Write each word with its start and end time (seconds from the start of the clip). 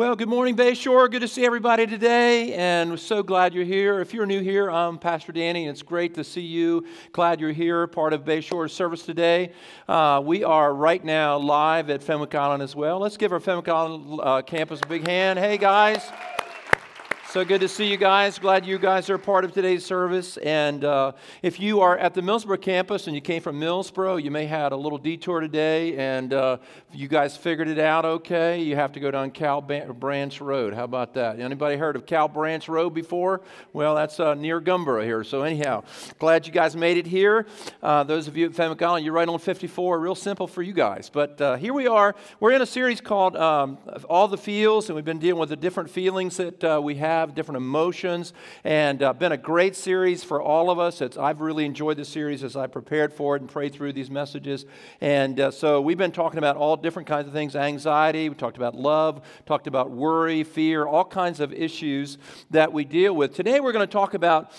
Well, 0.00 0.16
good 0.16 0.30
morning, 0.30 0.56
Bayshore. 0.56 1.10
Good 1.10 1.20
to 1.20 1.28
see 1.28 1.44
everybody 1.44 1.86
today, 1.86 2.54
and 2.54 2.90
we're 2.90 2.96
so 2.96 3.22
glad 3.22 3.52
you're 3.52 3.66
here. 3.66 4.00
If 4.00 4.14
you're 4.14 4.24
new 4.24 4.40
here, 4.40 4.70
I'm 4.70 4.96
Pastor 4.98 5.30
Danny, 5.30 5.66
and 5.66 5.70
it's 5.70 5.82
great 5.82 6.14
to 6.14 6.24
see 6.24 6.40
you. 6.40 6.86
Glad 7.12 7.38
you're 7.38 7.52
here, 7.52 7.86
part 7.86 8.14
of 8.14 8.24
Bayshore's 8.24 8.72
service 8.72 9.04
today. 9.04 9.52
Uh, 9.86 10.22
we 10.24 10.42
are 10.42 10.72
right 10.72 11.04
now 11.04 11.36
live 11.36 11.90
at 11.90 12.02
Fenwick 12.02 12.34
Island 12.34 12.62
as 12.62 12.74
well. 12.74 12.98
Let's 12.98 13.18
give 13.18 13.30
our 13.30 13.40
Fenwick 13.40 13.68
Island 13.68 14.20
uh, 14.22 14.40
campus 14.40 14.80
a 14.82 14.86
big 14.86 15.06
hand. 15.06 15.38
Hey, 15.38 15.58
guys. 15.58 16.10
So 17.32 17.44
good 17.44 17.60
to 17.60 17.68
see 17.68 17.88
you 17.88 17.96
guys. 17.96 18.40
Glad 18.40 18.66
you 18.66 18.76
guys 18.76 19.08
are 19.08 19.16
part 19.16 19.44
of 19.44 19.52
today's 19.52 19.86
service. 19.86 20.36
And 20.38 20.84
uh, 20.84 21.12
if 21.42 21.60
you 21.60 21.80
are 21.80 21.96
at 21.96 22.12
the 22.12 22.22
Millsboro 22.22 22.60
campus 22.60 23.06
and 23.06 23.14
you 23.14 23.20
came 23.20 23.40
from 23.40 23.60
Millsboro, 23.60 24.20
you 24.20 24.32
may 24.32 24.46
have 24.46 24.62
had 24.62 24.72
a 24.72 24.76
little 24.76 24.98
detour 24.98 25.38
today, 25.38 25.96
and 25.96 26.34
uh, 26.34 26.56
you 26.92 27.06
guys 27.06 27.36
figured 27.36 27.68
it 27.68 27.78
out 27.78 28.04
okay. 28.04 28.60
You 28.60 28.74
have 28.74 28.90
to 28.94 29.00
go 29.00 29.12
down 29.12 29.30
Cal 29.30 29.60
Branch 29.60 30.40
Road. 30.40 30.74
How 30.74 30.82
about 30.82 31.14
that? 31.14 31.38
Anybody 31.38 31.76
heard 31.76 31.94
of 31.94 32.04
Cal 32.04 32.26
Branch 32.26 32.68
Road 32.68 32.90
before? 32.90 33.42
Well, 33.72 33.94
that's 33.94 34.18
uh, 34.18 34.34
near 34.34 34.60
Gumboro 34.60 35.04
here. 35.04 35.22
So 35.22 35.42
anyhow, 35.42 35.84
glad 36.18 36.48
you 36.48 36.52
guys 36.52 36.74
made 36.74 36.96
it 36.96 37.06
here. 37.06 37.46
Uh, 37.80 38.02
those 38.02 38.26
of 38.26 38.36
you 38.36 38.46
at 38.46 38.56
Fenwick 38.56 38.82
Island, 38.82 39.04
you're 39.04 39.14
right 39.14 39.28
on 39.28 39.38
54. 39.38 40.00
Real 40.00 40.16
simple 40.16 40.48
for 40.48 40.64
you 40.64 40.72
guys. 40.72 41.08
But 41.08 41.40
uh, 41.40 41.54
here 41.54 41.74
we 41.74 41.86
are. 41.86 42.16
We're 42.40 42.50
in 42.50 42.62
a 42.62 42.66
series 42.66 43.00
called 43.00 43.36
um, 43.36 43.78
All 44.08 44.26
the 44.26 44.36
Feels, 44.36 44.88
and 44.88 44.96
we've 44.96 45.04
been 45.04 45.20
dealing 45.20 45.38
with 45.38 45.50
the 45.50 45.56
different 45.56 45.90
feelings 45.90 46.36
that 46.38 46.64
uh, 46.64 46.80
we 46.82 46.96
have 46.96 47.19
have, 47.20 47.34
different 47.34 47.56
emotions, 47.56 48.32
and 48.64 49.02
uh, 49.02 49.12
been 49.12 49.32
a 49.32 49.36
great 49.36 49.76
series 49.76 50.24
for 50.24 50.40
all 50.40 50.70
of 50.70 50.78
us. 50.78 51.00
It's, 51.02 51.18
I've 51.18 51.40
really 51.42 51.66
enjoyed 51.66 51.98
the 51.98 52.04
series 52.04 52.42
as 52.42 52.56
I 52.56 52.66
prepared 52.66 53.12
for 53.12 53.36
it 53.36 53.42
and 53.42 53.50
prayed 53.50 53.74
through 53.74 53.92
these 53.92 54.10
messages. 54.10 54.64
And 55.02 55.38
uh, 55.38 55.50
so 55.50 55.82
we've 55.82 55.98
been 55.98 56.12
talking 56.12 56.38
about 56.38 56.56
all 56.56 56.76
different 56.76 57.06
kinds 57.06 57.26
of 57.26 57.34
things 57.34 57.54
anxiety, 57.54 58.28
we 58.28 58.34
talked 58.34 58.56
about 58.56 58.74
love, 58.74 59.20
talked 59.44 59.66
about 59.66 59.90
worry, 59.90 60.44
fear, 60.44 60.86
all 60.86 61.04
kinds 61.04 61.40
of 61.40 61.52
issues 61.52 62.16
that 62.50 62.72
we 62.72 62.84
deal 62.84 63.14
with. 63.14 63.34
Today 63.34 63.60
we're 63.60 63.72
going 63.72 63.86
to 63.86 63.92
talk 63.92 64.14
about 64.14 64.50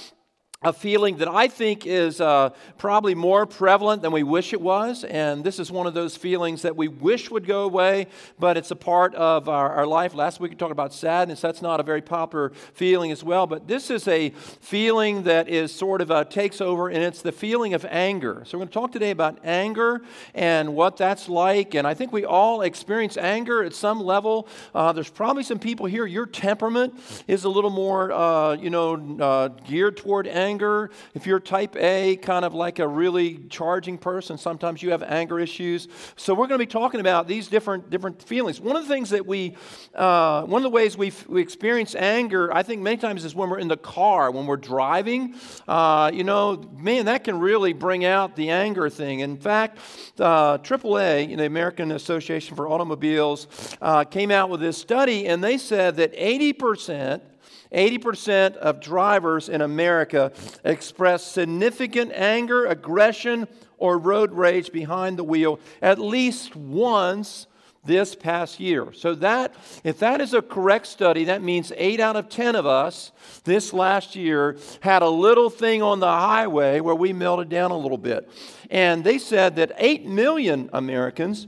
a 0.64 0.72
feeling 0.72 1.18
that 1.18 1.28
I 1.28 1.48
think 1.48 1.88
is 1.88 2.22
uh, 2.22 2.52
probably 2.78 3.16
more 3.16 3.48
prevalent 3.48 4.04
than 4.04 4.12
we 4.12 4.22
wish 4.22 4.54
it 4.54 4.62
was. 4.62 5.04
And 5.04 5.44
this 5.44 5.58
is 5.58 5.72
one 5.72 5.88
of 5.88 5.96
those 5.96 6.16
feelings 6.16 6.62
that 6.62 6.78
we 6.78 6.88
wish 6.88 7.32
would 7.32 7.48
go 7.48 7.64
away, 7.64 8.06
but 8.38 8.58
it's 8.58 8.70
a 8.70 8.76
part 8.76 9.16
of 9.16 9.50
our, 9.50 9.72
our, 9.72 9.88
life. 9.88 10.14
Last 10.14 10.40
week 10.40 10.52
we 10.52 10.56
talked 10.56 10.72
about 10.72 10.94
sadness. 10.94 11.42
That's 11.42 11.64
not 11.64 11.80
a 11.80 11.84
very 11.84 12.04
popular 12.04 12.52
feeling 12.76 13.12
as 13.12 13.24
well. 13.24 13.48
But 13.48 13.68
this 13.68 13.90
is 13.90 14.08
a 14.08 14.30
feeling 14.30 15.24
that 15.24 15.50
is 15.50 15.74
sort 15.74 16.00
of 16.00 16.12
uh, 16.12 16.26
takes 16.26 16.62
over, 16.62 16.90
and 16.90 17.04
it's 17.04 17.24
the 17.24 17.32
feeling 17.32 17.74
of 17.74 17.84
anger. 17.90 18.44
So 18.46 18.56
we're 18.60 18.66
going 18.66 18.68
to 18.68 18.74
talk 18.76 18.92
today 18.92 19.10
about 19.10 19.40
anger 19.44 20.04
and 20.36 20.76
what 20.76 20.96
that's 20.96 21.28
like. 21.28 21.74
And 21.74 21.88
I 21.88 21.96
think 21.96 22.12
we 22.12 22.24
all 22.24 22.62
experience 22.62 23.18
anger 23.18 23.64
at 23.64 23.74
some 23.74 24.00
level. 24.00 24.48
Uh, 24.76 24.94
there's 24.94 25.10
probably 25.10 25.42
some 25.42 25.58
people 25.58 25.88
here, 25.88 26.06
your 26.06 26.28
temperament 26.28 26.94
is 27.28 27.46
a 27.46 27.50
little 27.50 27.72
more, 27.72 28.12
uh, 28.12 28.54
you 28.54 28.70
know, 28.70 29.18
uh, 29.20 29.48
geared 29.48 29.98
toward 29.98 30.28
anger 30.28 30.51
anger. 30.52 30.90
If 31.14 31.26
you're 31.26 31.40
type 31.40 31.76
A, 31.78 32.18
kind 32.18 32.44
of 32.44 32.54
like 32.54 32.80
a 32.80 32.88
really 32.88 33.40
charging 33.50 33.98
person, 33.98 34.38
sometimes 34.38 34.84
you 34.84 34.92
have 34.92 35.04
anger 35.04 35.40
issues. 35.40 35.88
So 36.18 36.34
we're 36.34 36.48
going 36.48 36.60
to 36.60 36.66
be 36.66 36.72
talking 36.72 37.00
about 37.00 37.28
these 37.28 37.48
different 37.48 37.90
different 37.90 38.22
feelings. 38.22 38.60
One 38.60 38.76
of 38.76 38.84
the 38.84 38.94
things 38.94 39.10
that 39.12 39.26
we, 39.26 39.56
uh, 39.96 40.44
one 40.44 40.60
of 40.60 40.64
the 40.64 40.70
ways 40.70 40.98
we 40.98 41.12
we 41.28 41.42
experience 41.42 41.96
anger, 41.96 42.54
I 42.54 42.64
think 42.64 42.82
many 42.82 42.98
times 42.98 43.24
is 43.24 43.34
when 43.34 43.50
we're 43.50 43.60
in 43.60 43.70
the 43.70 43.78
car, 43.78 44.32
when 44.32 44.46
we're 44.46 44.58
driving. 44.58 45.36
Uh, 45.68 46.12
you 46.14 46.24
know, 46.24 46.62
man, 46.78 47.06
that 47.06 47.24
can 47.24 47.40
really 47.40 47.74
bring 47.74 48.04
out 48.04 48.36
the 48.36 48.50
anger 48.50 48.90
thing. 48.90 49.22
In 49.22 49.38
fact, 49.38 49.78
uh, 50.20 50.58
AAA, 50.58 51.38
the 51.38 51.46
American 51.46 51.92
Association 51.92 52.56
for 52.56 52.68
Automobiles, 52.68 53.48
uh, 53.82 54.04
came 54.04 54.32
out 54.32 54.50
with 54.50 54.60
this 54.60 54.78
study, 54.78 55.28
and 55.28 55.44
they 55.44 55.58
said 55.58 55.96
that 55.96 56.12
80 56.14 56.54
percent 56.54 57.24
80% 57.72 58.56
of 58.58 58.80
drivers 58.80 59.50
in 59.50 59.62
America 59.62 60.32
express 60.64 61.26
significant 61.26 62.12
anger, 62.14 62.66
aggression, 62.66 63.48
or 63.78 63.98
road 63.98 64.34
rage 64.34 64.72
behind 64.72 65.18
the 65.18 65.24
wheel 65.24 65.60
at 65.82 66.00
least 66.00 66.56
once 66.56 67.48
this 67.84 68.14
past 68.14 68.60
year. 68.60 68.94
So 68.94 69.16
that 69.16 69.56
if 69.84 70.00
that 70.00 70.22
is 70.22 70.34
a 70.34 70.42
correct 70.42 70.86
study, 70.86 71.26
that 71.26 71.42
means 71.42 71.72
8 71.76 72.00
out 72.00 72.16
of 72.16 72.30
10 72.30 72.56
of 72.56 72.66
us 72.66 73.12
this 73.44 73.74
last 73.74 74.16
year 74.16 74.58
had 74.82 75.02
a 75.02 75.10
little 75.10 75.50
thing 75.50 75.82
on 75.82 76.00
the 76.00 76.12
highway 76.12 76.80
where 76.80 76.94
we 76.94 77.12
melted 77.12 77.50
down 77.50 77.72
a 77.72 77.78
little 77.78 77.98
bit. 77.98 78.30
And 78.70 79.04
they 79.04 79.18
said 79.18 79.56
that 79.56 79.72
8 79.78 80.06
million 80.06 80.70
Americans 80.74 81.48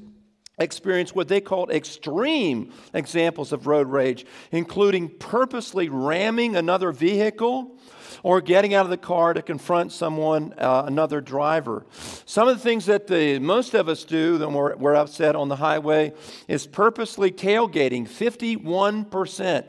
experienced 0.57 1.15
what 1.15 1.27
they 1.27 1.41
called 1.41 1.71
extreme 1.71 2.71
examples 2.93 3.51
of 3.51 3.67
road 3.67 3.87
rage, 3.87 4.25
including 4.51 5.09
purposely 5.09 5.89
ramming 5.89 6.55
another 6.55 6.91
vehicle 6.91 7.75
or 8.21 8.39
getting 8.39 8.73
out 8.73 8.85
of 8.85 8.89
the 8.89 8.97
car 8.97 9.33
to 9.33 9.41
confront 9.41 9.91
someone, 9.91 10.53
uh, 10.57 10.83
another 10.85 11.19
driver. 11.19 11.85
Some 12.25 12.47
of 12.47 12.55
the 12.55 12.63
things 12.63 12.85
that 12.85 13.07
the, 13.07 13.39
most 13.39 13.73
of 13.73 13.89
us 13.89 14.05
do 14.05 14.37
when 14.39 14.53
we're, 14.53 14.75
we're 14.77 14.95
upset 14.95 15.35
on 15.35 15.49
the 15.49 15.57
highway 15.57 16.13
is 16.47 16.65
purposely 16.67 17.31
tailgating, 17.31 18.07
51%. 18.07 19.65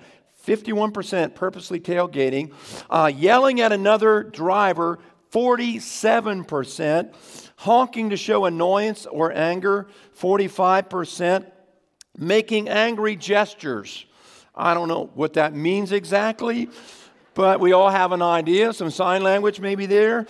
51% 0.46 1.34
purposely 1.34 1.80
tailgating, 1.80 2.52
uh, 2.90 3.10
yelling 3.14 3.62
at 3.62 3.72
another 3.72 4.22
driver, 4.24 4.98
47%, 5.32 7.14
honking 7.64 8.10
to 8.10 8.16
show 8.16 8.44
annoyance 8.44 9.06
or 9.06 9.32
anger, 9.32 9.86
45%, 10.20 11.46
making 12.18 12.68
angry 12.68 13.16
gestures. 13.16 14.04
I 14.54 14.74
don't 14.74 14.86
know 14.86 15.10
what 15.14 15.32
that 15.32 15.54
means 15.54 15.90
exactly, 15.90 16.68
but 17.32 17.60
we 17.60 17.72
all 17.72 17.88
have 17.88 18.12
an 18.12 18.20
idea. 18.20 18.74
Some 18.74 18.90
sign 18.90 19.22
language 19.22 19.60
maybe 19.60 19.86
there. 19.86 20.26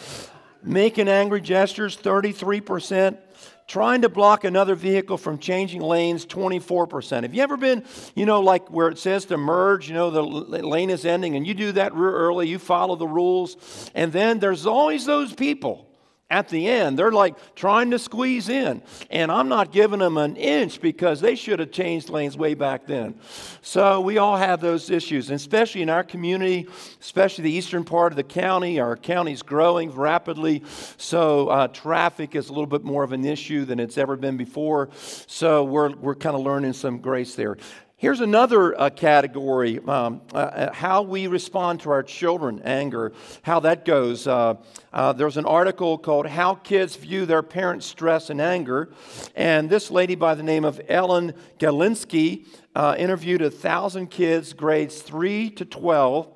Making 0.63 1.09
angry 1.09 1.41
gestures, 1.41 1.97
33%. 1.97 3.19
Trying 3.67 4.03
to 4.03 4.09
block 4.09 4.45
another 4.45 4.77
vehicle 4.77 5.19
from 5.19 5.39
changing 5.39 5.81
lanes, 5.81 6.25
24%. 6.27 7.23
Have 7.25 7.35
you 7.35 7.43
ever 7.43 7.57
been, 7.57 7.83
you 8.15 8.27
know, 8.27 8.43
like 8.43 8.69
where 8.69 8.89
it 8.89 8.99
says 8.99 9.25
to 9.27 9.37
merge, 9.37 9.89
you 9.89 9.95
know, 9.95 10.11
the 10.11 10.23
lane 10.23 10.91
is 10.91 11.05
ending, 11.05 11.35
and 11.35 11.45
you 11.45 11.55
do 11.55 11.73
that 11.73 11.95
real 11.95 12.15
early, 12.15 12.47
you 12.47 12.61
follow 12.61 12.95
the 12.95 13.09
rules, 13.09 13.91
and 13.93 14.13
then 14.13 14.39
there's 14.39 14.67
always 14.67 15.05
those 15.05 15.33
people 15.33 15.89
at 16.35 16.49
the 16.49 16.67
end. 16.67 16.99
They're 16.99 17.13
like 17.13 17.55
trying 17.55 17.93
to 17.93 17.99
squeeze 17.99 18.49
in. 18.49 18.83
And 19.09 19.31
I'm 19.31 19.49
not 19.49 19.71
giving 19.71 20.01
them 20.01 20.17
an 20.19 20.35
inch 20.35 20.81
because 20.81 21.21
they 21.21 21.37
should 21.37 21.61
have 21.61 21.71
changed 21.71 22.09
lanes 22.09 22.37
way 22.37 22.55
back 22.55 22.87
then. 22.87 23.15
So 23.63 24.01
we 24.01 24.19
all 24.19 24.37
have 24.37 24.61
those 24.61 24.91
issues, 24.91 25.31
and 25.31 25.37
especially 25.37 25.83
in 25.83 25.91
our 25.91 26.03
community, 26.03 26.67
especially 27.01 27.45
the 27.45 27.53
eastern 27.53 27.85
part 27.85 28.13
of 28.13 28.17
the 28.17 28.25
county. 28.25 28.81
Our 28.81 28.97
county's 28.97 29.43
growing 29.43 29.93
rapidly. 29.93 30.65
So 30.97 31.49
uh, 31.49 31.69
traffic 31.69 32.35
is 32.35 32.49
a 32.49 32.53
little 32.53 32.67
bit 32.67 32.83
more 32.83 33.05
of 33.05 33.13
an 33.13 33.25
issue 33.25 33.65
than 33.65 33.79
it's 33.79 33.97
ever 33.97 34.17
been 34.17 34.37
before. 34.37 34.89
So 35.29 35.63
we're, 35.63 35.95
we're 35.95 36.17
kind 36.17 36.35
of 36.35 36.43
learning 36.43 36.73
some 36.73 36.99
grace 36.99 37.37
there. 37.37 37.57
Here's 38.05 38.21
another 38.21 38.79
uh, 38.79 38.91
category 38.91 39.81
um, 39.89 40.21
uh, 40.35 40.37
uh, 40.37 40.73
how 40.75 41.01
we 41.01 41.27
respond 41.27 41.81
to 41.81 41.91
our 41.91 42.03
children, 42.03 42.61
anger, 42.63 43.15
how 43.41 43.61
that 43.61 43.87
goes. 43.87 44.27
Uh, 44.27 44.57
uh, 44.93 45.15
there's 45.15 45.39
an 45.39 45.47
article 45.47 45.97
called 45.97 46.27
How 46.27 46.55
Kids 46.55 46.97
View 46.97 47.25
Their 47.25 47.43
Parents' 47.43 47.87
Stress 47.87 48.29
and 48.29 48.43
Anger. 48.43 48.91
And 49.35 49.71
this 49.71 49.91
lady 49.91 50.17
by 50.17 50.35
the 50.35 50.43
name 50.43 50.67
of 50.67 50.83
Ellen 50.87 51.33
Galinsky 51.59 52.47
uh, 52.75 52.95
interviewed 52.99 53.41
a 53.41 53.51
thousand 53.51 54.09
kids, 54.09 54.53
grades 54.53 55.01
3 55.01 55.49
to 55.53 55.65
12 55.65 56.29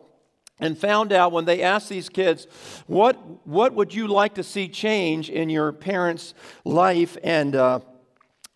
and 0.61 0.78
found 0.78 1.12
out 1.12 1.33
when 1.33 1.45
they 1.45 1.61
asked 1.61 1.91
these 1.91 2.09
kids, 2.09 2.47
what, 2.87 3.47
what 3.47 3.75
would 3.75 3.93
you 3.93 4.09
like 4.09 4.37
to 4.37 4.43
see 4.43 4.69
change 4.69 5.28
in 5.28 5.51
your 5.51 5.73
parents' 5.73 6.33
life? 6.65 7.19
And 7.23 7.55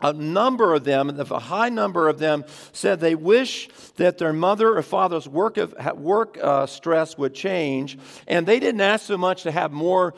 a 0.03 0.13
number 0.13 0.75
of 0.75 0.85
them, 0.85 1.09
a 1.11 1.39
high 1.39 1.69
number 1.69 2.09
of 2.09 2.19
them, 2.19 2.45
said 2.73 3.01
they 3.01 3.15
wish 3.15 3.69
that 3.97 4.19
their 4.19 4.33
mother 4.33 4.77
or 4.77 4.83
father's 4.83 5.28
work, 5.28 5.57
of, 5.57 5.75
work 5.97 6.39
uh, 6.43 6.66
stress 6.66 7.16
would 7.16 7.34
change. 7.34 7.99
And 8.27 8.47
they 8.47 8.60
didn't 8.60 8.81
ask 8.81 9.07
so 9.07 9.16
much 9.16 9.45
to 9.45 9.53
have 9.53 9.72
more 9.72 10.15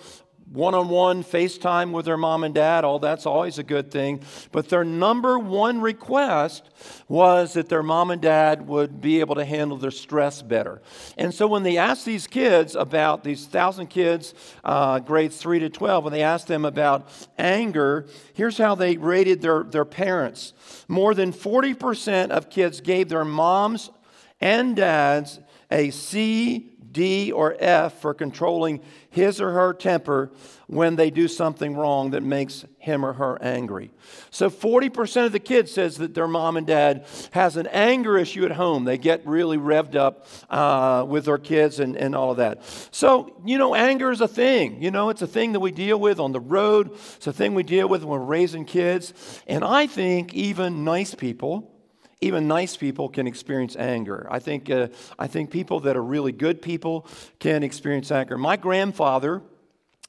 one 0.55 0.73
on 0.75 0.89
one 0.89 1.25
FaceTime 1.25 1.91
with 1.91 2.05
their 2.05 2.17
mom 2.17 2.45
and 2.45 2.55
dad, 2.55 2.85
all 2.85 3.01
that's 3.01 3.27
always 3.27 3.59
a 3.59 3.65
good 3.65 3.91
thing. 3.91 4.21
But 4.53 4.69
their 4.69 4.85
number 4.85 5.37
one 5.37 5.81
request 5.81 6.71
was 7.09 7.55
that 7.55 7.69
their 7.69 7.83
mom 7.83 8.13
and 8.13 8.23
dad 8.23 8.69
would 8.69 9.01
be 9.01 9.19
able 9.19 9.35
to 9.35 9.45
handle 9.45 9.77
their 9.77 9.91
stress 9.91 10.43
better. 10.43 10.81
And 11.19 11.35
so 11.35 11.49
when 11.49 11.65
they 11.65 11.77
asked 11.77 12.05
these 12.05 12.29
kids 12.29 12.77
about 12.77 13.25
these 13.25 13.47
thousand 13.47 13.89
kids, 13.89 14.33
uh, 14.63 15.01
grades 15.01 15.37
3 15.39 15.59
to 15.59 15.69
12, 15.69 16.05
when 16.05 16.13
they 16.13 16.23
asked 16.23 16.47
them 16.47 16.65
about 16.65 17.09
anger, 17.37 18.07
here's 18.33 18.57
how 18.57 18.77
they 18.77 18.97
rated 18.97 19.43
their, 19.43 19.65
their 19.65 19.85
parents. 19.85 20.53
More 20.87 21.15
than 21.15 21.33
40% 21.33 22.31
of 22.31 22.49
kids 22.49 22.81
gave 22.81 23.09
their 23.09 23.25
moms 23.25 23.91
and 24.41 24.77
dads 24.77 25.41
a 25.71 25.91
C 25.91 26.74
D 26.95 27.31
or 27.31 27.55
F 27.59 28.01
for 28.01 28.15
controlling 28.15 28.81
his 29.11 29.41
or 29.41 29.53
her 29.53 29.75
temper 29.75 30.31
when 30.67 30.97
they 30.97 31.11
do 31.11 31.29
something 31.29 31.77
wrong 31.77 32.13
that 32.13 32.23
makes 32.23 32.65
him 32.79 33.05
or 33.05 33.13
her 33.13 33.41
angry. 33.43 33.91
So 34.31 34.49
40% 34.49 35.27
of 35.27 35.33
the 35.33 35.39
kids 35.39 35.73
says 35.73 35.99
that 35.99 36.15
their 36.15 36.27
mom 36.27 36.57
and 36.57 36.67
dad 36.67 37.07
has 37.33 37.57
an 37.57 37.67
anger 37.67 38.17
issue 38.17 38.45
at 38.47 38.53
home. 38.53 38.85
They 38.85 38.97
get 38.97 39.27
really 39.27 39.59
revved 39.59 39.95
up 39.95 40.27
uh, 40.49 41.05
with 41.07 41.27
their 41.27 41.39
kids 41.39 41.81
and, 41.81 41.97
and 41.97 42.15
all 42.15 42.31
of 42.31 42.39
that. 42.39 42.63
So, 42.91 43.37
you 43.45 43.59
know, 43.59 43.75
anger 43.75 44.11
is 44.11 44.21
a 44.23 44.29
thing. 44.29 44.83
You 44.83 44.91
know, 44.91 45.11
it's 45.11 45.23
a 45.23 45.27
thing 45.27 45.53
that 45.53 45.61
we 45.61 45.71
deal 45.71 46.01
with 46.01 46.19
on 46.19 46.33
the 46.33 46.41
road. 46.41 46.93
It's 47.17 47.27
a 47.27 47.33
thing 47.33 47.55
we 47.55 47.63
deal 47.63 47.89
with 47.89 48.03
when 48.03 48.21
we're 48.21 48.27
raising 48.27 48.65
kids. 48.65 49.13
And 49.47 49.65
I 49.65 49.87
think 49.87 50.33
even 50.33 50.85
nice 50.85 51.15
people, 51.15 51.74
even 52.25 52.49
nice 52.49 52.77
people 52.77 53.09
can 53.09 53.27
experience 53.27 53.77
anger. 53.77 54.27
I 54.31 54.39
think, 54.39 54.71
uh, 54.71 54.89
I 55.19 55.27
think 55.27 55.51
people 55.51 55.81
that 55.81 55.97
are 55.97 56.03
really 56.03 56.33
good 56.33 56.63
people 56.63 57.07
can 57.39 57.63
experience 57.63 58.11
anger. 58.11 58.39
My 58.39 58.57
grandfather, 58.57 59.43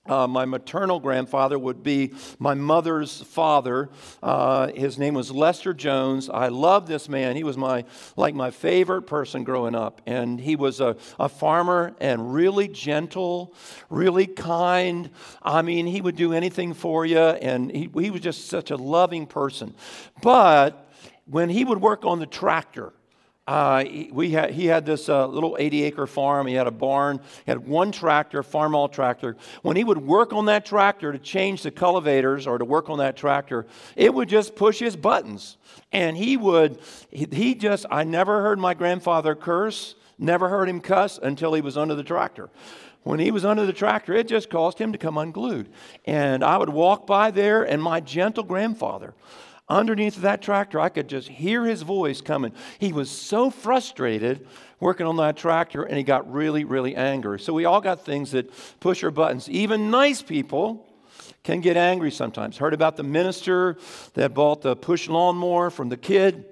uh, 0.07 0.27
my 0.27 0.45
maternal 0.45 0.99
grandfather 0.99 1.57
would 1.57 1.81
be 1.81 2.13
my 2.37 2.53
mother's 2.53 3.21
father. 3.23 3.89
Uh, 4.21 4.67
his 4.67 4.99
name 4.99 5.15
was 5.15 5.31
Lester 5.31 5.73
Jones. 5.73 6.29
I 6.29 6.49
love 6.49 6.87
this 6.87 7.09
man. 7.09 7.35
He 7.35 7.43
was 7.43 7.57
my 7.57 7.85
like 8.15 8.35
my 8.35 8.51
favorite 8.51 9.03
person 9.03 9.43
growing 9.43 9.73
up, 9.73 10.01
and 10.05 10.39
he 10.39 10.55
was 10.55 10.79
a, 10.79 10.95
a 11.19 11.27
farmer 11.27 11.95
and 11.99 12.33
really 12.33 12.67
gentle, 12.67 13.55
really 13.89 14.27
kind. 14.27 15.09
I 15.41 15.63
mean, 15.63 15.87
he 15.87 16.01
would 16.01 16.15
do 16.15 16.33
anything 16.33 16.75
for 16.75 17.05
you, 17.05 17.17
and 17.17 17.71
he, 17.71 17.89
he 17.99 18.11
was 18.11 18.21
just 18.21 18.47
such 18.47 18.69
a 18.69 18.77
loving 18.77 19.25
person. 19.25 19.73
But 20.21 20.84
when 21.25 21.49
he 21.49 21.63
would 21.65 21.81
work 21.81 22.05
on 22.05 22.19
the 22.19 22.25
tractor, 22.25 22.93
uh, 23.47 23.83
he, 23.83 24.09
we 24.11 24.31
had, 24.31 24.51
he 24.51 24.65
had 24.65 24.85
this 24.85 25.07
uh, 25.07 25.27
little 25.27 25.55
80 25.59 25.83
acre 25.83 26.07
farm. 26.07 26.47
He 26.47 26.55
had 26.55 26.65
a 26.65 26.71
barn. 26.71 27.19
He 27.45 27.51
had 27.51 27.67
one 27.67 27.91
tractor, 27.91 28.41
Farmall 28.41 28.91
tractor. 28.91 29.37
When 29.61 29.75
he 29.77 29.83
would 29.83 29.99
work 29.99 30.33
on 30.33 30.45
that 30.45 30.65
tractor 30.65 31.11
to 31.11 31.19
change 31.19 31.61
the 31.61 31.69
cultivators 31.69 32.47
or 32.47 32.57
to 32.57 32.65
work 32.65 32.89
on 32.89 32.97
that 32.99 33.15
tractor, 33.15 33.67
it 33.95 34.13
would 34.13 34.29
just 34.29 34.55
push 34.55 34.79
his 34.79 34.95
buttons. 34.95 35.57
And 35.91 36.17
he 36.17 36.37
would, 36.37 36.79
he, 37.11 37.27
he 37.31 37.53
just, 37.53 37.85
I 37.91 38.03
never 38.03 38.41
heard 38.41 38.57
my 38.57 38.73
grandfather 38.73 39.35
curse, 39.35 39.93
never 40.17 40.49
heard 40.49 40.67
him 40.67 40.81
cuss 40.81 41.19
until 41.21 41.53
he 41.53 41.61
was 41.61 41.77
under 41.77 41.93
the 41.93 42.03
tractor. 42.03 42.49
When 43.03 43.19
he 43.19 43.29
was 43.29 43.45
under 43.45 43.67
the 43.67 43.73
tractor, 43.73 44.13
it 44.13 44.27
just 44.27 44.49
caused 44.49 44.79
him 44.79 44.91
to 44.91 44.97
come 44.97 45.19
unglued. 45.19 45.69
And 46.05 46.43
I 46.43 46.57
would 46.57 46.69
walk 46.69 47.05
by 47.05 47.29
there, 47.29 47.61
and 47.61 47.81
my 47.81 47.99
gentle 47.99 48.43
grandfather, 48.43 49.13
underneath 49.67 50.17
that 50.17 50.41
tractor, 50.41 50.79
I 50.79 50.89
could 50.89 51.07
just 51.07 51.27
hear 51.27 51.65
his 51.65 51.81
voice 51.81 52.21
coming. 52.21 52.53
He 52.79 52.93
was 52.93 53.09
so 53.09 53.49
frustrated 53.49 54.47
working 54.79 55.07
on 55.07 55.17
that 55.17 55.37
tractor 55.37 55.83
and 55.83 55.97
he 55.97 56.03
got 56.03 56.31
really, 56.31 56.63
really 56.63 56.95
angry. 56.95 57.39
So 57.39 57.53
we 57.53 57.65
all 57.65 57.81
got 57.81 58.05
things 58.05 58.31
that 58.31 58.51
push 58.79 59.03
our 59.03 59.11
buttons. 59.11 59.49
Even 59.49 59.91
nice 59.91 60.21
people 60.21 60.87
can 61.43 61.61
get 61.61 61.77
angry 61.77 62.11
sometimes. 62.11 62.57
Heard 62.57 62.73
about 62.73 62.97
the 62.97 63.03
minister 63.03 63.77
that 64.13 64.33
bought 64.33 64.61
the 64.61 64.75
push 64.75 65.07
lawnmower 65.07 65.69
from 65.69 65.89
the 65.89 65.97
kid 65.97 66.45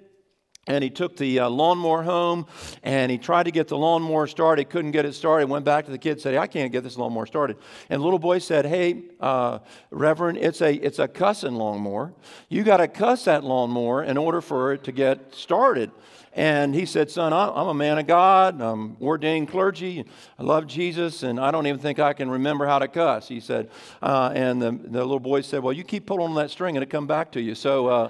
and 0.68 0.84
he 0.84 0.90
took 0.90 1.18
the 1.18 1.40
uh, 1.40 1.50
lawnmower 1.50 2.04
home 2.04 2.46
and 2.84 3.12
he 3.12 3.18
tried 3.18 3.44
to 3.44 3.52
get 3.52 3.68
the 3.68 3.78
lawnmower 3.78 4.28
started 4.28 4.62
He 4.62 4.66
couldn't 4.66 4.92
get 4.92 5.06
it 5.06 5.14
started 5.14 5.50
went 5.50 5.66
back 5.66 5.86
to 5.86 5.92
the 5.92 5.98
kid 5.98 6.22
said 6.22 6.36
i 6.36 6.48
can't 6.48 6.72
get 6.72 6.84
this 6.84 6.98
lawnmower 6.98 7.26
started. 7.26 7.58
And 7.90 8.00
the 8.00 8.04
little 8.04 8.20
boy 8.20 8.40
said 8.40 8.66
hey 8.66 9.04
uh, 9.20 9.60
reverend 9.92 10.38
it's 10.38 10.62
a 10.62 10.74
it's 10.74 11.00
a 11.00 11.08
cussing 11.08 11.56
lawnmower. 11.56 12.14
You 12.50 12.64
got 12.64 12.78
to 12.78 12.88
cuss 12.88 13.26
that 13.26 13.44
lawnmower 13.44 14.04
in 14.04 14.18
order 14.18 14.42
for 14.42 14.74
it 14.74 14.84
to 14.86 14.92
get 14.92 15.34
started. 15.36 15.92
And 16.36 16.74
he 16.74 16.86
said 16.86 17.12
son 17.12 17.34
i'm 17.34 17.68
a 17.68 17.74
man 17.74 18.00
of 18.00 18.08
god 18.08 18.60
i'm 18.62 18.98
ordained 19.02 19.50
clergy 19.50 20.04
i 20.40 20.44
love 20.44 20.66
jesus 20.66 21.22
and 21.22 21.40
i 21.40 21.52
don't 21.52 21.68
even 21.68 21.80
think 21.80 22.00
i 22.00 22.12
can 22.14 22.28
remember 22.28 22.66
how 22.66 22.80
to 22.80 22.88
cuss 22.88 23.28
he 23.28 23.40
said. 23.40 23.70
Uh, 24.02 24.32
and 24.34 24.62
the, 24.62 24.72
the 24.72 25.00
little 25.00 25.20
boy 25.20 25.42
said 25.42 25.62
well 25.62 25.74
you 25.74 25.84
keep 25.84 26.06
pulling 26.06 26.30
on 26.30 26.36
that 26.36 26.50
string 26.50 26.76
and 26.76 26.84
it'll 26.84 26.92
come 26.92 27.06
back 27.06 27.32
to 27.34 27.42
you. 27.42 27.54
So 27.54 27.88
uh, 27.88 28.10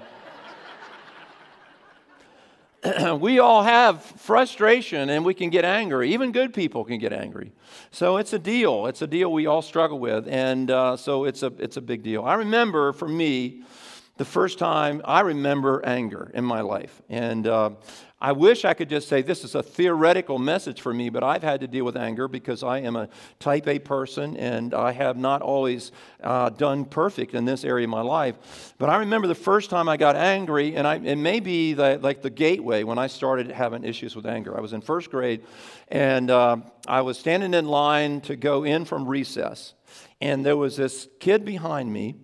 we 3.18 3.38
all 3.38 3.62
have 3.62 4.02
frustration 4.02 5.08
and 5.08 5.24
we 5.24 5.32
can 5.32 5.50
get 5.50 5.64
angry. 5.64 6.12
Even 6.12 6.32
good 6.32 6.52
people 6.52 6.84
can 6.84 6.98
get 6.98 7.12
angry. 7.12 7.52
So 7.90 8.18
it's 8.18 8.32
a 8.32 8.38
deal. 8.38 8.86
It's 8.86 9.00
a 9.00 9.06
deal 9.06 9.32
we 9.32 9.46
all 9.46 9.62
struggle 9.62 9.98
with. 9.98 10.28
And 10.28 10.70
uh, 10.70 10.96
so 10.96 11.24
it's 11.24 11.42
a, 11.42 11.52
it's 11.58 11.76
a 11.76 11.80
big 11.80 12.02
deal. 12.02 12.24
I 12.24 12.34
remember 12.34 12.92
for 12.92 13.08
me, 13.08 13.62
the 14.16 14.24
first 14.24 14.58
time 14.58 15.02
I 15.04 15.20
remember 15.20 15.84
anger 15.84 16.30
in 16.34 16.44
my 16.44 16.60
life. 16.60 17.02
And 17.08 17.46
uh, 17.46 17.70
I 18.24 18.32
wish 18.32 18.64
I 18.64 18.72
could 18.72 18.88
just 18.88 19.06
say 19.06 19.20
this 19.20 19.44
is 19.44 19.54
a 19.54 19.62
theoretical 19.62 20.38
message 20.38 20.80
for 20.80 20.94
me, 20.94 21.10
but 21.10 21.22
I've 21.22 21.42
had 21.42 21.60
to 21.60 21.66
deal 21.66 21.84
with 21.84 21.94
anger 21.94 22.26
because 22.26 22.62
I 22.62 22.78
am 22.78 22.96
a 22.96 23.10
type 23.38 23.68
A 23.68 23.78
person 23.78 24.38
and 24.38 24.72
I 24.72 24.92
have 24.92 25.18
not 25.18 25.42
always 25.42 25.92
uh, 26.22 26.48
done 26.48 26.86
perfect 26.86 27.34
in 27.34 27.44
this 27.44 27.64
area 27.66 27.84
of 27.84 27.90
my 27.90 28.00
life. 28.00 28.72
But 28.78 28.88
I 28.88 28.96
remember 28.96 29.28
the 29.28 29.34
first 29.34 29.68
time 29.68 29.90
I 29.90 29.98
got 29.98 30.16
angry, 30.16 30.74
and 30.74 30.86
I, 30.86 30.94
it 30.94 31.16
may 31.16 31.38
be 31.38 31.74
the, 31.74 31.98
like 32.00 32.22
the 32.22 32.30
gateway 32.30 32.82
when 32.82 32.96
I 32.96 33.08
started 33.08 33.50
having 33.50 33.84
issues 33.84 34.16
with 34.16 34.24
anger. 34.24 34.56
I 34.56 34.62
was 34.62 34.72
in 34.72 34.80
first 34.80 35.10
grade 35.10 35.44
and 35.88 36.30
uh, 36.30 36.56
I 36.88 37.02
was 37.02 37.18
standing 37.18 37.52
in 37.52 37.66
line 37.66 38.22
to 38.22 38.36
go 38.36 38.64
in 38.64 38.86
from 38.86 39.06
recess, 39.06 39.74
and 40.22 40.46
there 40.46 40.56
was 40.56 40.78
this 40.78 41.08
kid 41.20 41.44
behind 41.44 41.92
me 41.92 42.14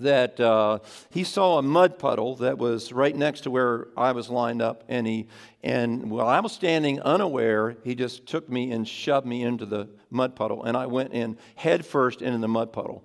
that 0.00 0.40
uh, 0.40 0.78
he 1.10 1.24
saw 1.24 1.58
a 1.58 1.62
mud 1.62 1.98
puddle 1.98 2.36
that 2.36 2.58
was 2.58 2.92
right 2.92 3.14
next 3.14 3.42
to 3.42 3.50
where 3.50 3.88
I 3.96 4.12
was 4.12 4.30
lined 4.30 4.62
up, 4.62 4.84
and 4.88 5.06
he 5.06 5.26
and 5.62 6.10
while 6.10 6.26
I 6.26 6.40
was 6.40 6.52
standing 6.52 7.00
unaware, 7.02 7.76
he 7.84 7.94
just 7.94 8.26
took 8.26 8.48
me 8.48 8.72
and 8.72 8.86
shoved 8.86 9.26
me 9.26 9.42
into 9.42 9.64
the 9.64 9.88
mud 10.10 10.34
puddle, 10.34 10.64
and 10.64 10.76
I 10.76 10.86
went 10.86 11.12
in 11.12 11.38
head 11.54 11.86
first 11.86 12.20
into 12.20 12.38
the 12.38 12.48
mud 12.48 12.72
puddle. 12.72 13.04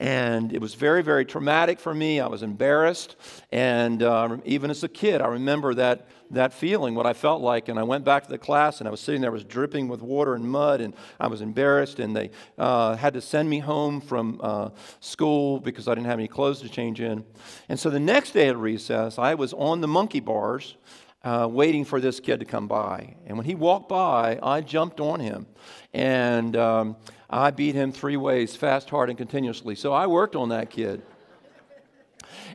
And 0.00 0.52
it 0.52 0.60
was 0.60 0.74
very, 0.74 1.02
very 1.02 1.24
traumatic 1.24 1.80
for 1.80 1.92
me. 1.92 2.20
I 2.20 2.28
was 2.28 2.44
embarrassed. 2.44 3.16
And 3.50 4.00
uh, 4.00 4.36
even 4.44 4.70
as 4.70 4.84
a 4.84 4.88
kid, 4.88 5.20
I 5.20 5.26
remember 5.26 5.74
that, 5.74 6.06
that 6.30 6.52
feeling, 6.52 6.94
what 6.94 7.06
I 7.06 7.12
felt 7.12 7.42
like. 7.42 7.68
And 7.68 7.78
I 7.78 7.82
went 7.82 8.04
back 8.04 8.24
to 8.24 8.30
the 8.30 8.38
class 8.38 8.80
and 8.80 8.88
I 8.88 8.90
was 8.90 9.00
sitting 9.00 9.20
there, 9.20 9.30
I 9.30 9.32
was 9.32 9.44
dripping 9.44 9.88
with 9.88 10.02
water 10.02 10.34
and 10.34 10.44
mud, 10.44 10.80
and 10.80 10.94
I 11.18 11.26
was 11.26 11.40
embarrassed. 11.40 11.98
And 11.98 12.14
they 12.14 12.30
uh, 12.58 12.96
had 12.96 13.14
to 13.14 13.20
send 13.20 13.48
me 13.48 13.58
home 13.58 14.00
from 14.00 14.40
uh, 14.42 14.70
school 15.00 15.60
because 15.60 15.88
I 15.88 15.94
didn't 15.94 16.06
have 16.06 16.18
any 16.18 16.28
clothes 16.28 16.60
to 16.60 16.68
change 16.68 17.00
in. 17.00 17.24
And 17.68 17.78
so 17.78 17.90
the 17.90 18.00
next 18.00 18.32
day 18.32 18.48
at 18.48 18.56
recess, 18.56 19.18
I 19.18 19.34
was 19.34 19.52
on 19.52 19.80
the 19.80 19.88
monkey 19.88 20.20
bars. 20.20 20.76
Uh, 21.24 21.48
waiting 21.50 21.84
for 21.84 22.00
this 22.00 22.20
kid 22.20 22.38
to 22.38 22.46
come 22.46 22.68
by. 22.68 23.16
And 23.26 23.36
when 23.36 23.44
he 23.44 23.56
walked 23.56 23.88
by, 23.88 24.38
I 24.40 24.60
jumped 24.60 25.00
on 25.00 25.18
him. 25.18 25.46
And 25.92 26.56
um, 26.56 26.96
I 27.28 27.50
beat 27.50 27.74
him 27.74 27.90
three 27.90 28.16
ways, 28.16 28.54
fast, 28.54 28.88
hard, 28.88 29.08
and 29.08 29.18
continuously. 29.18 29.74
So 29.74 29.92
I 29.92 30.06
worked 30.06 30.36
on 30.36 30.50
that 30.50 30.70
kid. 30.70 31.02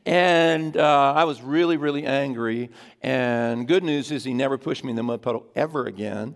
And 0.06 0.76
uh, 0.76 1.14
I 1.16 1.24
was 1.24 1.42
really, 1.42 1.78
really 1.78 2.06
angry. 2.06 2.70
And 3.02 3.68
good 3.68 3.84
news 3.84 4.12
is 4.12 4.24
he 4.24 4.34
never 4.34 4.58
pushed 4.58 4.84
me 4.84 4.90
in 4.90 4.96
the 4.96 5.04
mud 5.04 5.22
puddle 5.22 5.46
ever 5.56 5.86
again. 5.86 6.36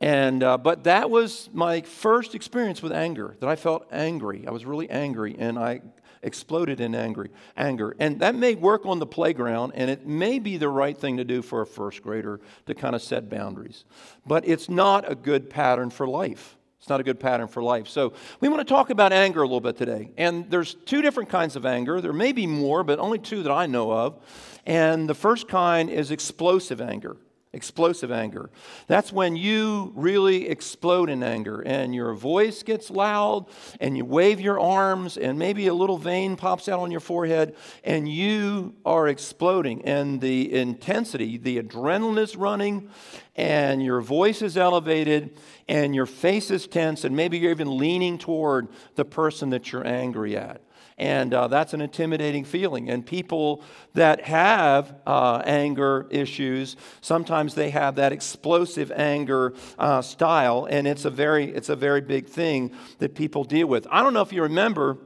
And, 0.00 0.42
uh, 0.42 0.56
but 0.56 0.84
that 0.84 1.10
was 1.10 1.50
my 1.52 1.82
first 1.82 2.34
experience 2.34 2.82
with 2.82 2.92
anger, 2.92 3.36
that 3.40 3.48
I 3.48 3.56
felt 3.56 3.86
angry. 3.92 4.46
I 4.46 4.50
was 4.50 4.64
really 4.64 4.88
angry, 4.88 5.36
and 5.38 5.58
I 5.58 5.82
exploded 6.22 6.80
in 6.80 6.94
angry, 6.94 7.30
anger. 7.56 7.94
And 7.98 8.20
that 8.20 8.34
may 8.34 8.54
work 8.54 8.86
on 8.86 8.98
the 8.98 9.06
playground, 9.06 9.72
and 9.74 9.90
it 9.90 10.06
may 10.06 10.38
be 10.38 10.56
the 10.56 10.68
right 10.68 10.96
thing 10.96 11.18
to 11.18 11.24
do 11.24 11.42
for 11.42 11.60
a 11.60 11.66
first 11.66 12.02
grader 12.02 12.40
to 12.66 12.74
kind 12.74 12.94
of 12.94 13.02
set 13.02 13.28
boundaries. 13.28 13.84
But 14.26 14.48
it's 14.48 14.70
not 14.70 15.10
a 15.10 15.14
good 15.14 15.50
pattern 15.50 15.90
for 15.90 16.06
life. 16.06 16.56
It's 16.80 16.88
not 16.88 16.98
a 16.98 17.02
good 17.02 17.20
pattern 17.20 17.46
for 17.46 17.62
life. 17.62 17.88
So, 17.88 18.14
we 18.40 18.48
want 18.48 18.66
to 18.66 18.74
talk 18.74 18.88
about 18.88 19.12
anger 19.12 19.42
a 19.42 19.44
little 19.44 19.60
bit 19.60 19.76
today. 19.76 20.12
And 20.16 20.50
there's 20.50 20.72
two 20.74 21.02
different 21.02 21.28
kinds 21.28 21.54
of 21.54 21.66
anger. 21.66 22.00
There 22.00 22.14
may 22.14 22.32
be 22.32 22.46
more, 22.46 22.82
but 22.82 22.98
only 22.98 23.18
two 23.18 23.42
that 23.42 23.52
I 23.52 23.66
know 23.66 23.92
of. 23.92 24.18
And 24.64 25.06
the 25.06 25.14
first 25.14 25.46
kind 25.46 25.90
is 25.90 26.10
explosive 26.10 26.80
anger 26.80 27.18
explosive 27.52 28.12
anger. 28.12 28.48
That's 28.86 29.12
when 29.12 29.34
you 29.34 29.92
really 29.96 30.48
explode 30.48 31.10
in 31.10 31.22
anger 31.22 31.60
and 31.60 31.92
your 31.92 32.14
voice 32.14 32.62
gets 32.62 32.90
loud 32.90 33.46
and 33.80 33.96
you 33.96 34.04
wave 34.04 34.40
your 34.40 34.60
arms 34.60 35.16
and 35.16 35.36
maybe 35.36 35.66
a 35.66 35.74
little 35.74 35.98
vein 35.98 36.36
pops 36.36 36.68
out 36.68 36.78
on 36.78 36.92
your 36.92 37.00
forehead 37.00 37.56
and 37.82 38.08
you 38.08 38.74
are 38.84 39.08
exploding 39.08 39.84
and 39.84 40.20
the 40.20 40.52
intensity, 40.52 41.38
the 41.38 41.60
adrenaline 41.60 42.18
is 42.18 42.36
running 42.36 42.88
and 43.34 43.82
your 43.82 44.00
voice 44.00 44.42
is 44.42 44.56
elevated 44.56 45.36
and 45.68 45.92
your 45.92 46.06
face 46.06 46.52
is 46.52 46.68
tense 46.68 47.04
and 47.04 47.16
maybe 47.16 47.38
you're 47.38 47.50
even 47.50 47.76
leaning 47.76 48.16
toward 48.16 48.68
the 48.94 49.04
person 49.04 49.50
that 49.50 49.72
you're 49.72 49.86
angry 49.86 50.36
at. 50.36 50.60
And 51.00 51.32
uh, 51.32 51.48
that's 51.48 51.72
an 51.72 51.80
intimidating 51.80 52.44
feeling. 52.44 52.90
And 52.90 53.04
people 53.04 53.64
that 53.94 54.20
have 54.20 54.94
uh, 55.06 55.42
anger 55.46 56.06
issues, 56.10 56.76
sometimes 57.00 57.54
they 57.54 57.70
have 57.70 57.94
that 57.94 58.12
explosive 58.12 58.92
anger 58.92 59.54
uh, 59.78 60.02
style, 60.02 60.68
and 60.70 60.86
it's 60.86 61.06
a 61.06 61.10
very 61.10 61.46
it's 61.46 61.70
a 61.70 61.74
very 61.74 62.02
big 62.02 62.26
thing 62.26 62.72
that 62.98 63.14
people 63.14 63.44
deal 63.44 63.66
with. 63.66 63.86
I 63.90 64.02
don't 64.02 64.12
know 64.12 64.20
if 64.20 64.30
you 64.30 64.42
remember. 64.42 64.98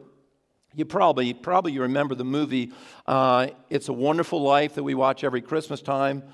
You 0.74 0.84
probably 0.84 1.32
probably 1.32 1.70
you 1.70 1.82
remember 1.82 2.16
the 2.16 2.24
movie 2.24 2.72
uh, 3.06 3.46
"It's 3.70 3.88
a 3.88 3.92
Wonderful 3.92 4.42
Life" 4.42 4.74
that 4.74 4.82
we 4.82 4.94
watch 4.94 5.22
every 5.22 5.42
Christmas 5.42 5.80
time. 5.80 6.24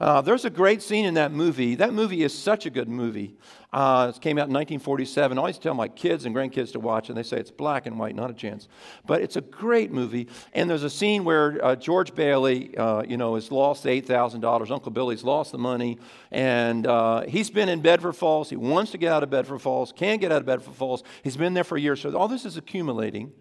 Uh, 0.00 0.22
there's 0.22 0.46
a 0.46 0.50
great 0.50 0.80
scene 0.80 1.04
in 1.04 1.14
that 1.14 1.30
movie. 1.30 1.74
That 1.74 1.92
movie 1.92 2.22
is 2.22 2.36
such 2.36 2.64
a 2.64 2.70
good 2.70 2.88
movie. 2.88 3.34
Uh, 3.70 4.12
it 4.14 4.20
came 4.22 4.38
out 4.38 4.48
in 4.48 4.54
1947. 4.54 5.36
I 5.36 5.40
always 5.40 5.58
tell 5.58 5.74
my 5.74 5.88
kids 5.88 6.24
and 6.24 6.34
grandkids 6.34 6.72
to 6.72 6.80
watch, 6.80 7.10
and 7.10 7.18
they 7.18 7.22
say 7.22 7.36
it's 7.36 7.50
black 7.50 7.84
and 7.84 7.98
white, 7.98 8.16
not 8.16 8.30
a 8.30 8.32
chance. 8.32 8.66
But 9.06 9.20
it's 9.20 9.36
a 9.36 9.42
great 9.42 9.92
movie. 9.92 10.28
And 10.54 10.70
there's 10.70 10.84
a 10.84 10.90
scene 10.90 11.22
where 11.22 11.62
uh, 11.62 11.76
George 11.76 12.14
Bailey, 12.14 12.76
uh, 12.78 13.02
you 13.06 13.18
know, 13.18 13.34
has 13.34 13.52
lost 13.52 13.84
$8,000. 13.84 14.70
Uncle 14.70 14.90
Billy's 14.90 15.22
lost 15.22 15.52
the 15.52 15.58
money, 15.58 15.98
and 16.30 16.86
uh, 16.86 17.22
he's 17.22 17.50
been 17.50 17.68
in 17.68 17.80
Bedford 17.80 18.14
Falls. 18.14 18.48
He 18.48 18.56
wants 18.56 18.92
to 18.92 18.98
get 18.98 19.12
out 19.12 19.22
of 19.22 19.28
Bedford 19.28 19.60
Falls, 19.60 19.92
can't 19.92 20.20
get 20.20 20.32
out 20.32 20.40
of 20.40 20.46
Bedford 20.46 20.74
Falls. 20.74 21.04
He's 21.22 21.36
been 21.36 21.52
there 21.52 21.62
for 21.62 21.76
years. 21.76 22.00
So 22.00 22.16
all 22.16 22.26
this 22.26 22.46
is 22.46 22.56
accumulating. 22.56 23.32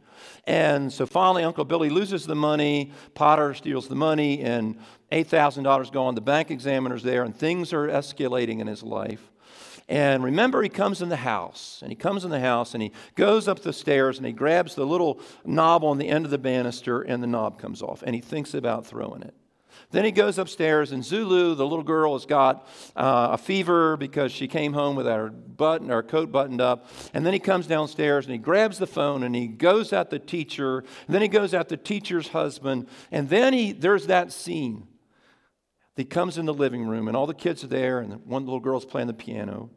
And 0.49 0.91
so 0.91 1.05
finally, 1.05 1.43
Uncle 1.43 1.63
Billy 1.63 1.91
loses 1.91 2.25
the 2.25 2.33
money. 2.33 2.91
Potter 3.13 3.53
steals 3.53 3.87
the 3.87 3.93
money, 3.93 4.41
and 4.41 4.79
$8,000 5.11 5.91
go 5.91 6.05
on 6.05 6.15
the 6.15 6.21
bank 6.21 6.49
examiner's 6.49 7.03
there, 7.03 7.21
and 7.21 7.35
things 7.35 7.71
are 7.71 7.87
escalating 7.87 8.59
in 8.59 8.65
his 8.65 8.81
life. 8.81 9.29
And 9.87 10.23
remember, 10.23 10.63
he 10.63 10.69
comes 10.69 11.03
in 11.03 11.09
the 11.09 11.17
house, 11.17 11.81
and 11.83 11.91
he 11.91 11.95
comes 11.95 12.25
in 12.25 12.31
the 12.31 12.39
house, 12.39 12.73
and 12.73 12.81
he 12.81 12.91
goes 13.13 13.47
up 13.47 13.59
the 13.59 13.71
stairs, 13.71 14.17
and 14.17 14.25
he 14.25 14.33
grabs 14.33 14.73
the 14.73 14.87
little 14.87 15.21
knob 15.45 15.83
on 15.83 15.99
the 15.99 16.09
end 16.09 16.25
of 16.25 16.31
the 16.31 16.39
banister, 16.39 17.03
and 17.03 17.21
the 17.21 17.27
knob 17.27 17.59
comes 17.59 17.83
off, 17.83 18.01
and 18.01 18.15
he 18.15 18.21
thinks 18.21 18.55
about 18.55 18.87
throwing 18.87 19.21
it. 19.21 19.35
Then 19.91 20.05
he 20.05 20.11
goes 20.11 20.37
upstairs, 20.37 20.91
and 20.91 21.03
Zuzu, 21.03 21.55
the 21.55 21.65
little 21.65 21.83
girl, 21.83 22.13
has 22.13 22.25
got 22.25 22.67
uh, 22.95 23.29
a 23.31 23.37
fever 23.37 23.97
because 23.97 24.31
she 24.31 24.47
came 24.47 24.73
home 24.73 24.95
with 24.95 25.05
her 25.05 25.29
button, 25.29 25.89
her 25.89 26.03
coat 26.03 26.31
buttoned 26.31 26.61
up. 26.61 26.87
And 27.13 27.25
then 27.25 27.33
he 27.33 27.39
comes 27.39 27.67
downstairs 27.67 28.25
and 28.25 28.33
he 28.33 28.37
grabs 28.37 28.77
the 28.77 28.87
phone 28.87 29.23
and 29.23 29.35
he 29.35 29.47
goes 29.47 29.93
at 29.93 30.09
the 30.09 30.19
teacher. 30.19 30.83
then 31.07 31.21
he 31.21 31.27
goes 31.27 31.53
at 31.53 31.69
the 31.69 31.77
teacher's 31.77 32.29
husband. 32.29 32.87
And 33.11 33.29
then 33.29 33.53
he, 33.53 33.71
there's 33.71 34.07
that 34.07 34.31
scene. 34.31 34.87
He 35.95 36.05
comes 36.05 36.37
in 36.37 36.45
the 36.45 36.53
living 36.53 36.87
room, 36.87 37.09
and 37.09 37.17
all 37.17 37.27
the 37.27 37.33
kids 37.33 37.61
are 37.65 37.67
there, 37.67 37.99
and 37.99 38.25
one 38.25 38.45
little 38.45 38.61
girl's 38.61 38.85
playing 38.85 39.07
the 39.07 39.13
piano. 39.13 39.69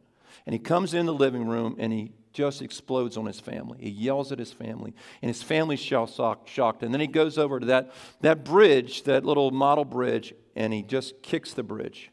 And 0.45 0.53
he 0.53 0.59
comes 0.59 0.93
in 0.93 1.05
the 1.05 1.13
living 1.13 1.47
room 1.47 1.75
and 1.79 1.91
he 1.91 2.11
just 2.33 2.61
explodes 2.61 3.15
on 3.15 3.25
his 3.25 3.39
family. 3.39 3.77
He 3.81 3.89
yells 3.89 4.31
at 4.31 4.39
his 4.39 4.51
family, 4.51 4.93
and 5.21 5.29
his 5.29 5.43
family's 5.43 5.79
shocked. 5.79 6.83
And 6.83 6.93
then 6.93 6.99
he 6.99 7.07
goes 7.07 7.37
over 7.37 7.59
to 7.59 7.65
that, 7.67 7.91
that 8.21 8.43
bridge, 8.43 9.03
that 9.03 9.23
little 9.23 9.51
model 9.51 9.85
bridge, 9.85 10.33
and 10.55 10.73
he 10.73 10.81
just 10.81 11.21
kicks 11.21 11.53
the 11.53 11.63
bridge, 11.63 12.11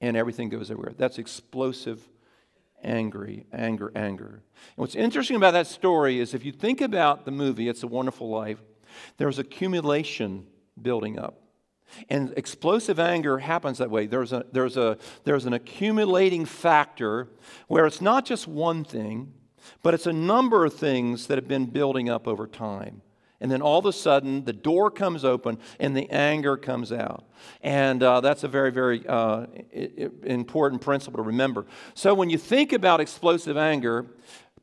and 0.00 0.16
everything 0.16 0.48
goes 0.48 0.70
everywhere. 0.70 0.94
That's 0.96 1.18
explosive, 1.18 2.06
angry, 2.82 3.46
anger, 3.52 3.90
anger. 3.94 4.42
And 4.54 4.76
what's 4.76 4.94
interesting 4.94 5.36
about 5.36 5.52
that 5.52 5.66
story 5.66 6.20
is 6.20 6.34
if 6.34 6.44
you 6.44 6.52
think 6.52 6.80
about 6.80 7.24
the 7.24 7.30
movie, 7.30 7.68
It's 7.68 7.82
a 7.82 7.88
Wonderful 7.88 8.28
Life, 8.28 8.62
there's 9.16 9.38
accumulation 9.38 10.46
building 10.80 11.18
up. 11.18 11.40
And 12.08 12.32
explosive 12.36 12.98
anger 12.98 13.38
happens 13.38 13.78
that 13.78 13.90
way. 13.90 14.06
There's, 14.06 14.32
a, 14.32 14.44
there's, 14.52 14.76
a, 14.76 14.98
there's 15.24 15.46
an 15.46 15.52
accumulating 15.52 16.44
factor 16.44 17.28
where 17.68 17.86
it's 17.86 18.00
not 18.00 18.24
just 18.24 18.48
one 18.48 18.84
thing, 18.84 19.32
but 19.82 19.94
it's 19.94 20.06
a 20.06 20.12
number 20.12 20.64
of 20.64 20.74
things 20.74 21.26
that 21.26 21.38
have 21.38 21.48
been 21.48 21.66
building 21.66 22.08
up 22.08 22.26
over 22.26 22.46
time. 22.46 23.02
And 23.40 23.50
then 23.50 23.60
all 23.60 23.78
of 23.78 23.84
a 23.84 23.92
sudden, 23.92 24.44
the 24.44 24.52
door 24.54 24.90
comes 24.90 25.24
open 25.24 25.58
and 25.78 25.94
the 25.94 26.08
anger 26.10 26.56
comes 26.56 26.90
out. 26.92 27.24
And 27.60 28.02
uh, 28.02 28.22
that's 28.22 28.42
a 28.42 28.48
very, 28.48 28.70
very 28.70 29.06
uh, 29.06 29.46
important 30.22 30.80
principle 30.80 31.18
to 31.18 31.22
remember. 31.22 31.66
So 31.92 32.14
when 32.14 32.30
you 32.30 32.38
think 32.38 32.72
about 32.72 33.00
explosive 33.00 33.58
anger, 33.58 34.06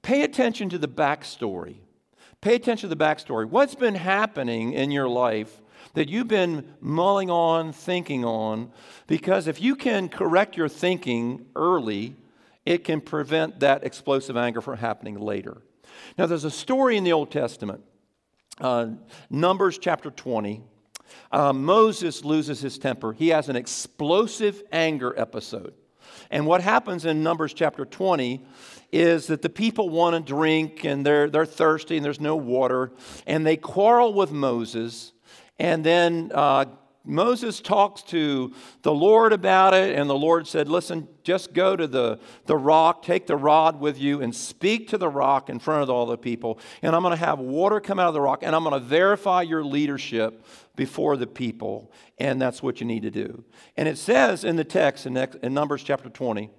pay 0.01 0.23
attention 0.23 0.69
to 0.69 0.79
the 0.79 0.87
backstory. 0.87 1.75
Pay 2.41 2.55
attention 2.55 2.89
to 2.89 2.95
the 2.95 3.03
backstory. 3.03 3.45
What's 3.45 3.75
been 3.75 3.93
happening 3.93 4.73
in 4.73 4.89
your 4.89 5.07
life 5.07 5.61
that 5.93 6.09
you've 6.09 6.27
been 6.27 6.73
mulling 6.79 7.29
on, 7.29 7.73
thinking 7.73 8.25
on? 8.25 8.71
Because 9.05 9.47
if 9.47 9.61
you 9.61 9.75
can 9.75 10.09
correct 10.09 10.57
your 10.57 10.69
thinking 10.69 11.45
early, 11.55 12.15
it 12.65 12.83
can 12.83 13.01
prevent 13.01 13.59
that 13.61 13.83
explosive 13.83 14.37
anger 14.37 14.61
from 14.61 14.77
happening 14.77 15.19
later. 15.19 15.61
Now, 16.17 16.25
there's 16.25 16.43
a 16.43 16.51
story 16.51 16.97
in 16.97 17.03
the 17.03 17.13
Old 17.13 17.31
Testament, 17.31 17.83
uh, 18.59 18.87
Numbers 19.29 19.77
chapter 19.77 20.11
20. 20.11 20.63
Uh, 21.31 21.53
Moses 21.53 22.23
loses 22.23 22.61
his 22.61 22.77
temper. 22.77 23.13
He 23.13 23.29
has 23.29 23.49
an 23.49 23.55
explosive 23.55 24.63
anger 24.71 25.13
episode. 25.17 25.73
And 26.29 26.45
what 26.45 26.61
happens 26.61 27.05
in 27.05 27.23
Numbers 27.23 27.53
chapter 27.53 27.85
20 27.85 28.45
is 28.91 29.27
that 29.27 29.41
the 29.41 29.49
people 29.49 29.89
want 29.89 30.15
to 30.15 30.21
drink 30.21 30.83
and 30.83 31.05
they're, 31.05 31.29
they're 31.29 31.45
thirsty 31.45 31.97
and 31.97 32.05
there's 32.05 32.19
no 32.19 32.35
water. 32.35 32.91
And 33.25 33.45
they 33.45 33.57
quarrel 33.57 34.13
with 34.13 34.31
Moses. 34.31 35.13
And 35.59 35.83
then 35.83 36.31
uh, 36.33 36.65
Moses 37.03 37.61
talks 37.61 38.03
to 38.03 38.53
the 38.83 38.93
Lord 38.93 39.33
about 39.33 39.73
it, 39.73 39.97
and 39.97 40.07
the 40.07 40.17
Lord 40.17 40.47
said, 40.47 40.67
Listen, 40.67 41.07
just 41.23 41.53
go 41.53 41.75
to 41.75 41.87
the, 41.87 42.19
the 42.45 42.55
rock, 42.55 43.01
take 43.01 43.25
the 43.25 43.35
rod 43.35 43.79
with 43.79 43.99
you, 43.99 44.21
and 44.21 44.35
speak 44.35 44.89
to 44.89 44.97
the 44.99 45.09
rock 45.09 45.49
in 45.49 45.57
front 45.57 45.81
of 45.81 45.89
all 45.89 46.05
the 46.05 46.17
people. 46.17 46.59
And 46.83 46.95
I'm 46.95 47.01
going 47.01 47.17
to 47.17 47.25
have 47.25 47.39
water 47.39 47.79
come 47.79 47.99
out 47.99 48.07
of 48.07 48.13
the 48.13 48.21
rock, 48.21 48.43
and 48.43 48.55
I'm 48.55 48.63
going 48.63 48.79
to 48.79 48.85
verify 48.85 49.41
your 49.41 49.63
leadership 49.63 50.45
before 50.75 51.17
the 51.17 51.27
people. 51.27 51.91
And 52.19 52.39
that's 52.39 52.61
what 52.61 52.79
you 52.79 52.85
need 52.85 53.01
to 53.01 53.11
do. 53.11 53.43
And 53.77 53.87
it 53.87 53.97
says 53.97 54.43
in 54.43 54.55
the 54.55 54.63
text 54.63 55.07
in, 55.07 55.17
in 55.17 55.53
Numbers 55.53 55.83
chapter 55.83 56.09
20 56.09 56.51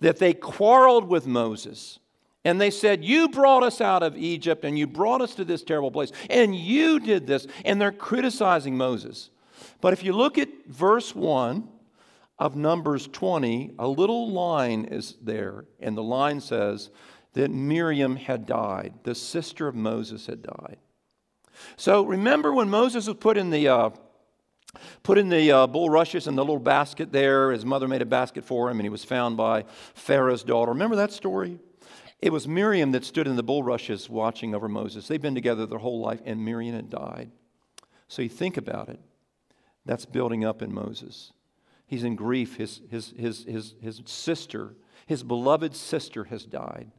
that 0.00 0.18
they 0.18 0.34
quarreled 0.34 1.08
with 1.08 1.26
Moses. 1.26 2.00
And 2.44 2.60
they 2.60 2.70
said, 2.70 3.04
You 3.04 3.28
brought 3.28 3.62
us 3.62 3.80
out 3.80 4.02
of 4.02 4.16
Egypt 4.16 4.64
and 4.64 4.78
you 4.78 4.86
brought 4.86 5.22
us 5.22 5.34
to 5.36 5.44
this 5.44 5.62
terrible 5.62 5.90
place. 5.90 6.10
And 6.28 6.54
you 6.54 7.00
did 7.00 7.26
this. 7.26 7.46
And 7.64 7.80
they're 7.80 7.92
criticizing 7.92 8.76
Moses. 8.76 9.30
But 9.84 9.92
if 9.92 10.02
you 10.02 10.14
look 10.14 10.38
at 10.38 10.48
verse 10.66 11.14
1 11.14 11.68
of 12.38 12.56
Numbers 12.56 13.06
20, 13.06 13.74
a 13.78 13.86
little 13.86 14.30
line 14.30 14.86
is 14.86 15.14
there, 15.20 15.66
and 15.78 15.94
the 15.94 16.02
line 16.02 16.40
says 16.40 16.88
that 17.34 17.50
Miriam 17.50 18.16
had 18.16 18.46
died, 18.46 18.94
the 19.02 19.14
sister 19.14 19.68
of 19.68 19.74
Moses 19.74 20.24
had 20.26 20.42
died. 20.42 20.78
So 21.76 22.02
remember 22.02 22.54
when 22.54 22.70
Moses 22.70 23.06
was 23.06 23.18
put 23.18 23.36
in 23.36 23.50
the 23.50 23.68
uh, 23.68 23.90
put 25.02 25.18
in 25.18 25.28
the 25.28 25.52
uh, 25.52 25.66
bulrushes 25.66 26.28
in 26.28 26.34
the 26.34 26.42
little 26.42 26.58
basket 26.58 27.12
there. 27.12 27.52
His 27.52 27.66
mother 27.66 27.86
made 27.86 28.00
a 28.00 28.06
basket 28.06 28.42
for 28.42 28.70
him, 28.70 28.78
and 28.78 28.86
he 28.86 28.88
was 28.88 29.04
found 29.04 29.36
by 29.36 29.66
Pharaoh's 29.92 30.44
daughter. 30.44 30.72
Remember 30.72 30.96
that 30.96 31.12
story? 31.12 31.58
It 32.22 32.32
was 32.32 32.48
Miriam 32.48 32.92
that 32.92 33.04
stood 33.04 33.26
in 33.26 33.36
the 33.36 33.42
bulrushes 33.42 34.08
watching 34.08 34.54
over 34.54 34.66
Moses. 34.66 35.08
They've 35.08 35.20
been 35.20 35.34
together 35.34 35.66
their 35.66 35.78
whole 35.78 36.00
life, 36.00 36.22
and 36.24 36.42
Miriam 36.42 36.74
had 36.74 36.88
died. 36.88 37.30
So 38.08 38.22
you 38.22 38.30
think 38.30 38.56
about 38.56 38.88
it 38.88 38.98
that's 39.86 40.06
building 40.06 40.44
up 40.44 40.62
in 40.62 40.72
Moses. 40.72 41.32
He's 41.86 42.04
in 42.04 42.16
grief. 42.16 42.56
His, 42.56 42.80
his, 42.90 43.14
his, 43.16 43.44
his, 43.44 43.74
his 43.80 44.02
sister, 44.06 44.74
his 45.06 45.22
beloved 45.22 45.76
sister, 45.76 46.24
has 46.24 46.44
died. 46.44 46.90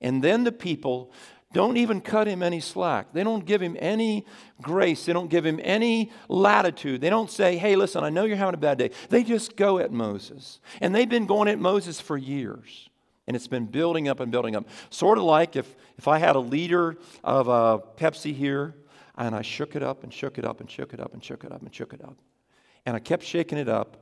And 0.00 0.22
then 0.22 0.44
the 0.44 0.52
people 0.52 1.12
don't 1.52 1.78
even 1.78 2.00
cut 2.00 2.26
him 2.26 2.42
any 2.42 2.60
slack. 2.60 3.12
They 3.12 3.24
don't 3.24 3.44
give 3.44 3.62
him 3.62 3.76
any 3.80 4.26
grace. 4.60 5.06
They 5.06 5.12
don't 5.12 5.30
give 5.30 5.46
him 5.46 5.58
any 5.62 6.12
latitude. 6.28 7.00
They 7.00 7.10
don't 7.10 7.30
say, 7.30 7.56
hey, 7.56 7.74
listen, 7.74 8.04
I 8.04 8.10
know 8.10 8.24
you're 8.24 8.36
having 8.36 8.54
a 8.54 8.58
bad 8.58 8.78
day. 8.78 8.90
They 9.08 9.24
just 9.24 9.56
go 9.56 9.78
at 9.78 9.90
Moses. 9.90 10.60
And 10.80 10.94
they've 10.94 11.08
been 11.08 11.26
going 11.26 11.48
at 11.48 11.58
Moses 11.58 12.00
for 12.00 12.18
years. 12.18 12.90
And 13.26 13.34
it's 13.34 13.48
been 13.48 13.66
building 13.66 14.08
up 14.08 14.20
and 14.20 14.30
building 14.30 14.56
up. 14.56 14.68
Sort 14.90 15.18
of 15.18 15.24
like 15.24 15.56
if, 15.56 15.74
if 15.96 16.06
I 16.06 16.18
had 16.18 16.36
a 16.36 16.40
liter 16.40 16.96
of 17.24 17.48
uh, 17.48 17.78
Pepsi 17.96 18.34
here 18.34 18.74
and 19.16 19.34
I 19.34 19.42
shook 19.42 19.74
it 19.74 19.82
up 19.82 20.04
and 20.04 20.12
shook 20.12 20.38
it 20.38 20.44
up 20.44 20.60
and 20.60 20.70
shook 20.70 20.94
it 20.94 21.00
up 21.00 21.12
and 21.12 21.24
shook 21.24 21.44
it 21.44 21.52
up 21.52 21.62
and 21.62 21.74
shook 21.74 21.92
it 21.92 22.02
up. 22.02 22.16
And 22.88 22.96
I 22.96 23.00
kept 23.00 23.22
shaking 23.22 23.58
it 23.58 23.68
up, 23.68 23.98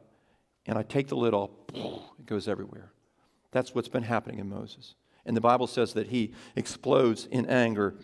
and 0.64 0.78
I 0.78 0.84
take 0.84 1.08
the 1.08 1.16
lid 1.16 1.34
off, 1.34 1.50
it 1.74 2.24
goes 2.24 2.46
everywhere. 2.46 2.92
That's 3.50 3.74
what's 3.74 3.88
been 3.88 4.04
happening 4.04 4.38
in 4.38 4.48
Moses. 4.48 4.94
And 5.24 5.36
the 5.36 5.40
Bible 5.40 5.66
says 5.66 5.92
that 5.94 6.06
he 6.06 6.34
explodes 6.54 7.26
in 7.26 7.46
anger 7.46 7.96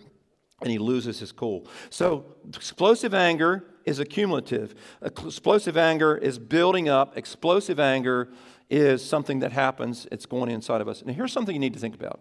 and 0.60 0.72
he 0.72 0.78
loses 0.78 1.20
his 1.20 1.30
cool. 1.30 1.68
So, 1.88 2.34
explosive 2.48 3.14
anger 3.14 3.64
is 3.84 4.00
accumulative. 4.00 4.74
Explosive 5.02 5.76
anger 5.76 6.16
is 6.16 6.40
building 6.40 6.88
up. 6.88 7.16
Explosive 7.16 7.78
anger 7.78 8.32
is 8.68 9.04
something 9.04 9.38
that 9.38 9.52
happens, 9.52 10.08
it's 10.10 10.26
going 10.26 10.50
inside 10.50 10.80
of 10.80 10.88
us. 10.88 11.00
And 11.00 11.14
here's 11.14 11.32
something 11.32 11.54
you 11.54 11.60
need 11.60 11.74
to 11.74 11.80
think 11.80 11.94
about 11.94 12.18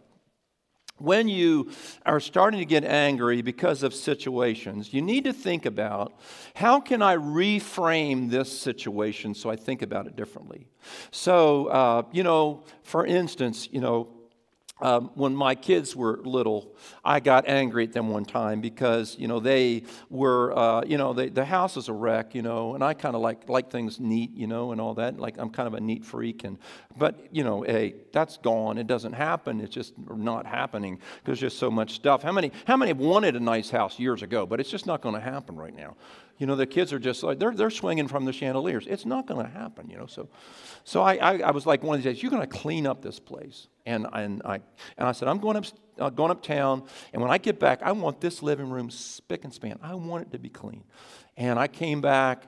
when 1.01 1.27
you 1.27 1.71
are 2.05 2.19
starting 2.19 2.59
to 2.59 2.65
get 2.65 2.83
angry 2.83 3.41
because 3.41 3.83
of 3.83 3.93
situations, 3.93 4.93
you 4.93 5.01
need 5.01 5.23
to 5.23 5.33
think 5.33 5.65
about 5.65 6.13
how 6.55 6.79
can 6.79 7.01
I 7.01 7.15
reframe 7.15 8.29
this 8.29 8.57
situation 8.57 9.33
so 9.33 9.49
I 9.49 9.55
think 9.55 9.81
about 9.81 10.07
it 10.07 10.15
differently. 10.15 10.67
So, 11.11 11.67
uh, 11.67 12.03
you 12.11 12.23
know, 12.23 12.63
for 12.83 13.05
instance, 13.05 13.67
you 13.71 13.81
know, 13.81 14.20
um, 14.81 15.11
when 15.13 15.35
my 15.35 15.55
kids 15.55 15.95
were 15.95 16.19
little, 16.23 16.75
I 17.05 17.19
got 17.19 17.47
angry 17.47 17.83
at 17.83 17.93
them 17.93 18.09
one 18.09 18.25
time 18.25 18.61
because 18.61 19.15
you 19.19 19.27
know 19.27 19.39
they 19.39 19.83
were 20.09 20.57
uh, 20.57 20.83
you 20.85 20.97
know 20.97 21.13
they, 21.13 21.29
the 21.29 21.45
house 21.45 21.77
is 21.77 21.87
a 21.87 21.93
wreck 21.93 22.33
you 22.33 22.41
know 22.41 22.73
and 22.73 22.83
I 22.83 22.93
kind 22.93 23.15
of 23.15 23.21
like 23.21 23.47
like 23.47 23.69
things 23.69 23.99
neat 23.99 24.35
you 24.35 24.47
know 24.47 24.71
and 24.71 24.81
all 24.81 24.95
that 24.95 25.19
like 25.19 25.37
I'm 25.37 25.49
kind 25.49 25.67
of 25.67 25.75
a 25.75 25.79
neat 25.79 26.03
freak 26.03 26.43
and 26.43 26.57
but 26.97 27.27
you 27.31 27.43
know 27.43 27.61
hey 27.61 27.95
that's 28.11 28.37
gone 28.37 28.77
it 28.77 28.87
doesn't 28.87 29.13
happen 29.13 29.61
it's 29.61 29.73
just 29.73 29.93
not 29.97 30.45
happening 30.45 30.99
there's 31.25 31.39
just 31.39 31.59
so 31.59 31.69
much 31.69 31.93
stuff. 31.93 32.23
How 32.23 32.31
many 32.31 32.51
how 32.65 32.77
many 32.77 32.89
have 32.89 32.99
wanted 32.99 33.35
a 33.35 33.39
nice 33.39 33.69
house 33.69 33.99
years 33.99 34.23
ago 34.23 34.45
but 34.45 34.59
it's 34.59 34.71
just 34.71 34.85
not 34.85 35.01
going 35.01 35.15
to 35.15 35.21
happen 35.21 35.55
right 35.55 35.75
now 35.75 35.95
You 36.41 36.47
know, 36.47 36.55
the 36.55 36.65
kids 36.65 36.91
are 36.91 36.97
just 36.97 37.21
like, 37.21 37.37
they're, 37.37 37.51
they're 37.51 37.69
swinging 37.69 38.07
from 38.07 38.25
the 38.25 38.33
chandeliers. 38.33 38.87
It's 38.89 39.05
not 39.05 39.27
going 39.27 39.45
to 39.45 39.51
happen, 39.51 39.91
you 39.91 39.95
know. 39.95 40.07
So, 40.07 40.27
so 40.83 41.03
I, 41.03 41.13
I, 41.17 41.37
I 41.37 41.51
was 41.51 41.67
like, 41.67 41.83
one 41.83 41.99
of 41.99 42.03
these 42.03 42.15
days, 42.15 42.23
you're 42.23 42.31
going 42.31 42.41
to 42.41 42.47
clean 42.47 42.87
up 42.87 43.03
this 43.03 43.19
place. 43.19 43.67
And, 43.85 44.07
and, 44.11 44.41
I, 44.43 44.55
and 44.97 45.07
I 45.07 45.11
said, 45.11 45.27
I'm 45.27 45.37
going, 45.37 45.57
up, 45.57 45.65
uh, 45.99 46.09
going 46.09 46.31
uptown, 46.31 46.81
and 47.13 47.21
when 47.21 47.29
I 47.29 47.37
get 47.37 47.59
back, 47.59 47.83
I 47.83 47.91
want 47.91 48.21
this 48.21 48.41
living 48.41 48.71
room 48.71 48.89
spick 48.89 49.43
and 49.43 49.53
span. 49.53 49.77
I 49.83 49.93
want 49.93 50.23
it 50.23 50.31
to 50.31 50.39
be 50.39 50.49
clean. 50.49 50.83
And 51.37 51.59
I 51.59 51.67
came 51.67 52.01
back, 52.01 52.47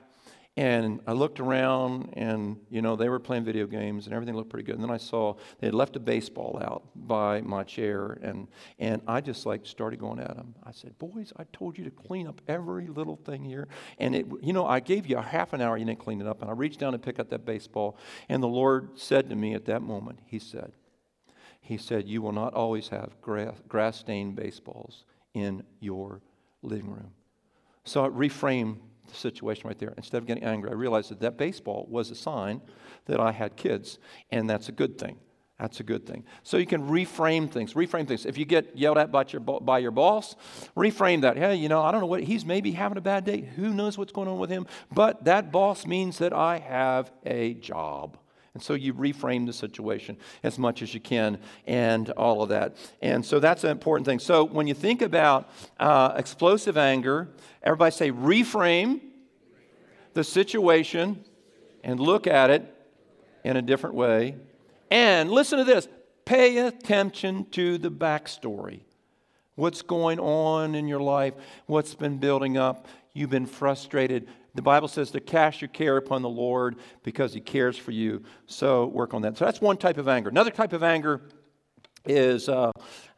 and 0.56 1.00
I 1.04 1.12
looked 1.12 1.40
around, 1.40 2.10
and 2.12 2.58
you 2.70 2.80
know 2.80 2.94
they 2.94 3.08
were 3.08 3.18
playing 3.18 3.44
video 3.44 3.66
games, 3.66 4.06
and 4.06 4.14
everything 4.14 4.36
looked 4.36 4.50
pretty 4.50 4.64
good. 4.64 4.76
And 4.76 4.84
then 4.84 4.90
I 4.90 4.98
saw 4.98 5.34
they 5.58 5.66
had 5.66 5.74
left 5.74 5.96
a 5.96 6.00
baseball 6.00 6.60
out 6.62 6.84
by 6.94 7.40
my 7.40 7.64
chair, 7.64 8.18
and 8.22 8.46
and 8.78 9.02
I 9.08 9.20
just 9.20 9.46
like 9.46 9.66
started 9.66 9.98
going 9.98 10.20
at 10.20 10.36
them. 10.36 10.54
I 10.62 10.70
said, 10.70 10.96
"Boys, 10.98 11.32
I 11.36 11.44
told 11.52 11.76
you 11.76 11.82
to 11.84 11.90
clean 11.90 12.28
up 12.28 12.40
every 12.46 12.86
little 12.86 13.16
thing 13.16 13.42
here." 13.42 13.66
And 13.98 14.14
it, 14.14 14.26
you 14.42 14.52
know, 14.52 14.64
I 14.64 14.78
gave 14.78 15.08
you 15.08 15.18
a 15.18 15.22
half 15.22 15.54
an 15.54 15.60
hour, 15.60 15.76
you 15.76 15.84
didn't 15.84 15.98
clean 15.98 16.20
it 16.20 16.26
up. 16.28 16.40
And 16.40 16.48
I 16.48 16.54
reached 16.54 16.78
down 16.78 16.92
to 16.92 17.00
pick 17.00 17.18
up 17.18 17.30
that 17.30 17.44
baseball, 17.44 17.96
and 18.28 18.40
the 18.40 18.48
Lord 18.48 18.90
said 18.94 19.28
to 19.30 19.36
me 19.36 19.54
at 19.54 19.64
that 19.64 19.82
moment, 19.82 20.20
He 20.24 20.38
said, 20.38 20.72
He 21.60 21.76
said, 21.76 22.06
"You 22.06 22.22
will 22.22 22.32
not 22.32 22.54
always 22.54 22.90
have 22.90 23.20
grass, 23.20 23.56
grass 23.66 23.98
stained 23.98 24.36
baseballs 24.36 25.04
in 25.32 25.64
your 25.80 26.22
living 26.62 26.90
room." 26.90 27.10
So 27.82 28.04
it 28.04 28.14
reframed 28.14 28.78
the 29.06 29.14
situation 29.14 29.68
right 29.68 29.78
there. 29.78 29.94
Instead 29.96 30.18
of 30.18 30.26
getting 30.26 30.44
angry, 30.44 30.70
I 30.70 30.74
realized 30.74 31.10
that 31.10 31.20
that 31.20 31.36
baseball 31.36 31.86
was 31.88 32.10
a 32.10 32.14
sign 32.14 32.60
that 33.06 33.20
I 33.20 33.32
had 33.32 33.56
kids, 33.56 33.98
and 34.30 34.48
that's 34.48 34.68
a 34.68 34.72
good 34.72 34.98
thing. 34.98 35.18
That's 35.58 35.78
a 35.78 35.84
good 35.84 36.04
thing. 36.04 36.24
So 36.42 36.56
you 36.56 36.66
can 36.66 36.88
reframe 36.88 37.48
things. 37.48 37.74
Reframe 37.74 38.08
things. 38.08 38.26
If 38.26 38.36
you 38.36 38.44
get 38.44 38.76
yelled 38.76 38.98
at 38.98 39.12
by 39.12 39.24
your, 39.28 39.40
by 39.40 39.78
your 39.78 39.92
boss, 39.92 40.34
reframe 40.76 41.20
that. 41.20 41.36
Hey, 41.36 41.54
you 41.54 41.68
know, 41.68 41.80
I 41.80 41.92
don't 41.92 42.00
know 42.00 42.08
what, 42.08 42.24
he's 42.24 42.44
maybe 42.44 42.72
having 42.72 42.98
a 42.98 43.00
bad 43.00 43.24
day. 43.24 43.42
Who 43.54 43.72
knows 43.72 43.96
what's 43.96 44.12
going 44.12 44.26
on 44.26 44.38
with 44.38 44.50
him? 44.50 44.66
But 44.90 45.24
that 45.26 45.52
boss 45.52 45.86
means 45.86 46.18
that 46.18 46.32
I 46.32 46.58
have 46.58 47.12
a 47.24 47.54
job. 47.54 48.18
And 48.54 48.62
so 48.62 48.74
you 48.74 48.94
reframe 48.94 49.46
the 49.46 49.52
situation 49.52 50.16
as 50.44 50.58
much 50.58 50.80
as 50.80 50.94
you 50.94 51.00
can 51.00 51.38
and 51.66 52.08
all 52.10 52.42
of 52.42 52.48
that. 52.50 52.76
And 53.02 53.26
so 53.26 53.40
that's 53.40 53.64
an 53.64 53.70
important 53.70 54.06
thing. 54.06 54.20
So 54.20 54.44
when 54.44 54.68
you 54.68 54.74
think 54.74 55.02
about 55.02 55.50
uh, 55.80 56.14
explosive 56.16 56.76
anger, 56.76 57.28
everybody 57.62 57.90
say 57.90 58.12
reframe 58.12 59.00
the 60.14 60.22
situation 60.22 61.24
and 61.82 61.98
look 61.98 62.28
at 62.28 62.50
it 62.50 62.72
in 63.42 63.56
a 63.56 63.62
different 63.62 63.96
way. 63.96 64.36
And 64.90 65.30
listen 65.30 65.58
to 65.58 65.64
this 65.64 65.88
pay 66.24 66.58
attention 66.58 67.46
to 67.50 67.76
the 67.76 67.90
backstory. 67.90 68.80
What's 69.56 69.82
going 69.82 70.18
on 70.18 70.74
in 70.74 70.88
your 70.88 71.00
life? 71.00 71.34
What's 71.66 71.94
been 71.94 72.18
building 72.18 72.56
up? 72.56 72.86
You've 73.12 73.30
been 73.30 73.46
frustrated. 73.46 74.28
The 74.54 74.62
Bible 74.62 74.88
says 74.88 75.10
to 75.10 75.20
cast 75.20 75.60
your 75.60 75.68
care 75.68 75.96
upon 75.96 76.22
the 76.22 76.28
Lord 76.28 76.76
because 77.02 77.34
He 77.34 77.40
cares 77.40 77.76
for 77.76 77.90
you. 77.90 78.22
So 78.46 78.86
work 78.86 79.12
on 79.12 79.22
that. 79.22 79.36
So 79.36 79.44
that's 79.44 79.60
one 79.60 79.76
type 79.76 79.98
of 79.98 80.08
anger. 80.08 80.30
Another 80.30 80.50
type 80.50 80.72
of 80.72 80.82
anger 80.82 81.22
is, 82.04 82.48
uh, 82.48 82.70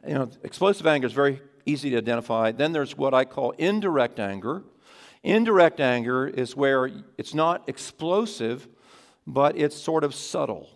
you 0.07 0.15
know, 0.15 0.29
explosive 0.43 0.87
anger 0.87 1.07
is 1.07 1.13
very 1.13 1.41
easy 1.65 1.89
to 1.91 1.97
identify. 1.97 2.51
Then 2.51 2.71
there's 2.71 2.97
what 2.97 3.13
I 3.13 3.25
call 3.25 3.51
indirect 3.51 4.19
anger. 4.19 4.63
Indirect 5.23 5.79
anger 5.79 6.27
is 6.27 6.55
where 6.55 6.89
it's 7.17 7.33
not 7.33 7.67
explosive, 7.67 8.67
but 9.27 9.57
it's 9.57 9.75
sort 9.75 10.03
of 10.03 10.15
subtle 10.15 10.69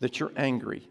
that 0.00 0.20
you're 0.20 0.32
angry. 0.36 0.88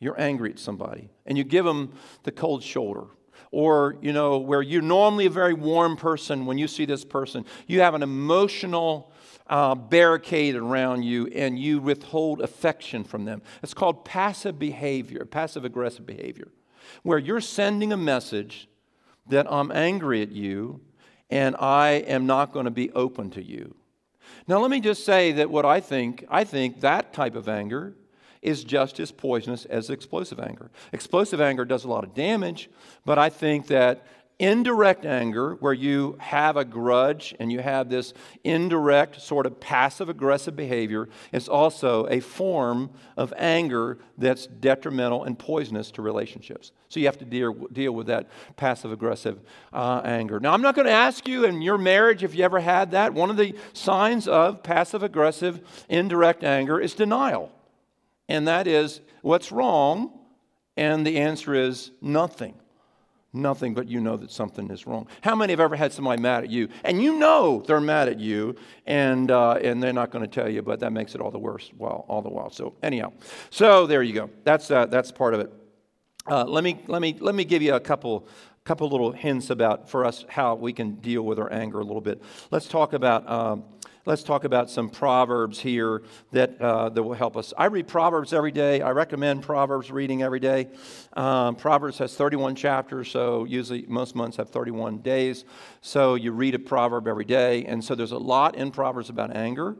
You're 0.00 0.20
angry 0.20 0.50
at 0.50 0.58
somebody, 0.58 1.10
and 1.26 1.36
you 1.36 1.44
give 1.44 1.64
them 1.64 1.92
the 2.22 2.32
cold 2.32 2.62
shoulder 2.62 3.06
or 3.50 3.96
you 4.00 4.12
know 4.12 4.38
where 4.38 4.62
you're 4.62 4.82
normally 4.82 5.26
a 5.26 5.30
very 5.30 5.54
warm 5.54 5.96
person 5.96 6.46
when 6.46 6.58
you 6.58 6.68
see 6.68 6.84
this 6.84 7.04
person 7.04 7.44
you 7.66 7.80
have 7.80 7.94
an 7.94 8.02
emotional 8.02 9.12
uh, 9.48 9.74
barricade 9.74 10.54
around 10.54 11.02
you 11.02 11.26
and 11.28 11.58
you 11.58 11.80
withhold 11.80 12.40
affection 12.40 13.02
from 13.02 13.24
them. 13.24 13.40
It's 13.62 13.74
called 13.74 14.04
passive 14.04 14.58
behavior 14.58 15.24
passive 15.24 15.64
aggressive 15.64 16.06
behavior 16.06 16.48
where 17.02 17.18
you're 17.18 17.40
sending 17.40 17.92
a 17.92 17.96
message 17.96 18.68
that 19.28 19.50
i'm 19.50 19.70
angry 19.72 20.22
at 20.22 20.32
you 20.32 20.80
and 21.30 21.54
i 21.56 21.90
am 21.90 22.26
not 22.26 22.52
going 22.52 22.64
to 22.64 22.70
be 22.70 22.90
open 22.92 23.30
to 23.30 23.42
you. 23.42 23.74
Now 24.46 24.58
let 24.58 24.70
me 24.70 24.80
just 24.80 25.04
say 25.04 25.32
that 25.32 25.50
what 25.50 25.64
i 25.64 25.80
think 25.80 26.24
i 26.28 26.44
think 26.44 26.80
that 26.80 27.12
type 27.12 27.34
of 27.34 27.48
anger 27.48 27.94
is 28.42 28.64
just 28.64 29.00
as 29.00 29.10
poisonous 29.12 29.64
as 29.66 29.90
explosive 29.90 30.40
anger. 30.40 30.70
Explosive 30.92 31.40
anger 31.40 31.64
does 31.64 31.84
a 31.84 31.88
lot 31.88 32.04
of 32.04 32.14
damage, 32.14 32.70
but 33.04 33.18
I 33.18 33.30
think 33.30 33.66
that 33.68 34.06
indirect 34.38 35.04
anger, 35.04 35.54
where 35.56 35.72
you 35.72 36.16
have 36.20 36.56
a 36.56 36.64
grudge 36.64 37.34
and 37.40 37.50
you 37.50 37.58
have 37.58 37.88
this 37.88 38.14
indirect, 38.44 39.20
sort 39.20 39.46
of 39.46 39.58
passive 39.58 40.08
aggressive 40.08 40.54
behavior, 40.54 41.08
is 41.32 41.48
also 41.48 42.06
a 42.06 42.20
form 42.20 42.90
of 43.16 43.34
anger 43.36 43.98
that's 44.16 44.46
detrimental 44.46 45.24
and 45.24 45.38
poisonous 45.38 45.90
to 45.90 46.02
relationships. 46.02 46.70
So 46.88 47.00
you 47.00 47.06
have 47.06 47.18
to 47.18 47.24
deal, 47.24 47.52
deal 47.72 47.92
with 47.92 48.06
that 48.06 48.28
passive 48.56 48.92
aggressive 48.92 49.40
uh, 49.72 50.02
anger. 50.04 50.38
Now, 50.38 50.52
I'm 50.52 50.62
not 50.62 50.74
going 50.76 50.86
to 50.86 50.92
ask 50.92 51.26
you 51.26 51.44
in 51.44 51.60
your 51.60 51.78
marriage 51.78 52.22
if 52.22 52.34
you 52.34 52.44
ever 52.44 52.60
had 52.60 52.92
that. 52.92 53.14
One 53.14 53.30
of 53.30 53.36
the 53.36 53.56
signs 53.72 54.28
of 54.28 54.62
passive 54.62 55.02
aggressive 55.02 55.60
indirect 55.88 56.44
anger 56.44 56.80
is 56.80 56.94
denial 56.94 57.52
and 58.28 58.48
that 58.48 58.66
is 58.66 59.00
what's 59.22 59.50
wrong? 59.52 60.12
And 60.76 61.06
the 61.06 61.18
answer 61.18 61.54
is 61.54 61.90
nothing. 62.00 62.54
Nothing, 63.32 63.74
but 63.74 63.88
you 63.88 64.00
know 64.00 64.16
that 64.16 64.30
something 64.30 64.70
is 64.70 64.86
wrong. 64.86 65.06
How 65.20 65.34
many 65.34 65.52
have 65.52 65.60
ever 65.60 65.76
had 65.76 65.92
somebody 65.92 66.20
mad 66.22 66.44
at 66.44 66.50
you, 66.50 66.68
and 66.82 67.02
you 67.02 67.18
know 67.18 67.62
they're 67.66 67.80
mad 67.80 68.08
at 68.08 68.18
you, 68.18 68.56
and 68.86 69.30
uh, 69.30 69.58
and 69.62 69.82
they're 69.82 69.92
not 69.92 70.10
going 70.10 70.24
to 70.24 70.30
tell 70.30 70.48
you, 70.48 70.62
but 70.62 70.80
that 70.80 70.92
makes 70.92 71.14
it 71.14 71.20
all 71.20 71.30
the 71.30 71.38
worse. 71.38 71.70
Well, 71.76 72.06
all 72.08 72.22
the 72.22 72.30
while. 72.30 72.50
So 72.50 72.74
anyhow, 72.82 73.12
so 73.50 73.86
there 73.86 74.02
you 74.02 74.14
go. 74.14 74.30
That's 74.44 74.70
uh, 74.70 74.86
that's 74.86 75.12
part 75.12 75.34
of 75.34 75.40
it. 75.40 75.52
Uh, 76.26 76.44
let 76.44 76.64
me 76.64 76.80
let 76.86 77.02
me 77.02 77.16
let 77.20 77.34
me 77.34 77.44
give 77.44 77.60
you 77.60 77.74
a 77.74 77.80
couple 77.80 78.26
couple 78.64 78.88
little 78.88 79.12
hints 79.12 79.50
about 79.50 79.90
for 79.90 80.06
us 80.06 80.24
how 80.28 80.54
we 80.54 80.72
can 80.72 80.94
deal 80.94 81.22
with 81.22 81.38
our 81.38 81.52
anger 81.52 81.80
a 81.80 81.84
little 81.84 82.00
bit. 82.00 82.22
Let's 82.50 82.66
talk 82.66 82.94
about. 82.94 83.28
Um, 83.28 83.64
let's 84.08 84.22
talk 84.22 84.44
about 84.44 84.70
some 84.70 84.88
Proverbs 84.88 85.60
here 85.60 86.02
that, 86.32 86.58
uh, 86.62 86.88
that 86.88 87.02
will 87.02 87.12
help 87.12 87.36
us. 87.36 87.52
I 87.58 87.66
read 87.66 87.86
Proverbs 87.86 88.32
every 88.32 88.50
day. 88.50 88.80
I 88.80 88.92
recommend 88.92 89.42
Proverbs 89.42 89.90
reading 89.90 90.22
every 90.22 90.40
day. 90.40 90.68
Um, 91.12 91.54
Proverbs 91.56 91.98
has 91.98 92.14
31 92.14 92.54
chapters, 92.54 93.10
so 93.10 93.44
usually 93.44 93.84
most 93.86 94.14
months 94.14 94.38
have 94.38 94.48
31 94.48 95.02
days. 95.02 95.44
So 95.82 96.14
you 96.14 96.32
read 96.32 96.54
a 96.54 96.58
proverb 96.58 97.06
every 97.06 97.26
day. 97.26 97.66
And 97.66 97.84
so 97.84 97.94
there's 97.94 98.12
a 98.12 98.18
lot 98.18 98.54
in 98.54 98.70
Proverbs 98.70 99.10
about 99.10 99.36
anger. 99.36 99.76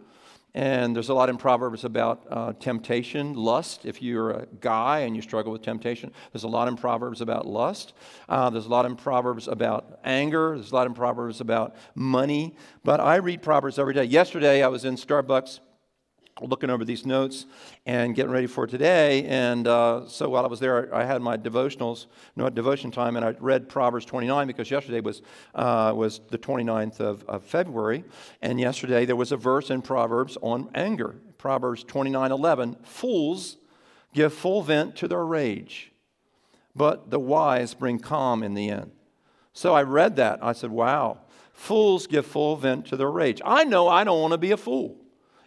And 0.59 0.97
there's 0.97 1.09
a 1.09 1.15
lot 1.15 1.29
in 1.29 1.37
Proverbs 1.37 1.85
about 1.85 2.27
uh, 2.29 2.53
temptation, 2.55 3.35
lust. 3.35 3.87
If 3.87 4.03
you're 4.03 4.33
a 4.33 4.47
guy 4.59 5.03
and 5.03 5.15
you 5.15 5.23
struggle 5.23 5.53
with 5.53 5.63
temptation, 5.63 6.11
there's 6.33 6.43
a 6.43 6.49
lot 6.49 6.67
in 6.67 6.75
Proverbs 6.75 7.21
about 7.21 7.47
lust. 7.47 7.93
Uh, 8.29 8.51
there's 8.51 8.67
a 8.67 8.69
lot 8.69 8.85
in 8.85 8.97
Proverbs 8.97 9.47
about 9.47 10.01
anger. 10.03 10.57
There's 10.57 10.73
a 10.73 10.75
lot 10.75 10.89
in 10.89 10.95
Proverbs 10.95 11.41
about 11.41 11.77
money. 11.95 12.57
But 12.83 12.99
I 12.99 13.19
read 13.19 13.41
Proverbs 13.41 13.79
every 13.79 13.95
day. 13.95 14.03
Yesterday, 14.03 14.65
I 14.65 14.67
was 14.67 14.85
in 14.85 14.97
Starbucks 14.97 15.61
looking 16.41 16.71
over 16.71 16.85
these 16.85 17.05
notes 17.07 17.47
and 17.87 18.15
getting 18.15 18.31
ready 18.31 18.47
for 18.47 18.67
today. 18.67 19.25
And 19.25 19.67
uh, 19.67 20.09
so 20.09 20.29
while 20.29 20.45
I 20.45 20.49
was 20.49 20.61
there, 20.61 20.95
I 20.95 21.05
had 21.05 21.23
my 21.23 21.37
devotionals, 21.37 22.07
no 22.37 22.49
devotion 22.51 22.91
time, 22.91 23.17
and 23.17 23.25
I 23.25 23.35
read 23.41 23.69
Proverbs 23.69 24.05
29 24.05 24.47
because 24.47 24.71
yesterday 24.71 25.01
was, 25.01 25.23
uh, 25.55 25.93
was 25.95 26.21
the 26.31 26.39
29th 26.39 27.01
of, 27.01 27.25
of 27.25 27.45
February. 27.45 28.05
And 28.43 28.61
yesterday 28.61 29.05
there 29.05 29.17
was 29.17 29.33
a 29.33 29.37
verse 29.37 29.71
in 29.71 29.83
Proverbs 29.83 30.37
on 30.43 30.71
anger. 30.75 31.17
Proverbs 31.39 31.85
29 31.85 32.33
11. 32.33 32.77
Fools 32.83 33.57
give 34.13 34.33
full 34.33 34.63
vent 34.63 34.97
to 34.97 35.09
their 35.09 35.25
rage, 35.25 35.93
but 36.75 37.11
the 37.11 37.21
wise 37.21 37.75
bring 37.75 37.99
calm 37.99 38.43
in 38.43 38.55
the 38.55 38.71
end. 38.71 38.91
So 39.53 39.75
I 39.75 39.83
read 39.83 40.17
that. 40.17 40.39
I 40.43 40.53
said, 40.53 40.71
wow, 40.71 41.19
fools 41.53 42.07
give 42.07 42.27
full 42.27 42.57
vent 42.57 42.87
to 42.87 42.97
their 42.97 43.11
rage. 43.11 43.41
I 43.45 43.65
know 43.65 43.89
I 43.89 44.05
don't 44.05 44.21
want 44.21 44.33
to 44.33 44.39
be 44.39 44.53
a 44.53 44.57
fool. 44.57 44.97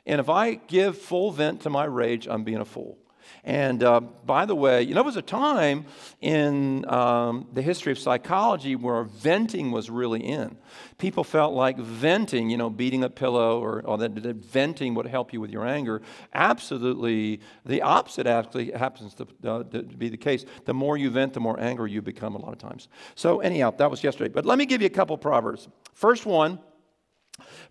And 0.06 0.20
if 0.20 0.30
I 0.30 0.56
give 0.56 0.98
full 0.98 1.32
vent 1.32 1.62
to 1.62 1.70
my 1.70 1.86
rage, 1.86 2.28
I'm 2.28 2.44
being 2.44 2.60
a 2.60 2.66
fool. 2.66 2.98
And 3.44 3.84
uh, 3.84 4.02
by 4.02 4.46
the 4.46 4.56
way, 4.56 4.84
you 4.84 4.90
know, 4.90 4.96
there 4.96 5.04
was 5.04 5.18
a 5.18 5.22
time 5.22 5.86
in 6.20 6.86
um, 6.92 7.48
the 7.54 7.62
history 7.62 7.92
of 7.92 7.98
psychology 7.98 8.76
where 8.76 9.04
venting 9.04 9.72
was 9.72 9.90
really 9.90 10.20
in. 10.20 10.58
People 10.98 11.24
felt 11.24 11.54
like 11.54 11.78
venting, 11.78 12.50
you 12.50 12.58
know, 12.58 12.70
beating 12.70 13.04
a 13.04 13.10
pillow 13.10 13.60
or, 13.60 13.82
or 13.86 13.98
that, 13.98 14.16
that 14.22 14.36
venting 14.36 14.94
would 14.96 15.08
help 15.08 15.34
you 15.34 15.42
with 15.42 15.50
your 15.50 15.66
anger. 15.66 16.02
Absolutely, 16.34 17.40
the 17.66 17.82
opposite 17.82 18.28
actually 18.28 18.72
happens 18.72 19.16
to, 19.16 19.28
uh, 19.50 19.64
to 19.64 19.82
be 19.84 20.10
the 20.10 20.18
case. 20.18 20.46
The 20.66 20.74
more 20.74 20.98
you 20.98 21.10
vent, 21.10 21.34
the 21.34 21.40
more 21.40 21.60
angry 21.60 21.92
you 21.92 22.02
become 22.02 22.36
a 22.36 22.40
lot 22.40 22.54
of 22.54 22.60
times. 22.60 22.90
So, 23.16 23.40
anyhow, 23.40 23.72
that 23.72 23.90
was 23.90 24.04
yesterday. 24.04 24.30
But 24.30 24.46
let 24.46 24.58
me 24.58 24.66
give 24.66 24.82
you 24.82 24.88
a 24.88 24.92
couple 24.92 25.18
proverbs. 25.18 25.68
First 25.94 26.26
one, 26.26 26.60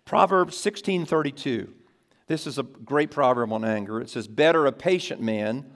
Proverbs 0.03 0.53
1632. 0.63 1.73
This 2.31 2.47
is 2.47 2.57
a 2.57 2.63
great 2.63 3.11
proverb 3.11 3.51
on 3.51 3.65
anger. 3.65 3.99
It 3.99 4.09
says, 4.09 4.25
Better 4.25 4.65
a 4.65 4.71
patient 4.71 5.19
man 5.19 5.69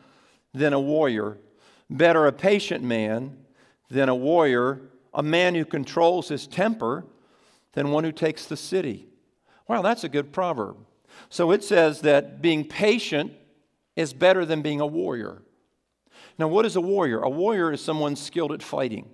than 0.53 0.71
a 0.71 0.79
warrior. 0.79 1.37
Better 1.89 2.27
a 2.27 2.31
patient 2.31 2.81
man 2.81 3.35
than 3.89 4.07
a 4.07 4.15
warrior. 4.15 4.79
A 5.13 5.21
man 5.21 5.55
who 5.55 5.65
controls 5.65 6.29
his 6.29 6.47
temper 6.47 7.03
than 7.73 7.91
one 7.91 8.05
who 8.05 8.13
takes 8.13 8.45
the 8.45 8.55
city. 8.55 9.09
Wow, 9.67 9.81
that's 9.81 10.05
a 10.05 10.09
good 10.09 10.31
proverb. 10.31 10.77
So 11.27 11.51
it 11.51 11.61
says 11.61 11.99
that 12.01 12.41
being 12.41 12.63
patient 12.63 13.33
is 13.97 14.13
better 14.13 14.45
than 14.45 14.61
being 14.61 14.79
a 14.79 14.87
warrior. 14.87 15.41
Now, 16.39 16.47
what 16.47 16.65
is 16.65 16.77
a 16.77 16.81
warrior? 16.81 17.19
A 17.19 17.29
warrior 17.29 17.73
is 17.73 17.81
someone 17.81 18.15
skilled 18.15 18.53
at 18.53 18.63
fighting, 18.63 19.09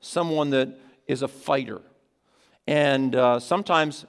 someone 0.00 0.48
that 0.50 0.70
is 1.06 1.20
a 1.20 1.28
fighter. 1.28 1.82
And 2.66 3.14
uh, 3.14 3.40
sometimes 3.40 4.06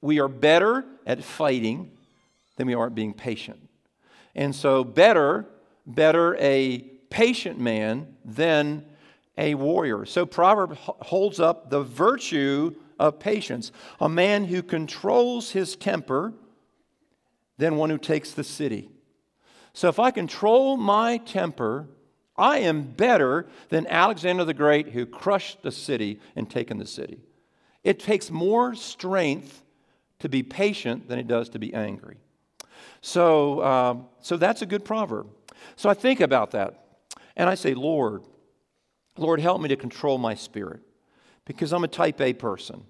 we 0.00 0.18
are 0.18 0.28
better 0.28 0.86
at 1.04 1.22
fighting 1.22 1.90
than 2.56 2.66
we 2.66 2.74
are 2.74 2.86
at 2.86 2.94
being 2.94 3.14
patient. 3.14 3.68
And 4.34 4.54
so, 4.54 4.84
better, 4.84 5.46
better 5.86 6.36
a 6.36 6.80
patient 7.10 7.58
man 7.58 8.16
than 8.24 8.84
a 9.36 9.54
warrior. 9.54 10.04
So, 10.04 10.24
Proverb 10.24 10.76
holds 10.76 11.40
up 11.40 11.70
the 11.70 11.82
virtue 11.82 12.74
of 12.98 13.18
patience. 13.18 13.72
A 14.00 14.08
man 14.08 14.44
who 14.44 14.62
controls 14.62 15.50
his 15.50 15.76
temper 15.76 16.32
than 17.58 17.76
one 17.76 17.90
who 17.90 17.98
takes 17.98 18.32
the 18.32 18.44
city. 18.44 18.90
So, 19.74 19.88
if 19.88 19.98
I 19.98 20.10
control 20.10 20.76
my 20.76 21.18
temper, 21.18 21.88
I 22.36 22.58
am 22.58 22.82
better 22.82 23.46
than 23.68 23.86
Alexander 23.86 24.44
the 24.44 24.54
Great 24.54 24.88
who 24.88 25.04
crushed 25.04 25.62
the 25.62 25.72
city 25.72 26.20
and 26.34 26.48
taken 26.48 26.78
the 26.78 26.86
city. 26.86 27.20
It 27.84 27.98
takes 27.98 28.30
more 28.30 28.74
strength 28.74 29.62
to 30.20 30.28
be 30.28 30.42
patient 30.42 31.08
than 31.08 31.18
it 31.18 31.26
does 31.26 31.48
to 31.50 31.58
be 31.58 31.74
angry. 31.74 32.18
So, 33.02 33.62
um, 33.62 34.06
so 34.20 34.36
that's 34.36 34.62
a 34.62 34.66
good 34.66 34.84
proverb. 34.84 35.26
So 35.76 35.90
I 35.90 35.94
think 35.94 36.20
about 36.20 36.52
that 36.52 36.82
and 37.36 37.50
I 37.50 37.54
say, 37.54 37.74
Lord, 37.74 38.22
Lord, 39.18 39.40
help 39.40 39.60
me 39.60 39.68
to 39.68 39.76
control 39.76 40.16
my 40.18 40.34
spirit 40.34 40.80
because 41.44 41.72
I'm 41.72 41.84
a 41.84 41.88
type 41.88 42.20
A 42.20 42.32
person 42.32 42.84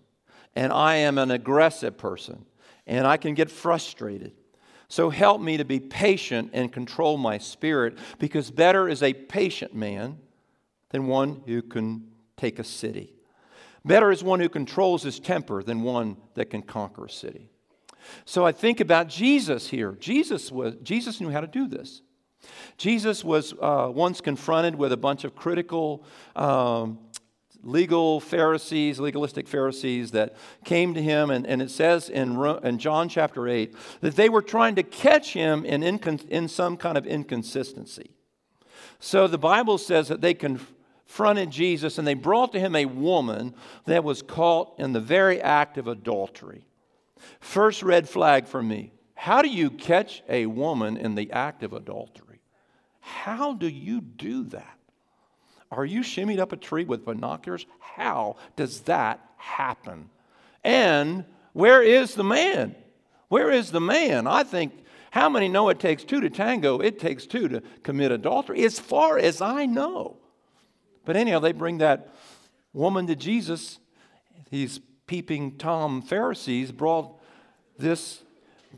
and 0.55 0.73
I 0.73 0.97
am 0.97 1.19
an 1.19 1.31
aggressive 1.31 1.97
person 1.97 2.45
and 2.87 3.07
I 3.07 3.17
can 3.17 3.35
get 3.35 3.51
frustrated. 3.51 4.33
So 4.89 5.09
help 5.09 5.41
me 5.41 5.57
to 5.57 5.65
be 5.65 5.81
patient 5.81 6.51
and 6.53 6.71
control 6.71 7.17
my 7.17 7.39
spirit 7.39 7.97
because 8.19 8.51
better 8.51 8.89
is 8.89 9.03
a 9.03 9.15
patient 9.15 9.75
man 9.75 10.19
than 10.91 11.07
one 11.07 11.43
who 11.47 11.63
can 11.63 12.09
take 12.37 12.59
a 12.59 12.65
city. 12.65 13.15
Better 13.85 14.13
is 14.13 14.23
one 14.23 14.41
who 14.41 14.51
controls 14.51 15.03
his 15.03 15.19
temper 15.19 15.63
than 15.63 15.83
one 15.83 16.19
that 16.35 16.51
can 16.51 16.63
conquer 16.63 17.07
a 17.07 17.11
city. 17.11 17.52
So 18.25 18.45
I 18.45 18.53
think 18.53 18.81
about 18.81 19.09
Jesus 19.09 19.69
here. 19.69 19.93
Jesus, 20.01 20.51
was, 20.51 20.75
Jesus 20.83 21.21
knew 21.21 21.31
how 21.31 21.41
to 21.41 21.47
do 21.47 21.67
this. 21.67 22.03
Jesus 22.77 23.25
was 23.25 23.55
uh, 23.61 23.91
once 23.93 24.21
confronted 24.21 24.75
with 24.75 24.93
a 24.93 24.97
bunch 24.97 25.25
of 25.25 25.37
critical 25.37 26.05
um, 26.35 26.99
legal 27.63 28.21
Pharisees, 28.21 28.99
legalistic 28.99 29.47
Pharisees 29.47 30.11
that 30.13 30.35
came 30.65 30.95
to 30.95 31.03
him, 31.03 31.31
and, 31.31 31.47
and 31.47 31.63
it 31.63 31.71
says 31.71 32.09
in, 32.09 32.37
in 32.65 32.79
John 32.79 33.09
chapter 33.09 33.49
8 33.49 33.75
that 34.01 34.17
they 34.17 34.29
were 34.29 34.43
trying 34.43 34.75
to 34.77 34.83
catch 34.83 35.33
him 35.33 35.65
in, 35.65 35.83
incon- 35.83 36.29
in 36.29 36.49
some 36.49 36.77
kind 36.77 36.99
of 36.99 37.07
inconsistency. 37.07 38.11
So 38.99 39.27
the 39.27 39.39
Bible 39.39 39.79
says 39.79 40.09
that 40.09 40.21
they 40.21 40.35
confronted 40.35 41.51
Jesus 41.51 41.99
and 41.99 42.07
they 42.07 42.15
brought 42.15 42.53
to 42.53 42.61
him 42.61 42.75
a 42.75 42.85
woman 42.85 43.55
that 43.87 44.05
was 44.05 44.23
caught 44.23 44.75
in 44.79 44.93
the 44.93 45.01
very 45.01 45.41
act 45.41 45.79
of 45.79 45.87
adultery. 45.87 46.67
First 47.41 47.83
red 47.83 48.09
flag 48.09 48.47
for 48.47 48.63
me. 48.63 48.93
How 49.15 49.43
do 49.43 49.49
you 49.49 49.71
catch 49.71 50.23
a 50.29 50.47
woman 50.47 50.97
in 50.97 51.15
the 51.15 51.31
act 51.33 51.63
of 51.63 51.73
adultery? 51.73 52.41
How 53.01 53.55
do 53.55 53.69
you 53.69 54.01
do 54.01 54.45
that? 54.45 54.79
Are 55.71 55.85
you 55.85 56.01
shimmied 56.01 56.39
up 56.39 56.53
a 56.53 56.57
tree 56.57 56.85
with 56.85 57.05
binoculars? 57.05 57.67
How 57.79 58.37
does 58.57 58.81
that 58.83 59.21
happen? 59.37 60.11
And 60.65 61.25
where 61.53 61.83
is 61.83 62.15
the 62.15 62.25
man? 62.25 62.75
Where 63.29 63.51
is 63.51 63.71
the 63.71 63.81
man? 63.81 64.27
I 64.27 64.43
think 64.43 64.73
how 65.11 65.29
many 65.29 65.49
know 65.49 65.69
it 65.69 65.79
takes 65.79 66.05
two 66.05 66.21
to 66.21 66.31
tango? 66.31 66.79
It 66.79 66.99
takes 66.99 67.27
two 67.27 67.49
to 67.49 67.63
commit 67.83 68.13
adultery, 68.13 68.65
as 68.65 68.79
far 68.79 69.19
as 69.19 69.41
I 69.41 69.67
know. 69.67 70.17
But 71.05 71.17
anyhow, 71.17 71.39
they 71.39 71.53
bring 71.53 71.79
that 71.79 72.15
woman 72.73 73.07
to 73.09 73.17
Jesus. 73.17 73.79
These 74.51 74.81
peeping 75.13 75.59
Tom 75.59 76.01
Pharisees 76.01 76.73
brought 76.73 77.21
this 77.77 78.23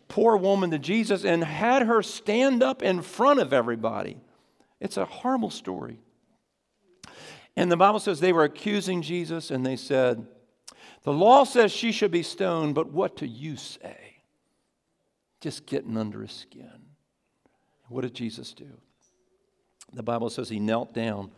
poor 0.09 0.37
woman 0.37 0.73
to 0.73 0.81
Jesus 0.81 1.25
and 1.25 1.45
had 1.45 1.83
her 1.83 2.03
stand 2.03 2.61
up 2.61 2.83
in 2.83 3.03
front 3.03 3.39
of 3.39 3.53
everybody. 3.53 4.17
It's 4.81 4.97
a 4.97 5.05
horrible 5.05 5.51
story. 5.51 6.01
And 7.55 7.71
the 7.71 7.77
Bible 7.77 8.01
says 8.01 8.19
they 8.19 8.33
were 8.33 8.43
accusing 8.43 9.01
Jesus 9.01 9.53
and 9.53 9.65
they 9.65 9.77
said, 9.77 10.27
The 11.05 11.13
law 11.13 11.45
says 11.45 11.71
she 11.71 11.93
should 11.93 12.11
be 12.11 12.25
stoned, 12.25 12.75
but 12.75 12.91
what 12.91 13.15
do 13.15 13.27
you 13.27 13.57
say? 13.57 14.17
Just 15.41 15.67
getting 15.67 15.97
under 15.97 16.21
his 16.21 16.33
skin. 16.33 16.83
What 17.89 18.03
did 18.03 18.15
Jesus 18.15 18.55
do? 18.55 18.73
The 19.93 20.03
Bible 20.03 20.31
says 20.31 20.49
he 20.49 20.59
knelt 20.59 20.93
down. 20.93 21.31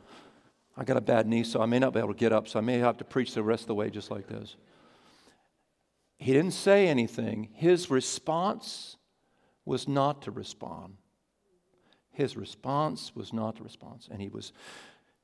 I 0.75 0.85
got 0.85 0.97
a 0.97 1.03
bad 1.03 1.27
knee, 1.27 1.45
so 1.45 1.61
I 1.61 1.67
may 1.67 1.81
not 1.81 1.93
be 1.93 1.99
able 1.99 2.15
to 2.15 2.19
get 2.19 2.33
up, 2.33 2.49
so 2.49 2.59
I 2.59 2.63
may 2.63 2.79
have 2.79 2.97
to 2.97 3.05
preach 3.05 3.35
the 3.35 3.43
rest 3.43 3.65
of 3.65 3.69
the 3.69 3.75
way 3.75 3.91
just 3.91 4.11
like 4.11 4.27
this. 4.27 4.57
He 6.19 6.33
didn't 6.33 6.53
say 6.53 6.89
anything. 6.89 7.51
His 7.53 7.91
response 7.91 8.97
was 9.65 9.87
not 9.87 10.23
to 10.23 10.31
respond. 10.31 10.95
His 12.13 12.37
response 12.37 13.15
was 13.15 13.33
not 13.33 13.57
to 13.57 13.63
respond. 13.63 14.07
And 14.11 14.23
he 14.23 14.29
was 14.29 14.53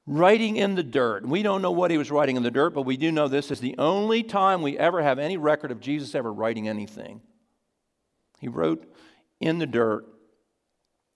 writing 0.07 0.57
in 0.57 0.75
the 0.75 0.83
dirt. 0.83 1.27
We 1.27 1.43
don't 1.43 1.63
know 1.63 1.71
what 1.71 1.91
he 1.91 1.97
was 1.97 2.11
writing 2.11 2.37
in 2.37 2.43
the 2.43 2.51
dirt, 2.51 2.75
but 2.75 2.83
we 2.83 2.97
do 2.97 3.11
know 3.11 3.29
this 3.29 3.51
is 3.51 3.61
the 3.61 3.77
only 3.79 4.23
time 4.23 4.61
we 4.61 4.77
ever 4.77 5.01
have 5.03 5.19
any 5.19 5.37
record 5.37 5.71
of 5.71 5.81
Jesus 5.81 6.15
ever 6.15 6.33
writing 6.33 6.69
anything. 6.69 7.23
He 8.41 8.49
wrote 8.49 8.85
in 9.41 9.59
the 9.59 9.67
dirt 9.67 10.07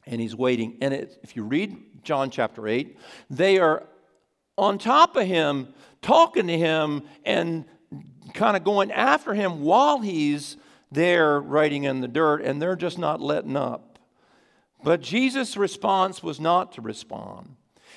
and 0.07 0.21
he's 0.21 0.37
waiting. 0.37 0.79
And 0.81 0.95
it, 0.95 1.19
if 1.23 1.37
you 1.37 1.43
read 1.43 1.77
John 2.05 2.31
chapter 2.31 2.69
8, 2.69 2.97
they 3.29 3.59
are 3.59 3.87
on 4.57 4.79
top 4.79 5.17
of 5.17 5.27
him, 5.27 5.75
talking 6.01 6.47
to 6.47 6.57
him, 6.57 7.03
and 7.25 7.65
kind 8.37 8.57
of 8.57 8.63
going 8.63 8.93
after 8.93 9.35
him 9.35 9.63
while 9.63 10.01
he's 10.01 10.57
there 10.93 11.41
writing 11.41 11.85
in 11.85 12.01
the 12.01 12.09
dirt, 12.09 12.43
and 12.43 12.63
they're 12.63 12.77
just 12.77 12.99
not 12.99 13.21
letting 13.21 13.57
up. 13.57 13.99
But 14.85 15.01
Jesus' 15.01 15.57
response 15.57 16.23
was 16.23 16.39
not 16.39 16.73
to 16.73 16.81
respond. 16.81 17.57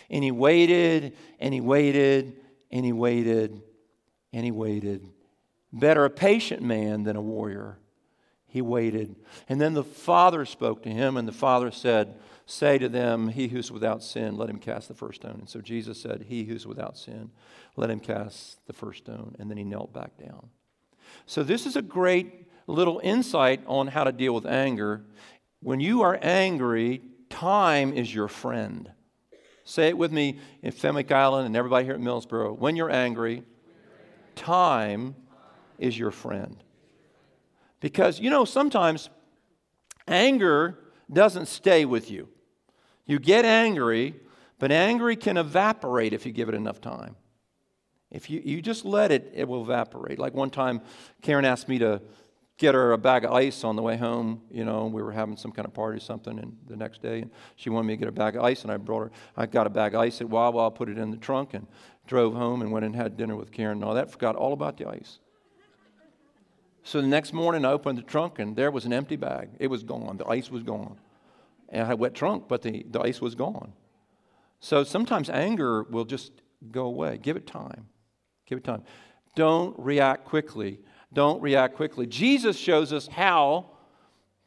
And 0.09 0.23
he 0.23 0.31
waited 0.31 1.15
and 1.39 1.53
he 1.53 1.61
waited 1.61 2.35
and 2.71 2.83
he 2.83 2.91
waited 2.91 3.61
and 4.33 4.43
he 4.43 4.51
waited. 4.51 5.07
Better 5.71 6.05
a 6.05 6.09
patient 6.09 6.63
man 6.63 7.03
than 7.03 7.15
a 7.15 7.21
warrior. 7.21 7.77
He 8.47 8.61
waited. 8.61 9.15
And 9.47 9.61
then 9.61 9.75
the 9.75 9.83
father 9.83 10.45
spoke 10.45 10.81
to 10.83 10.89
him, 10.89 11.17
and 11.17 11.27
the 11.27 11.31
father 11.31 11.69
said, 11.69 12.15
Say 12.49 12.79
to 12.79 12.89
them, 12.89 13.27
He 13.27 13.47
who's 13.47 13.71
without 13.71 14.01
sin, 14.01 14.35
let 14.35 14.49
him 14.49 14.57
cast 14.57 14.87
the 14.87 14.95
first 14.95 15.21
stone. 15.21 15.35
And 15.37 15.47
so 15.47 15.61
Jesus 15.61 16.01
said, 16.01 16.25
He 16.29 16.45
who's 16.45 16.65
without 16.65 16.97
sin, 16.97 17.29
let 17.75 17.91
him 17.91 17.99
cast 17.99 18.65
the 18.65 18.73
first 18.73 19.03
stone. 19.03 19.35
And 19.37 19.51
then 19.51 19.57
he 19.57 19.63
knelt 19.63 19.93
back 19.93 20.17
down. 20.17 20.49
So, 21.27 21.43
this 21.43 21.67
is 21.67 21.75
a 21.75 21.81
great 21.83 22.47
little 22.65 22.99
insight 23.03 23.61
on 23.67 23.85
how 23.85 24.03
to 24.03 24.11
deal 24.11 24.33
with 24.33 24.47
anger. 24.47 25.03
When 25.61 25.79
you 25.79 26.01
are 26.01 26.17
angry, 26.23 27.03
time 27.29 27.93
is 27.93 28.11
your 28.11 28.27
friend. 28.27 28.89
Say 29.63 29.89
it 29.89 29.97
with 29.99 30.11
me 30.11 30.39
in 30.63 30.71
Fenwick 30.71 31.11
Island 31.11 31.45
and 31.45 31.55
everybody 31.55 31.85
here 31.85 31.93
at 31.93 32.01
Millsboro. 32.01 32.57
When 32.57 32.75
you're 32.75 32.89
angry, 32.89 33.43
time 34.35 35.15
is 35.77 35.97
your 35.99 36.09
friend. 36.09 36.57
Because, 37.79 38.19
you 38.19 38.31
know, 38.31 38.43
sometimes 38.43 39.11
anger 40.07 40.79
doesn't 41.13 41.45
stay 41.45 41.85
with 41.85 42.09
you. 42.09 42.27
You 43.09 43.17
get 43.17 43.43
angry, 43.43 44.13
but 44.59 44.71
angry 44.71 45.15
can 45.15 45.35
evaporate 45.35 46.13
if 46.13 46.27
you 46.27 46.31
give 46.31 46.47
it 46.47 46.53
enough 46.53 46.79
time. 46.79 47.15
If 48.11 48.29
you, 48.29 48.39
you 48.45 48.61
just 48.61 48.85
let 48.85 49.11
it, 49.11 49.31
it 49.33 49.47
will 49.47 49.63
evaporate. 49.63 50.19
Like 50.19 50.35
one 50.35 50.51
time, 50.51 50.81
Karen 51.23 51.43
asked 51.43 51.67
me 51.67 51.79
to 51.79 52.03
get 52.59 52.75
her 52.75 52.91
a 52.91 52.99
bag 52.99 53.25
of 53.25 53.31
ice 53.31 53.63
on 53.63 53.75
the 53.75 53.81
way 53.81 53.97
home. 53.97 54.43
You 54.51 54.63
know, 54.63 54.85
we 54.85 55.01
were 55.01 55.11
having 55.11 55.37
some 55.37 55.51
kind 55.51 55.67
of 55.67 55.73
party 55.73 55.97
or 55.97 56.01
something, 56.01 56.37
and 56.37 56.55
the 56.67 56.75
next 56.75 57.01
day, 57.01 57.21
and 57.21 57.31
she 57.55 57.71
wanted 57.71 57.87
me 57.87 57.93
to 57.93 57.97
get 57.97 58.09
a 58.09 58.11
bag 58.11 58.35
of 58.35 58.43
ice, 58.43 58.61
and 58.61 58.71
I 58.71 58.77
brought 58.77 59.05
her. 59.05 59.11
I 59.35 59.47
got 59.47 59.65
a 59.65 59.71
bag 59.71 59.95
of 59.95 60.01
ice 60.01 60.21
at 60.21 60.29
Wawa, 60.29 60.69
put 60.69 60.87
it 60.87 60.99
in 60.99 61.09
the 61.09 61.17
trunk, 61.17 61.55
and 61.55 61.65
drove 62.05 62.35
home 62.35 62.61
and 62.61 62.71
went 62.71 62.85
and 62.85 62.95
had 62.95 63.17
dinner 63.17 63.35
with 63.35 63.51
Karen 63.51 63.77
and 63.77 63.83
all 63.83 63.95
that. 63.95 64.11
Forgot 64.11 64.35
all 64.35 64.53
about 64.53 64.77
the 64.77 64.87
ice. 64.87 65.17
So 66.83 67.01
the 67.01 67.07
next 67.07 67.33
morning, 67.33 67.65
I 67.65 67.71
opened 67.71 67.97
the 67.97 68.03
trunk, 68.03 68.37
and 68.37 68.55
there 68.55 68.69
was 68.69 68.85
an 68.85 68.93
empty 68.93 69.15
bag. 69.15 69.49
It 69.57 69.65
was 69.65 69.81
gone. 69.81 70.17
The 70.17 70.27
ice 70.27 70.51
was 70.51 70.61
gone. 70.61 70.99
And 71.69 71.87
I 71.87 71.93
wet 71.93 72.13
trunk, 72.13 72.47
but 72.47 72.61
the, 72.61 72.85
the 72.89 72.99
ice 72.99 73.21
was 73.21 73.35
gone. 73.35 73.73
So 74.59 74.83
sometimes 74.83 75.29
anger 75.29 75.83
will 75.83 76.05
just 76.05 76.31
go 76.71 76.85
away. 76.85 77.19
Give 77.21 77.37
it 77.37 77.47
time. 77.47 77.87
Give 78.45 78.57
it 78.57 78.63
time. 78.63 78.83
Don't 79.35 79.77
react 79.79 80.25
quickly 80.25 80.79
don't 81.13 81.41
react 81.41 81.75
quickly. 81.75 82.05
Jesus 82.05 82.57
shows 82.57 82.93
us 82.93 83.07
how 83.07 83.65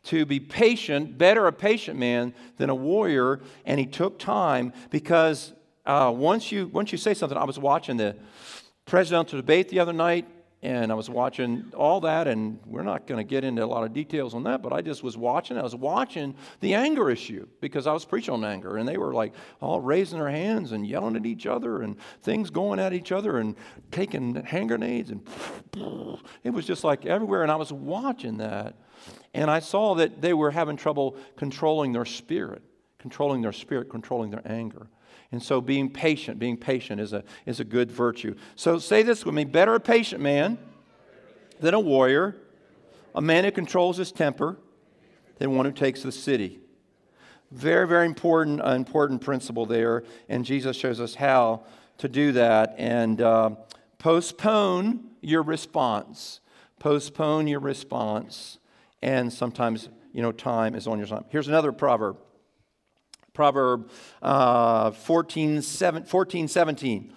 to 0.05 0.25
be 0.27 0.41
patient, 0.41 1.17
better 1.19 1.47
a 1.47 1.53
patient 1.53 1.99
man 1.99 2.35
than 2.57 2.71
a 2.71 2.75
warrior, 2.75 3.41
and 3.65 3.79
he 3.79 3.87
took 3.87 4.19
time 4.19 4.73
because 4.91 5.53
uh, 5.87 6.13
once, 6.15 6.51
you, 6.53 6.69
once 6.69 6.93
you 6.93 6.99
say 6.99 7.15
something, 7.15 7.39
I 7.39 7.45
was 7.45 7.59
watching 7.59 7.97
the 7.97 8.17
presidential 8.85 9.39
debate 9.39 9.69
the 9.69 9.81
other 9.81 9.93
night, 9.93 10.27
and 10.62 10.92
I 10.92 10.94
was 10.94 11.11
watching 11.11 11.72
all 11.77 12.01
that, 12.03 12.29
and 12.29 12.61
we're 12.66 12.85
not 12.85 13.09
going 13.09 13.18
to 13.18 13.29
get 13.29 13.42
into 13.42 13.64
a 13.64 13.66
lot 13.66 13.83
of 13.83 13.92
details 13.92 14.33
on 14.33 14.44
that, 14.44 14.62
but 14.62 14.72
I 14.72 14.81
just 14.81 15.03
was 15.03 15.16
watching. 15.16 15.59
I 15.59 15.62
was 15.62 15.75
watching 15.75 16.37
the 16.61 16.75
anger 16.75 17.11
issue 17.11 17.48
because 17.61 17.88
I 17.88 17.92
was 17.92 18.05
preaching 18.05 18.33
on 18.33 18.44
anger, 18.44 18.77
and 18.77 18.88
they 18.88 18.96
were 18.96 19.12
like 19.12 19.33
all 19.61 19.81
raising 19.81 20.20
their 20.20 20.31
hands 20.31 20.70
and 20.70 20.87
yelling 20.87 21.16
at 21.16 21.27
each 21.27 21.46
other, 21.46 21.83
and 21.83 21.96
things 22.22 22.48
going 22.51 22.79
at 22.79 22.92
each 22.92 23.11
other, 23.11 23.38
and 23.38 23.57
taking 23.90 24.37
hand 24.37 24.68
grenades, 24.68 25.11
and 25.11 25.27
it 26.44 26.51
was 26.51 26.64
just 26.64 26.85
like 26.85 27.07
everywhere. 27.07 27.42
And 27.42 27.51
I 27.51 27.57
was 27.57 27.72
watching 27.72 28.37
that, 28.37 28.77
and 29.35 29.51
I 29.51 29.59
saw 29.59 29.96
that 29.96 30.22
they 30.22 30.33
were 30.33 30.53
having 30.53 30.77
trouble 30.77 31.16
controlling 31.37 31.92
their 31.92 32.05
spirit, 32.05 32.62
controlling 33.01 33.42
their 33.42 33.53
spirit, 33.53 33.90
controlling 33.90 34.31
their 34.31 34.42
anger. 34.44 34.87
And 35.33 35.42
so 35.42 35.62
being 35.62 35.90
patient, 35.90 36.38
being 36.38 36.59
patient 36.59 37.01
is 37.01 37.14
a, 37.14 37.25
is 37.47 37.59
a 37.59 37.64
good 37.64 37.90
virtue. 37.90 38.37
So 38.55 38.79
say 38.79 39.03
this 39.03 39.25
with 39.25 39.35
me 39.35 39.45
better 39.45 39.75
a 39.75 39.81
patient 39.81 40.21
man 40.21 40.59
than 41.59 41.73
a 41.73 41.81
warrior, 41.81 42.37
a 43.14 43.23
man 43.23 43.45
who 43.45 43.51
controls 43.51 43.97
his 43.97 44.12
temper 44.12 44.59
than 45.38 45.57
one 45.57 45.64
who 45.64 45.73
takes 45.73 46.03
the 46.03 46.12
city. 46.12 46.61
Very, 47.51 47.88
very 47.88 48.07
important, 48.07 48.61
uh, 48.62 48.71
important 48.71 49.23
principle 49.23 49.64
there. 49.64 50.05
And 50.29 50.45
Jesus 50.45 50.77
shows 50.77 51.01
us 51.01 51.14
how 51.14 51.64
to 51.99 52.09
do 52.09 52.33
that. 52.33 52.75
And 52.77 53.21
uh, 53.21 53.51
postpone 53.99 55.05
your 55.23 55.42
response. 55.42 56.40
Postpone 56.79 57.47
your 57.47 57.61
response. 57.61 58.59
And 59.03 59.33
sometimes, 59.33 59.88
you 60.12 60.21
know, 60.21 60.33
time 60.33 60.75
is 60.75 60.87
on 60.87 60.99
your 60.99 61.07
side. 61.07 61.25
Here's 61.31 61.49
another 61.49 61.73
proverb 61.73 62.18
Proverb 63.33 63.90
uh, 64.21 64.90
14, 64.90 65.62
7, 65.62 66.05
14, 66.05 66.49
17. 66.49 67.12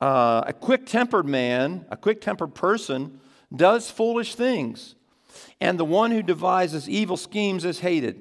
Uh, 0.00 0.42
a 0.46 0.52
quick 0.52 0.86
tempered 0.86 1.26
man, 1.26 1.86
a 1.90 1.96
quick 1.96 2.20
tempered 2.20 2.54
person, 2.54 3.20
does 3.54 3.90
foolish 3.90 4.34
things, 4.34 4.96
and 5.60 5.78
the 5.78 5.84
one 5.84 6.10
who 6.10 6.22
devises 6.22 6.88
evil 6.88 7.16
schemes 7.16 7.64
is 7.64 7.80
hated. 7.80 8.20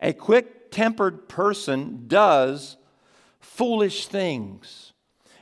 A 0.00 0.12
quick 0.12 0.70
tempered 0.70 1.28
person 1.28 2.04
does 2.06 2.76
foolish 3.38 4.08
things. 4.08 4.92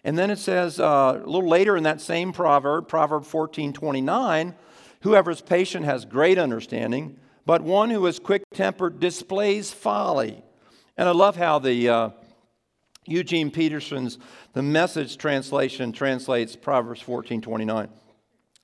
And 0.05 0.19
then 0.19 0.31
it 0.31 0.39
says 0.39 0.79
uh, 0.79 1.23
a 1.25 1.27
little 1.27 1.49
later 1.49 1.77
in 1.77 1.85
that 1.85 2.01
same 2.01 2.33
proverb, 2.33 2.87
Proverb 2.89 3.25
14 3.25 3.73
29, 3.73 4.55
whoever 5.01 5.31
is 5.31 5.41
patient 5.41 5.87
has 5.87 6.05
great 6.05 6.39
understanding, 6.39 7.19
but 7.47 7.63
one 7.63 7.91
who 7.91 8.07
is 8.07 8.19
quick 8.19 8.43
tempered 8.53 9.01
displays 9.01 9.73
folly. 9.73 10.44
And 10.97 11.09
I 11.09 11.13
love 11.13 11.37
how 11.37 11.59
the 11.59 11.89
uh, 11.89 12.11
Eugene 13.07 13.51
Peterson's 13.51 14.19
the 14.53 14.63
message 14.63 15.19
translation 15.19 15.93
translates 15.93 16.57
Proverbs 16.57 17.01
14 17.01 17.41
29. 17.41 17.89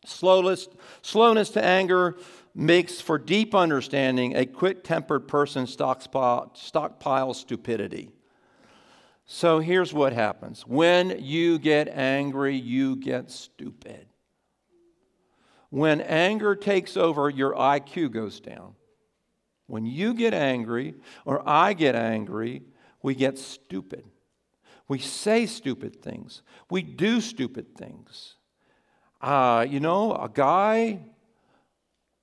Slowness, 0.06 0.68
slowness 1.02 1.50
to 1.50 1.64
anger 1.64 2.16
makes 2.54 3.00
for 3.00 3.18
deep 3.18 3.54
understanding. 3.54 4.36
A 4.36 4.46
quick 4.46 4.82
tempered 4.82 5.28
person 5.28 5.66
stockpile, 5.66 6.52
stockpiles 6.54 7.36
stupidity. 7.36 8.10
So 9.26 9.60
here's 9.60 9.92
what 9.92 10.12
happens 10.12 10.62
when 10.66 11.22
you 11.22 11.58
get 11.58 11.88
angry, 11.88 12.56
you 12.56 12.96
get 12.96 13.30
stupid. 13.30 14.06
When 15.68 16.00
anger 16.00 16.56
takes 16.56 16.96
over, 16.96 17.30
your 17.30 17.54
IQ 17.54 18.10
goes 18.10 18.40
down. 18.40 18.74
When 19.70 19.86
you 19.86 20.14
get 20.14 20.34
angry 20.34 20.94
or 21.24 21.48
I 21.48 21.74
get 21.74 21.94
angry, 21.94 22.62
we 23.02 23.14
get 23.14 23.38
stupid. 23.38 24.04
We 24.88 24.98
say 24.98 25.46
stupid 25.46 26.02
things. 26.02 26.42
We 26.68 26.82
do 26.82 27.20
stupid 27.20 27.76
things. 27.76 28.34
Uh, 29.20 29.64
you 29.68 29.78
know, 29.78 30.12
a 30.12 30.28
guy 30.28 30.98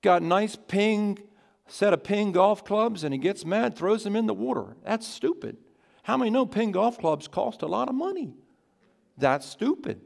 got 0.02 0.22
a 0.22 0.26
nice 0.26 0.58
ping 0.58 1.20
set 1.68 1.94
of 1.94 2.04
ping 2.04 2.34
golf 2.34 2.66
clubs 2.66 3.06
and 3.06 3.14
he 3.14 3.18
gets 3.18 3.46
mad, 3.46 3.78
throws 3.78 4.04
them 4.04 4.18
in 4.18 4.26
the 4.26 4.34
water. 4.34 4.76
That's 4.84 5.08
stupid. 5.08 5.56
How 6.04 6.18
many 6.18 6.30
know 6.32 6.46
ping 6.46 6.72
golf 6.72 6.98
clubs 6.98 7.30
cost 7.30 7.62
a 7.62 7.68
lot 7.68 7.88
of 7.88 7.96
money? 7.96 8.34
That's 9.18 9.46
stupid. 9.46 10.02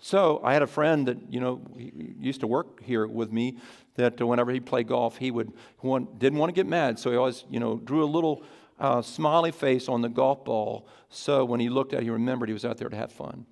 So 0.00 0.40
I 0.42 0.54
had 0.54 0.62
a 0.62 0.66
friend 0.66 1.06
that, 1.08 1.18
you 1.30 1.40
know, 1.40 1.60
used 1.76 2.40
to 2.40 2.46
work 2.46 2.82
here 2.82 3.06
with 3.06 3.30
me 3.30 3.58
that 3.96 4.20
whenever 4.20 4.50
he 4.50 4.58
played 4.58 4.88
golf, 4.88 5.18
he 5.18 5.30
would 5.30 5.52
want, 5.82 6.18
didn't 6.18 6.38
want 6.38 6.48
to 6.48 6.54
get 6.54 6.66
mad. 6.66 6.98
So 6.98 7.10
he 7.10 7.16
always, 7.18 7.44
you 7.50 7.60
know, 7.60 7.76
drew 7.76 8.02
a 8.02 8.06
little 8.06 8.42
uh, 8.78 9.02
smiley 9.02 9.52
face 9.52 9.88
on 9.88 10.00
the 10.00 10.08
golf 10.08 10.42
ball. 10.44 10.88
So 11.10 11.44
when 11.44 11.60
he 11.60 11.68
looked 11.68 11.92
at 11.92 12.00
it, 12.00 12.04
he 12.04 12.10
remembered 12.10 12.48
he 12.48 12.54
was 12.54 12.64
out 12.64 12.78
there 12.78 12.88
to 12.88 12.96
have 12.96 13.12
fun. 13.12 13.44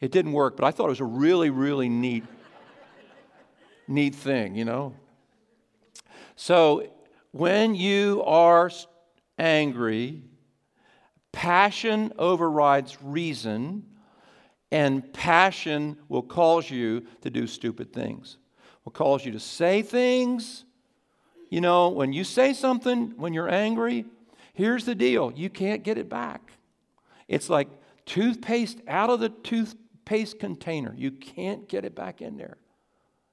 It 0.00 0.12
didn't 0.12 0.32
work, 0.32 0.56
but 0.56 0.64
I 0.64 0.70
thought 0.70 0.86
it 0.86 0.90
was 0.90 1.00
a 1.00 1.04
really, 1.04 1.50
really 1.50 1.88
neat, 1.88 2.24
neat 3.88 4.14
thing, 4.14 4.54
you 4.54 4.64
know. 4.64 4.94
So 6.36 6.88
when 7.32 7.74
you 7.74 8.22
are 8.24 8.70
angry, 9.38 10.22
passion 11.32 12.12
overrides 12.16 12.96
reason 13.02 13.89
and 14.70 15.12
passion 15.12 15.96
will 16.08 16.22
cause 16.22 16.70
you 16.70 17.04
to 17.22 17.30
do 17.30 17.46
stupid 17.46 17.92
things, 17.92 18.38
will 18.84 18.92
cause 18.92 19.24
you 19.24 19.32
to 19.32 19.40
say 19.40 19.82
things. 19.82 20.64
You 21.48 21.60
know, 21.60 21.88
when 21.88 22.12
you 22.12 22.22
say 22.22 22.52
something 22.52 23.14
when 23.16 23.32
you're 23.34 23.48
angry, 23.48 24.04
here's 24.54 24.84
the 24.84 24.94
deal 24.94 25.32
you 25.32 25.50
can't 25.50 25.82
get 25.82 25.98
it 25.98 26.08
back. 26.08 26.52
It's 27.26 27.50
like 27.50 27.68
toothpaste 28.06 28.80
out 28.86 29.10
of 29.10 29.20
the 29.20 29.28
toothpaste 29.28 30.38
container. 30.38 30.94
You 30.96 31.10
can't 31.10 31.68
get 31.68 31.84
it 31.84 31.94
back 31.94 32.20
in 32.20 32.36
there. 32.36 32.56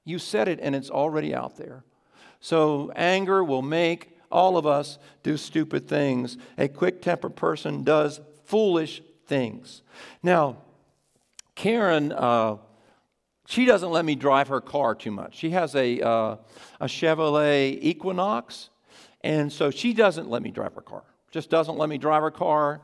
You 0.04 0.18
said 0.18 0.48
it 0.48 0.58
and 0.62 0.74
it's 0.74 0.90
already 0.90 1.34
out 1.34 1.56
there. 1.56 1.84
So, 2.40 2.92
anger 2.94 3.42
will 3.42 3.62
make 3.62 4.16
all 4.30 4.56
of 4.56 4.66
us 4.66 4.98
do 5.22 5.36
stupid 5.36 5.88
things. 5.88 6.36
A 6.56 6.68
quick 6.68 7.02
tempered 7.02 7.34
person 7.34 7.82
does 7.82 8.20
foolish 8.44 9.02
things. 9.26 9.82
Now, 10.22 10.58
Karen, 11.58 12.12
uh, 12.12 12.56
she 13.48 13.64
doesn't 13.64 13.90
let 13.90 14.04
me 14.04 14.14
drive 14.14 14.46
her 14.46 14.60
car 14.60 14.94
too 14.94 15.10
much. 15.10 15.36
She 15.36 15.50
has 15.50 15.74
a, 15.74 16.00
uh, 16.00 16.36
a 16.80 16.86
Chevrolet 16.86 17.76
Equinox, 17.82 18.70
and 19.22 19.52
so 19.52 19.68
she 19.68 19.92
doesn't 19.92 20.30
let 20.30 20.40
me 20.40 20.52
drive 20.52 20.74
her 20.74 20.80
car. 20.80 21.02
Just 21.32 21.50
doesn't 21.50 21.76
let 21.76 21.88
me 21.88 21.98
drive 21.98 22.22
her 22.22 22.30
car. 22.30 22.80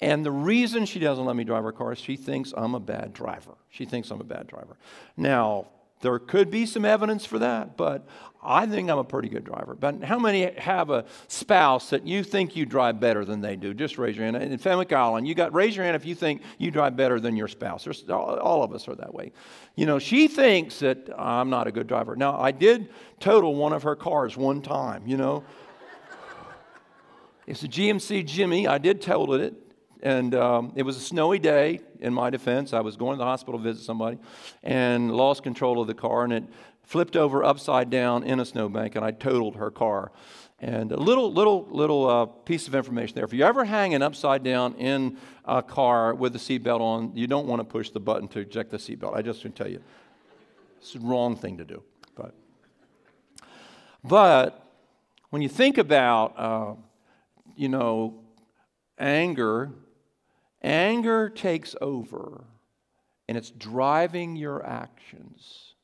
And 0.00 0.26
the 0.26 0.32
reason 0.32 0.86
she 0.86 0.98
doesn't 0.98 1.24
let 1.24 1.36
me 1.36 1.44
drive 1.44 1.62
her 1.62 1.70
car 1.70 1.92
is 1.92 2.00
she 2.00 2.16
thinks 2.16 2.52
I'm 2.56 2.74
a 2.74 2.80
bad 2.80 3.12
driver. 3.12 3.54
She 3.70 3.84
thinks 3.84 4.10
I'm 4.10 4.20
a 4.20 4.24
bad 4.24 4.48
driver. 4.48 4.76
Now, 5.16 5.68
there 6.06 6.20
could 6.20 6.52
be 6.52 6.66
some 6.66 6.84
evidence 6.84 7.26
for 7.26 7.40
that, 7.40 7.76
but 7.76 8.06
I 8.40 8.64
think 8.66 8.88
I'm 8.88 8.98
a 8.98 9.02
pretty 9.02 9.28
good 9.28 9.42
driver. 9.42 9.74
But 9.74 10.04
how 10.04 10.20
many 10.20 10.48
have 10.56 10.88
a 10.90 11.04
spouse 11.26 11.90
that 11.90 12.06
you 12.06 12.22
think 12.22 12.54
you 12.54 12.64
drive 12.64 13.00
better 13.00 13.24
than 13.24 13.40
they 13.40 13.56
do? 13.56 13.74
Just 13.74 13.98
raise 13.98 14.14
your 14.16 14.24
hand. 14.24 14.36
In 14.36 14.56
Fenwick 14.56 14.92
Island, 14.92 15.26
you 15.26 15.34
got 15.34 15.52
raise 15.52 15.74
your 15.74 15.84
hand 15.84 15.96
if 15.96 16.06
you 16.06 16.14
think 16.14 16.42
you 16.58 16.70
drive 16.70 16.96
better 16.96 17.18
than 17.18 17.34
your 17.34 17.48
spouse. 17.48 17.82
There's, 17.82 18.08
all 18.08 18.62
of 18.62 18.72
us 18.72 18.86
are 18.86 18.94
that 18.94 19.12
way. 19.12 19.32
You 19.74 19.86
know, 19.86 19.98
she 19.98 20.28
thinks 20.28 20.78
that 20.78 21.10
I'm 21.18 21.50
not 21.50 21.66
a 21.66 21.72
good 21.72 21.88
driver. 21.88 22.14
Now, 22.14 22.38
I 22.38 22.52
did 22.52 22.88
total 23.18 23.56
one 23.56 23.72
of 23.72 23.82
her 23.82 23.96
cars 23.96 24.36
one 24.36 24.62
time. 24.62 25.08
You 25.08 25.16
know, 25.16 25.44
it's 27.48 27.64
a 27.64 27.68
GMC 27.68 28.24
Jimmy. 28.26 28.68
I 28.68 28.78
did 28.78 29.02
total 29.02 29.34
it 29.34 29.54
and 30.02 30.36
um, 30.36 30.72
it 30.76 30.84
was 30.84 30.96
a 30.96 31.00
snowy 31.00 31.40
day 31.40 31.80
in 32.00 32.12
my 32.12 32.30
defense. 32.30 32.72
I 32.72 32.80
was 32.80 32.96
going 32.96 33.12
to 33.12 33.18
the 33.18 33.24
hospital 33.24 33.58
to 33.58 33.64
visit 33.64 33.84
somebody 33.84 34.18
and 34.62 35.10
lost 35.10 35.42
control 35.42 35.80
of 35.80 35.86
the 35.86 35.94
car, 35.94 36.24
and 36.24 36.32
it 36.32 36.44
flipped 36.82 37.16
over 37.16 37.44
upside 37.44 37.90
down 37.90 38.22
in 38.22 38.40
a 38.40 38.44
snowbank, 38.44 38.96
and 38.96 39.04
I 39.04 39.10
totaled 39.10 39.56
her 39.56 39.70
car. 39.70 40.12
And 40.58 40.90
a 40.90 40.96
little, 40.96 41.30
little, 41.32 41.66
little 41.70 42.08
uh, 42.08 42.26
piece 42.26 42.66
of 42.66 42.74
information 42.74 43.14
there. 43.14 43.24
If 43.24 43.34
you're 43.34 43.46
ever 43.46 43.64
hanging 43.64 44.00
upside 44.00 44.42
down 44.42 44.74
in 44.76 45.18
a 45.44 45.62
car 45.62 46.14
with 46.14 46.32
the 46.32 46.38
seatbelt 46.38 46.80
on, 46.80 47.12
you 47.14 47.26
don't 47.26 47.46
want 47.46 47.60
to 47.60 47.64
push 47.64 47.90
the 47.90 48.00
button 48.00 48.26
to 48.28 48.40
eject 48.40 48.70
the 48.70 48.78
seatbelt. 48.78 49.14
I 49.14 49.20
just 49.20 49.44
want 49.44 49.54
to 49.56 49.62
tell 49.62 49.70
you, 49.70 49.82
it's 50.78 50.94
the 50.94 51.00
wrong 51.00 51.36
thing 51.36 51.58
to 51.58 51.64
do. 51.64 51.82
But, 52.14 52.34
but 54.02 54.66
when 55.28 55.42
you 55.42 55.48
think 55.48 55.76
about, 55.76 56.38
uh, 56.38 56.74
you 57.54 57.68
know, 57.68 58.20
anger 58.98 59.72
Anger 60.62 61.28
takes 61.28 61.74
over 61.80 62.44
and 63.28 63.36
it's 63.36 63.50
driving 63.50 64.36
your 64.36 64.64
actions. 64.64 65.74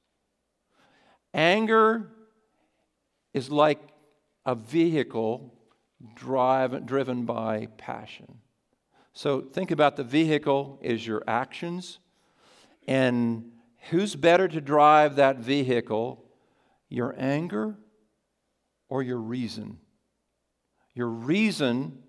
Anger 1.34 2.10
is 3.34 3.50
like 3.50 3.80
a 4.44 4.54
vehicle 4.54 5.54
drive, 6.14 6.86
driven 6.86 7.24
by 7.24 7.66
passion. 7.78 8.38
So 9.12 9.40
think 9.40 9.70
about 9.70 9.96
the 9.96 10.04
vehicle 10.04 10.78
is 10.82 11.06
your 11.06 11.22
actions, 11.26 11.98
and 12.88 13.52
who's 13.90 14.16
better 14.16 14.48
to 14.48 14.60
drive 14.60 15.16
that 15.16 15.38
vehicle, 15.38 16.24
your 16.88 17.14
anger 17.18 17.76
or 18.88 19.02
your 19.02 19.18
reason? 19.18 19.78
Your 20.94 21.08
reason 21.08 22.02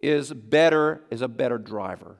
is 0.00 0.32
better, 0.32 1.02
is 1.10 1.22
a 1.22 1.28
better 1.28 1.58
driver. 1.58 2.16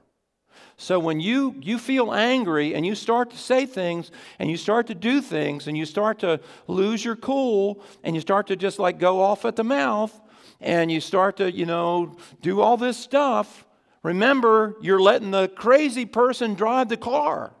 So 0.77 0.97
when 0.97 1.19
you, 1.19 1.55
you 1.61 1.77
feel 1.77 2.13
angry 2.13 2.73
and 2.73 2.85
you 2.85 2.95
start 2.95 3.31
to 3.31 3.37
say 3.37 3.65
things 3.65 4.11
and 4.39 4.49
you 4.49 4.55
start 4.55 4.87
to 4.87 4.95
do 4.95 5.21
things 5.21 5.67
and 5.67 5.77
you 5.77 5.85
start 5.85 6.19
to 6.19 6.39
lose 6.67 7.03
your 7.03 7.17
cool 7.17 7.83
and 8.03 8.15
you 8.15 8.21
start 8.21 8.47
to 8.47 8.55
just 8.55 8.79
like 8.79 8.97
go 8.97 9.21
off 9.21 9.43
at 9.43 9.57
the 9.57 9.63
mouth 9.63 10.17
and 10.61 10.91
you 10.91 11.01
start 11.01 11.37
to, 11.37 11.51
you 11.51 11.65
know, 11.65 12.15
do 12.41 12.61
all 12.61 12.77
this 12.77 12.97
stuff, 12.97 13.65
remember 14.03 14.75
you're 14.81 15.01
letting 15.01 15.31
the 15.31 15.49
crazy 15.49 16.05
person 16.05 16.53
drive 16.53 16.87
the 16.87 16.97
car. 16.97 17.51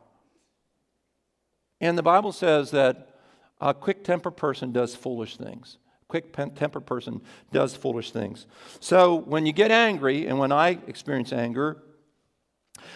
And 1.81 1.97
the 1.97 2.03
Bible 2.03 2.31
says 2.31 2.71
that 2.71 3.09
a 3.59 3.73
quick 3.73 4.03
tempered 4.03 4.37
person 4.37 4.71
does 4.71 4.95
foolish 4.95 5.37
things. 5.37 5.77
Quick 6.09 6.33
tempered 6.33 6.85
person 6.85 7.21
does 7.53 7.75
foolish 7.75 8.11
things. 8.11 8.47
So 8.79 9.15
when 9.15 9.45
you 9.45 9.53
get 9.53 9.71
angry, 9.71 10.25
and 10.25 10.39
when 10.39 10.51
I 10.51 10.79
experience 10.87 11.31
anger, 11.31 11.77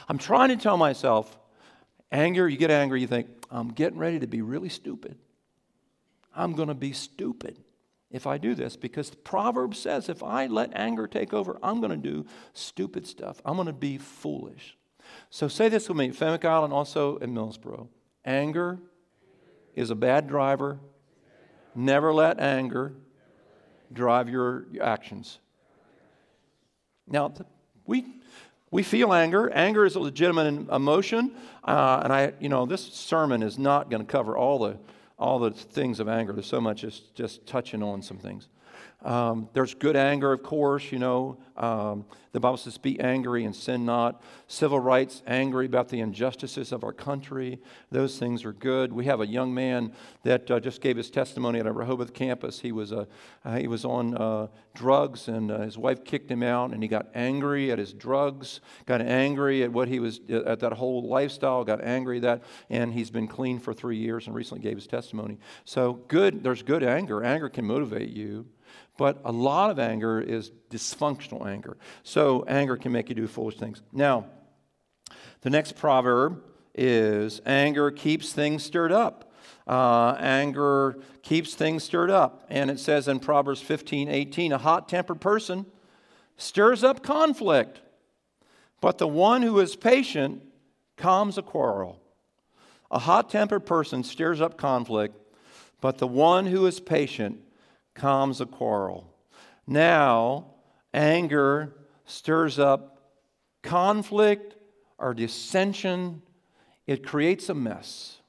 I'm 0.10 0.18
trying 0.18 0.50
to 0.50 0.56
tell 0.56 0.78
myself, 0.78 1.38
anger, 2.12 2.50
you 2.50 2.58
get 2.58 2.72
angry, 2.72 3.02
you 3.02 3.08
think, 3.08 3.28
I'm 3.52 3.70
getting 3.70 4.00
ready 4.00 4.20
to 4.20 4.28
be 4.28 4.42
really 4.42 4.70
stupid. 4.70 5.16
I'm 6.36 6.54
going 6.54 6.70
to 6.70 6.74
be 6.74 6.92
stupid 6.92 7.60
if 8.10 8.26
I 8.26 8.40
do 8.40 8.56
this 8.56 8.76
because 8.76 9.12
the 9.12 9.18
proverb 9.18 9.76
says 9.76 10.10
if 10.10 10.24
I 10.24 10.48
let 10.48 10.72
anger 10.76 11.06
take 11.08 11.34
over, 11.34 11.60
I'm 11.62 11.82
going 11.82 11.92
to 11.92 11.98
do 11.98 12.26
stupid 12.54 13.06
stuff. 13.06 13.42
I'm 13.46 13.56
going 13.56 13.68
to 13.68 13.74
be 13.74 14.00
foolish. 14.00 14.76
So 15.30 15.48
say 15.48 15.70
this 15.70 15.88
with 15.88 15.98
me, 15.98 16.10
Fenwick 16.10 16.46
Island, 16.46 16.74
also 16.74 17.18
in 17.18 17.32
Millsboro. 17.34 17.90
Anger 18.26 18.80
is 19.76 19.92
a 19.92 19.96
bad 19.96 20.28
driver. 20.28 20.80
Never 21.76 22.14
let 22.14 22.40
anger 22.40 22.94
drive 23.92 24.30
your 24.30 24.66
actions. 24.82 25.40
Now, 27.08 27.34
we 27.86 28.06
we 28.74 28.82
feel 28.82 29.14
anger. 29.14 29.52
Anger 29.52 29.86
is 29.86 29.96
a 29.96 30.00
legitimate 30.00 30.68
emotion. 30.72 31.36
Uh, 31.64 32.02
and 32.04 32.12
I, 32.12 32.34
you 32.40 32.50
know, 32.50 32.66
this 32.66 32.82
sermon 32.82 33.44
is 33.44 33.60
not 33.60 33.92
going 33.92 34.04
to 34.04 34.12
cover 34.12 34.36
all 34.36 34.58
the, 34.58 34.80
all 35.20 35.38
the 35.38 35.52
things 35.52 36.00
of 36.00 36.10
anger. 36.10 36.34
There's 36.34 36.48
so 36.48 36.60
much 36.60 36.82
just, 36.82 37.14
just 37.14 37.46
touching 37.46 37.84
on 37.84 38.02
some 38.02 38.18
things. 38.18 38.48
Um, 39.04 39.50
there's 39.54 39.74
good 39.74 39.96
anger, 39.96 40.32
of 40.32 40.44
course, 40.44 40.92
you 40.92 41.00
know. 41.00 41.38
Um, 41.58 42.06
the 42.32 42.40
Bible 42.40 42.58
says, 42.58 42.80
be 42.80 43.00
angry 43.00 43.46
and 43.46 43.56
sin 43.56 43.86
not. 43.86 44.24
Civil 44.48 44.80
rights, 44.80 45.22
angry 45.28 45.68
about 45.68 45.90
the 45.90 46.00
injustices 46.00 46.72
of 46.72 46.84
our 46.84 46.92
country. 46.92 47.60
Those 47.92 48.18
things 48.18 48.44
are 48.44 48.54
good. 48.54 48.92
We 48.92 49.06
have 49.06 49.22
a 49.22 49.28
young 49.28 49.54
man 49.54 49.94
that 50.24 50.50
uh, 50.50 50.60
just 50.60 50.82
gave 50.82 50.98
his 50.98 51.12
testimony 51.12 51.60
at 51.60 51.68
a 51.68 51.72
Rehoboth 51.72 52.14
campus. 52.14 52.60
He 52.60 52.72
was, 52.72 52.92
uh, 52.92 53.06
uh, 53.46 53.58
he 53.58 53.68
was 53.68 53.86
on 53.86 54.18
uh, 54.18 54.48
drugs, 54.74 55.28
and 55.28 55.52
uh, 55.52 55.60
his 55.60 55.78
wife 55.78 56.04
kicked 56.04 56.32
him 56.32 56.42
out, 56.42 56.72
and 56.72 56.82
he 56.82 56.90
got 56.90 57.08
angry 57.14 57.72
at 57.72 57.78
his 57.78 57.94
drugs, 57.94 58.62
got 58.88 59.02
angry 59.02 59.62
at 59.62 59.72
what 59.72 59.88
he 59.88 60.00
was, 60.00 60.20
uh, 60.32 60.42
at 60.46 60.60
that 60.62 60.74
whole 60.74 61.08
lifestyle, 61.08 61.64
got 61.64 61.84
angry 61.84 62.18
at 62.18 62.24
that, 62.24 62.44
and 62.72 62.94
he's 62.94 63.12
been 63.12 63.28
clean 63.28 63.60
for 63.60 63.76
three 63.76 63.98
years 63.98 64.26
and 64.26 64.36
recently 64.36 64.64
gave 64.64 64.76
his 64.76 64.88
testimony. 64.88 65.38
So, 65.66 65.94
good, 66.08 66.44
there's 66.44 66.64
good 66.64 66.84
anger. 66.84 67.24
Anger 67.24 67.50
can 67.50 67.66
motivate 67.66 68.10
you. 68.10 68.48
But 68.98 69.22
a 69.26 69.32
lot 69.32 69.72
of 69.72 69.80
anger 69.80 70.22
is 70.22 70.52
dysfunctional 70.70 71.48
anger. 71.48 71.78
So 72.04 72.44
anger 72.48 72.78
can 72.78 72.92
make 72.92 73.10
you 73.10 73.16
do 73.16 73.28
foolish 73.28 73.58
things. 73.58 73.82
Now, 73.92 74.26
the 75.42 75.50
next 75.50 75.76
proverb 75.76 76.44
is 76.76 77.42
anger 77.46 77.92
keeps 77.92 78.34
things 78.34 78.64
stirred 78.64 78.92
up. 78.92 79.32
Uh, 79.68 80.16
anger 80.20 80.98
keeps 81.22 81.56
things 81.56 81.84
stirred 81.84 82.10
up. 82.10 82.46
And 82.50 82.70
it 82.70 82.80
says 82.80 83.08
in 83.08 83.20
Proverbs 83.20 83.62
15 83.62 84.10
18, 84.10 84.52
a 84.52 84.58
hot 84.58 84.90
tempered 84.90 85.22
person 85.22 85.66
stirs 86.38 86.84
up 86.84 87.04
conflict, 87.04 87.82
but 88.82 88.98
the 88.98 89.08
one 89.08 89.42
who 89.42 89.60
is 89.60 89.76
patient 89.76 90.42
calms 90.98 91.38
a 91.38 91.42
quarrel. 91.42 92.00
A 92.92 93.00
hot 93.00 93.30
tempered 93.30 93.66
person 93.66 94.04
stirs 94.04 94.42
up 94.42 94.58
conflict, 94.58 95.18
but 95.82 95.98
the 95.98 96.08
one 96.08 96.46
who 96.46 96.66
is 96.68 96.80
patient 96.80 97.40
calms 97.94 98.42
a 98.42 98.46
quarrel. 98.46 99.14
Now, 99.66 100.48
anger 100.94 101.76
stirs 102.06 102.60
up 102.60 102.94
conflict 103.62 104.56
or 104.98 105.14
dissension, 105.14 106.22
it 106.86 107.06
creates 107.06 107.50
a 107.50 107.54
mess. 107.54 108.20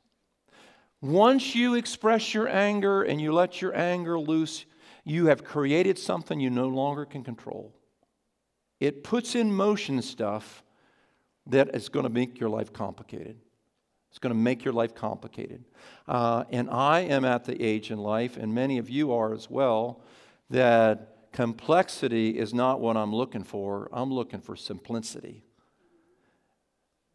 Once 1.01 1.55
you 1.55 1.75
express 1.75 2.33
your 2.33 2.49
anger 2.49 3.03
and 3.03 3.21
you 3.21 3.33
let 3.33 3.61
your 3.61 3.77
anger 3.77 4.19
loose, 4.19 4.65
you 5.05 5.27
have 5.27 5.45
created 5.45 5.99
something 5.99 6.41
you 6.41 6.49
no 6.49 6.69
longer 6.69 7.05
can 7.05 7.23
control. 7.23 7.75
It 8.81 9.05
puts 9.05 9.35
in 9.35 9.53
motion 9.53 10.01
stuff 10.01 10.63
that 11.47 11.75
is 11.75 11.91
going 11.91 12.05
to 12.05 12.11
make 12.11 12.41
your 12.41 12.49
life 12.49 12.73
complicated. 12.73 13.37
It's 14.15 14.21
going 14.21 14.33
to 14.33 14.41
make 14.41 14.65
your 14.65 14.73
life 14.73 14.95
complicated. 14.95 15.65
Uh, 16.07 16.45
and 16.51 16.71
I 16.71 17.01
am 17.01 17.25
at 17.25 17.47
the 17.47 17.61
age 17.61 17.91
in 17.91 17.99
life, 17.99 18.37
and 18.37 18.55
many 18.55 18.79
of 18.79 18.89
you 18.89 19.13
are 19.13 19.35
as 19.35 19.51
well, 19.51 20.03
that 20.51 21.33
complexity 21.33 22.39
is 22.39 22.55
not 22.55 22.81
what 22.81 22.97
I'm 22.97 23.13
looking 23.13 23.43
for. 23.43 23.89
I'm 23.93 24.13
looking 24.13 24.41
for 24.41 24.55
simplicity. 24.55 25.43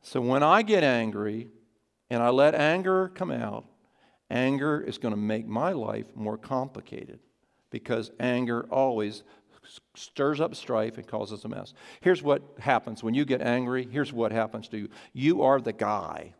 So 0.01 0.19
when 0.19 0.43
I 0.43 0.61
get 0.61 0.83
angry 0.83 1.47
and 2.09 2.21
I 2.21 2.31
let 2.31 2.53
anger 2.53 3.07
come 3.15 3.31
out, 3.31 3.63
anger 4.29 4.81
is 4.81 4.97
going 4.97 5.13
to 5.13 5.19
make 5.21 5.47
my 5.47 5.71
life 5.71 6.13
more 6.17 6.37
complicated 6.37 7.21
because 7.69 8.11
anger 8.19 8.67
always 8.69 9.23
stirs 9.95 10.41
up 10.41 10.53
strife 10.53 10.97
and 10.97 11.07
causes 11.07 11.45
a 11.45 11.47
mess. 11.47 11.73
Here's 12.01 12.21
what 12.21 12.41
happens 12.59 13.01
when 13.01 13.13
you 13.13 13.23
get 13.23 13.41
angry. 13.41 13.87
Here's 13.89 14.11
what 14.11 14.33
happens 14.33 14.67
to 14.67 14.77
you. 14.77 14.89
You 15.13 15.43
are 15.43 15.61
the 15.61 15.71
guy 15.71 16.33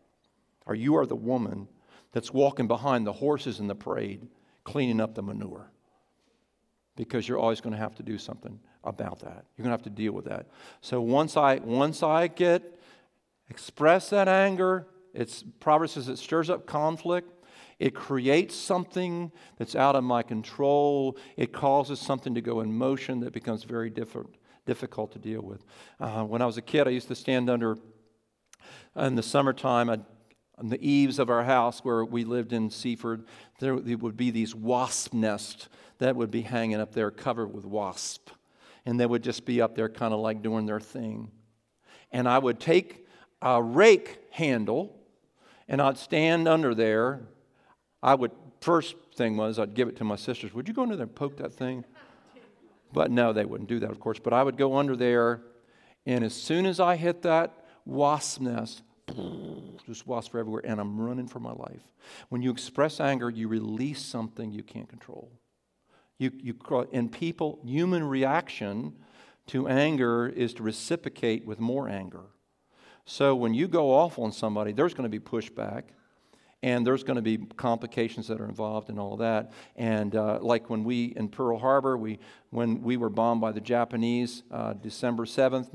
or 0.66 0.74
you 0.74 0.96
are 0.96 1.06
the 1.06 1.16
woman 1.16 1.68
that's 2.12 2.32
walking 2.32 2.66
behind 2.66 3.06
the 3.06 3.12
horses 3.12 3.60
in 3.60 3.66
the 3.66 3.74
parade 3.74 4.26
cleaning 4.64 5.00
up 5.00 5.14
the 5.14 5.22
manure. 5.22 5.70
Because 6.96 7.26
you're 7.26 7.38
always 7.38 7.60
going 7.60 7.72
to 7.72 7.78
have 7.78 7.94
to 7.96 8.02
do 8.02 8.18
something 8.18 8.58
about 8.84 9.20
that. 9.20 9.44
You're 9.56 9.64
going 9.64 9.70
to 9.70 9.82
have 9.82 9.82
to 9.82 9.90
deal 9.90 10.12
with 10.12 10.26
that. 10.26 10.48
So 10.80 11.00
once 11.00 11.36
I 11.36 11.56
once 11.56 12.02
I 12.02 12.26
get 12.26 12.78
express 13.48 14.10
that 14.10 14.28
anger, 14.28 14.86
it's 15.14 15.44
Proverbs 15.60 15.92
says 15.92 16.08
it 16.08 16.18
stirs 16.18 16.50
up 16.50 16.66
conflict. 16.66 17.32
It 17.78 17.94
creates 17.94 18.54
something 18.54 19.32
that's 19.56 19.74
out 19.74 19.96
of 19.96 20.04
my 20.04 20.22
control. 20.22 21.16
It 21.36 21.52
causes 21.52 21.98
something 21.98 22.34
to 22.34 22.42
go 22.42 22.60
in 22.60 22.72
motion 22.72 23.20
that 23.20 23.32
becomes 23.32 23.64
very 23.64 23.88
different, 23.88 24.34
difficult 24.66 25.12
to 25.12 25.18
deal 25.18 25.40
with. 25.40 25.64
Uh, 25.98 26.24
when 26.24 26.42
I 26.42 26.46
was 26.46 26.58
a 26.58 26.62
kid, 26.62 26.86
I 26.86 26.90
used 26.90 27.08
to 27.08 27.14
stand 27.14 27.48
under 27.48 27.78
in 28.96 29.14
the 29.14 29.22
summertime. 29.22 29.88
I'd 29.88 30.04
on 30.60 30.68
the 30.68 30.86
eaves 30.86 31.18
of 31.18 31.30
our 31.30 31.42
house 31.42 31.80
where 31.80 32.04
we 32.04 32.24
lived 32.24 32.52
in 32.52 32.70
Seaford, 32.70 33.24
there 33.58 33.74
would 33.74 34.16
be 34.16 34.30
these 34.30 34.54
wasp 34.54 35.14
nests 35.14 35.68
that 35.98 36.14
would 36.16 36.30
be 36.30 36.42
hanging 36.42 36.80
up 36.80 36.92
there 36.92 37.10
covered 37.10 37.54
with 37.54 37.64
wasp. 37.64 38.30
And 38.84 39.00
they 39.00 39.06
would 39.06 39.22
just 39.22 39.44
be 39.46 39.62
up 39.62 39.74
there 39.74 39.88
kind 39.88 40.12
of 40.12 40.20
like 40.20 40.42
doing 40.42 40.66
their 40.66 40.80
thing. 40.80 41.30
And 42.12 42.28
I 42.28 42.38
would 42.38 42.60
take 42.60 43.06
a 43.40 43.62
rake 43.62 44.18
handle 44.30 44.96
and 45.66 45.80
I'd 45.80 45.96
stand 45.96 46.46
under 46.46 46.74
there. 46.74 47.22
I 48.02 48.14
would, 48.14 48.32
first 48.60 48.96
thing 49.14 49.36
was, 49.36 49.58
I'd 49.58 49.74
give 49.74 49.88
it 49.88 49.96
to 49.96 50.04
my 50.04 50.16
sisters. 50.16 50.52
Would 50.52 50.68
you 50.68 50.74
go 50.74 50.82
under 50.82 50.96
there 50.96 51.06
and 51.06 51.14
poke 51.14 51.38
that 51.38 51.52
thing? 51.52 51.84
But 52.92 53.10
no, 53.10 53.32
they 53.32 53.44
wouldn't 53.44 53.68
do 53.68 53.78
that, 53.78 53.90
of 53.90 54.00
course. 54.00 54.18
But 54.18 54.32
I 54.32 54.42
would 54.42 54.56
go 54.56 54.76
under 54.76 54.96
there, 54.96 55.42
and 56.06 56.24
as 56.24 56.34
soon 56.34 56.66
as 56.66 56.80
I 56.80 56.96
hit 56.96 57.22
that 57.22 57.54
wasp 57.84 58.40
nest, 58.40 58.82
just 59.86 60.06
wasps 60.06 60.34
everywhere, 60.34 60.62
and 60.64 60.80
I'm 60.80 61.00
running 61.00 61.28
for 61.28 61.40
my 61.40 61.52
life. 61.52 61.82
When 62.28 62.42
you 62.42 62.50
express 62.50 63.00
anger, 63.00 63.30
you 63.30 63.48
release 63.48 64.02
something 64.02 64.52
you 64.52 64.62
can't 64.62 64.88
control. 64.88 65.30
You, 66.18 66.30
you, 66.34 66.54
and 66.92 67.10
people, 67.10 67.60
human 67.64 68.04
reaction 68.04 68.94
to 69.46 69.68
anger 69.68 70.28
is 70.28 70.54
to 70.54 70.62
reciprocate 70.62 71.46
with 71.46 71.58
more 71.58 71.88
anger. 71.88 72.26
So 73.04 73.34
when 73.34 73.54
you 73.54 73.66
go 73.66 73.92
off 73.92 74.18
on 74.18 74.30
somebody, 74.30 74.72
there's 74.72 74.94
going 74.94 75.10
to 75.10 75.18
be 75.18 75.18
pushback 75.18 75.84
and 76.62 76.86
there's 76.86 77.02
going 77.02 77.16
to 77.16 77.22
be 77.22 77.38
complications 77.56 78.28
that 78.28 78.40
are 78.40 78.44
involved 78.44 78.90
in 78.90 78.98
all 78.98 79.16
that. 79.16 79.52
And 79.76 80.14
uh, 80.14 80.38
like 80.42 80.68
when 80.68 80.84
we 80.84 81.14
in 81.16 81.28
Pearl 81.28 81.58
Harbor, 81.58 81.96
we 81.96 82.18
when 82.50 82.82
we 82.82 82.98
were 82.98 83.08
bombed 83.08 83.40
by 83.40 83.52
the 83.52 83.60
Japanese, 83.60 84.42
uh, 84.50 84.74
December 84.74 85.24
seventh, 85.26 85.70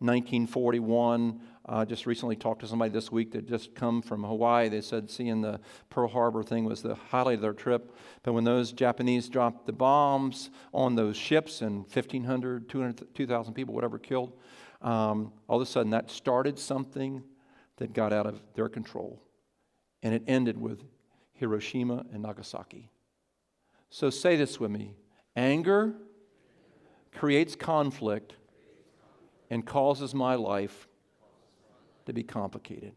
nineteen 0.00 0.46
forty 0.46 0.78
one. 0.78 1.40
Uh, 1.68 1.84
just 1.84 2.06
recently 2.06 2.34
talked 2.34 2.62
to 2.62 2.66
somebody 2.66 2.90
this 2.90 3.12
week 3.12 3.30
that 3.32 3.46
just 3.46 3.74
come 3.74 4.00
from 4.00 4.24
Hawaii. 4.24 4.70
They 4.70 4.80
said 4.80 5.10
seeing 5.10 5.42
the 5.42 5.60
Pearl 5.90 6.08
Harbor 6.08 6.42
thing 6.42 6.64
was 6.64 6.80
the 6.80 6.94
highlight 6.94 7.36
of 7.36 7.40
their 7.42 7.52
trip. 7.52 7.94
But 8.22 8.32
when 8.32 8.44
those 8.44 8.72
Japanese 8.72 9.28
dropped 9.28 9.66
the 9.66 9.74
bombs 9.74 10.48
on 10.72 10.94
those 10.94 11.14
ships 11.14 11.60
and 11.60 11.80
1,500, 11.80 12.70
200, 12.70 13.14
2,000 13.14 13.52
people, 13.52 13.74
whatever, 13.74 13.98
killed, 13.98 14.32
um, 14.80 15.30
all 15.46 15.60
of 15.60 15.68
a 15.68 15.70
sudden 15.70 15.90
that 15.90 16.10
started 16.10 16.58
something 16.58 17.22
that 17.76 17.92
got 17.92 18.14
out 18.14 18.26
of 18.26 18.40
their 18.54 18.70
control. 18.70 19.22
And 20.02 20.14
it 20.14 20.22
ended 20.26 20.58
with 20.58 20.82
Hiroshima 21.34 22.06
and 22.14 22.22
Nagasaki. 22.22 22.88
So 23.90 24.08
say 24.08 24.36
this 24.36 24.58
with 24.58 24.70
me 24.70 24.94
anger 25.36 25.94
creates 27.12 27.54
conflict 27.54 28.34
and 29.50 29.66
causes 29.66 30.14
my 30.14 30.34
life 30.34 30.87
to 32.08 32.12
be 32.12 32.22
complicated. 32.22 32.92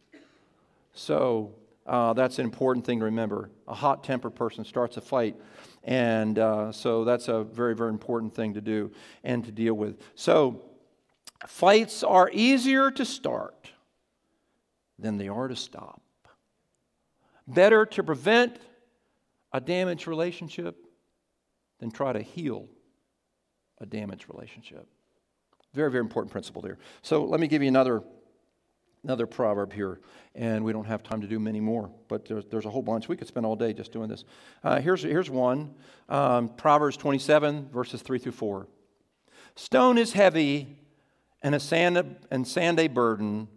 So 0.93 1.53
uh, 1.85 2.13
that's 2.13 2.39
an 2.39 2.45
important 2.45 2.85
thing 2.85 2.99
to 2.99 3.05
remember. 3.05 3.49
A 3.67 3.73
hot 3.73 4.03
tempered 4.03 4.35
person 4.35 4.65
starts 4.65 4.97
a 4.97 5.01
fight. 5.01 5.35
And 5.83 6.39
uh, 6.39 6.71
so 6.71 7.03
that's 7.03 7.27
a 7.27 7.43
very, 7.43 7.75
very 7.75 7.89
important 7.89 8.33
thing 8.33 8.53
to 8.53 8.61
do 8.61 8.91
and 9.23 9.43
to 9.45 9.51
deal 9.51 9.73
with. 9.73 10.01
So 10.15 10.61
fights 11.47 12.03
are 12.03 12.29
easier 12.33 12.91
to 12.91 13.05
start 13.05 13.69
than 14.97 15.17
they 15.17 15.27
are 15.27 15.47
to 15.47 15.55
stop. 15.55 16.01
Better 17.47 17.85
to 17.87 18.03
prevent 18.03 18.57
a 19.51 19.59
damaged 19.59 20.07
relationship 20.07 20.77
than 21.79 21.91
try 21.91 22.13
to 22.13 22.21
heal 22.21 22.67
a 23.79 23.85
damaged 23.85 24.25
relationship. 24.29 24.87
Very, 25.73 25.89
very 25.89 26.03
important 26.03 26.31
principle 26.31 26.61
there. 26.61 26.77
So 27.01 27.25
let 27.25 27.39
me 27.39 27.47
give 27.47 27.61
you 27.61 27.67
another 27.67 28.03
another 29.03 29.25
proverb 29.25 29.73
here, 29.73 29.99
and 30.35 30.63
we 30.63 30.71
don't 30.71 30.85
have 30.85 31.03
time 31.03 31.21
to 31.21 31.27
do 31.27 31.39
many 31.39 31.59
more, 31.59 31.89
but 32.07 32.25
there's, 32.25 32.45
there's 32.45 32.65
a 32.65 32.69
whole 32.69 32.81
bunch. 32.81 33.07
We 33.07 33.17
could 33.17 33.27
spend 33.27 33.45
all 33.45 33.55
day 33.55 33.73
just 33.73 33.91
doing 33.91 34.09
this. 34.09 34.23
Uh, 34.63 34.79
here's, 34.79 35.01
here's 35.01 35.29
one 35.29 35.73
um, 36.09 36.49
Proverbs 36.49 36.97
27, 36.97 37.69
verses 37.69 38.01
3 38.01 38.19
through 38.19 38.31
4. 38.33 38.67
Stone 39.55 39.97
is 39.97 40.13
heavy 40.13 40.77
and, 41.41 41.55
a 41.55 41.59
sand, 41.59 42.17
and 42.29 42.47
sand 42.47 42.79
a 42.79 42.87
burden, 42.87 43.47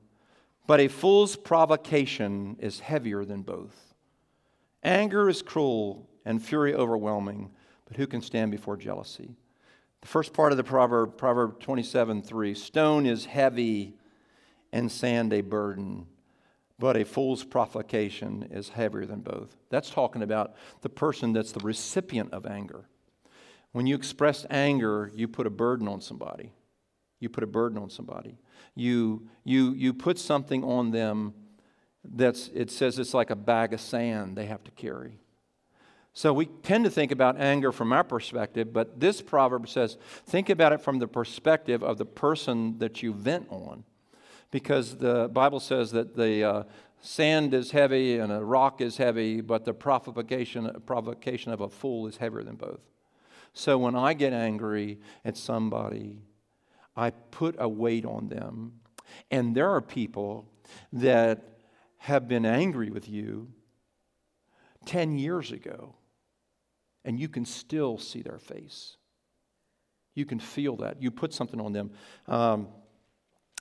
but 0.67 0.81
a 0.81 0.89
fool's 0.89 1.37
provocation 1.37 2.57
is 2.59 2.81
heavier 2.81 3.25
than 3.25 3.43
both. 3.43 3.95
Anger 4.83 5.29
is 5.29 5.43
cruel 5.43 6.09
and 6.25 6.43
fury 6.43 6.75
overwhelming, 6.75 7.51
but 7.87 7.97
who 7.97 8.07
can 8.07 8.23
stand 8.23 8.51
before 8.51 8.77
jealousy? 8.77 9.37
The 10.01 10.09
first 10.09 10.33
part 10.33 10.53
of 10.53 10.59
the 10.59 10.65
proverb, 10.65 11.17
Proverb 11.17 11.61
27 11.61 12.23
3 12.23 12.55
Stone 12.55 13.07
is 13.07 13.25
heavy 13.27 13.95
and 14.75 14.91
sand 14.91 15.33
a 15.33 15.41
burden, 15.41 16.05
but 16.81 16.97
a 16.97 17.05
fool's 17.05 17.45
provocation 17.45 18.49
is 18.51 18.71
heavier 18.71 19.07
than 19.07 19.21
both. 19.21 19.57
That's 19.71 19.89
talking 19.89 20.21
about 20.21 20.57
the 20.83 20.89
person 20.89 21.33
that's 21.33 21.53
the 21.53 21.61
recipient 21.61 22.33
of 22.33 22.45
anger. 22.45 22.89
When 23.71 23.87
you 23.87 23.95
express 23.95 24.45
anger, 24.51 25.13
you 25.15 25.29
put 25.29 25.47
a 25.47 25.51
burden 25.51 25.87
on 25.87 26.01
somebody. 26.01 26.53
You 27.21 27.29
put 27.29 27.45
a 27.45 27.47
burden 27.47 27.79
on 27.79 27.89
somebody. 27.89 28.37
You, 28.75 29.29
you, 29.45 29.73
you 29.75 29.95
put 29.95 30.19
something 30.19 30.65
on 30.65 30.91
them 30.91 31.35
that's, 32.03 32.49
it 32.53 32.71
says 32.71 32.99
it's 32.99 33.15
like 33.15 33.31
a 33.31 33.37
bag 33.37 33.73
of 33.73 33.81
sand 33.81 34.37
they 34.37 34.47
have 34.47 34.65
to 34.65 34.73
carry. 34.73 35.21
So 36.13 36.33
we 36.33 36.47
tend 36.47 36.85
to 36.85 36.91
think 36.91 37.13
about 37.13 37.41
anger 37.41 37.71
from 37.71 37.93
our 37.93 38.05
perspective, 38.05 38.73
but 38.73 38.99
this 38.99 39.23
proverb 39.23 39.69
says 39.69 39.97
think 40.27 40.51
about 40.51 40.73
it 40.73 40.81
from 40.81 40.99
the 40.99 41.09
perspective 41.09 41.85
of 41.85 41.97
the 41.97 42.05
person 42.05 42.79
that 42.79 43.05
you 43.05 43.13
vent 43.13 43.47
on 43.51 43.85
because 44.55 44.99
the 44.99 45.29
Bible 45.33 45.59
says 45.59 45.91
that 45.91 46.15
the 46.15 46.45
uh, 46.45 46.63
sand 47.01 47.53
is 47.55 47.73
heavy 47.73 48.19
and 48.19 48.31
a 48.31 48.39
rock 48.41 48.81
is 48.81 48.97
heavy, 48.97 49.41
but 49.41 49.65
the 49.65 49.75
provocation, 49.75 50.71
provocation 50.87 51.51
of 51.51 51.61
a 51.61 51.69
fool 51.69 52.07
is 52.07 52.19
heavier 52.19 52.45
than 52.45 52.55
both. 52.55 52.79
So 53.53 53.77
when 53.79 53.97
I 53.97 54.13
get 54.13 54.33
angry 54.33 55.01
at 55.25 55.37
somebody, 55.37 56.23
I 56.95 57.11
put 57.11 57.57
a 57.59 57.69
weight 57.69 58.05
on 58.05 58.29
them. 58.29 58.75
And 59.29 59.57
there 59.57 59.71
are 59.71 59.81
people 59.81 60.49
that 60.93 61.59
have 61.99 62.29
been 62.29 62.47
angry 62.47 62.91
with 62.91 63.09
you 63.09 63.49
10 64.87 65.19
years 65.19 65.51
ago, 65.51 65.97
and 67.05 67.19
you 67.19 67.29
can 67.29 67.45
still 67.45 67.99
see 67.99 68.23
their 68.23 68.39
face. 68.39 68.99
You 70.15 70.25
can 70.25 70.39
feel 70.39 70.77
that. 70.77 71.03
You 71.03 71.11
put 71.11 71.35
something 71.35 71.61
on 71.61 71.73
them. 71.73 71.91
Um, 72.29 72.69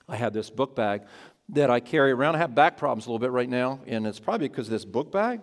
I 0.08 0.16
have 0.16 0.32
this 0.32 0.50
book 0.50 0.74
bag 0.76 1.02
that 1.50 1.70
I 1.70 1.80
carry 1.80 2.12
around. 2.12 2.36
I 2.36 2.38
have 2.38 2.54
back 2.54 2.76
problems 2.76 3.06
a 3.06 3.10
little 3.10 3.18
bit 3.18 3.30
right 3.30 3.48
now, 3.48 3.80
and 3.86 4.06
it's 4.06 4.20
probably 4.20 4.48
because 4.48 4.68
of 4.68 4.72
this 4.72 4.84
book 4.84 5.12
bag. 5.12 5.40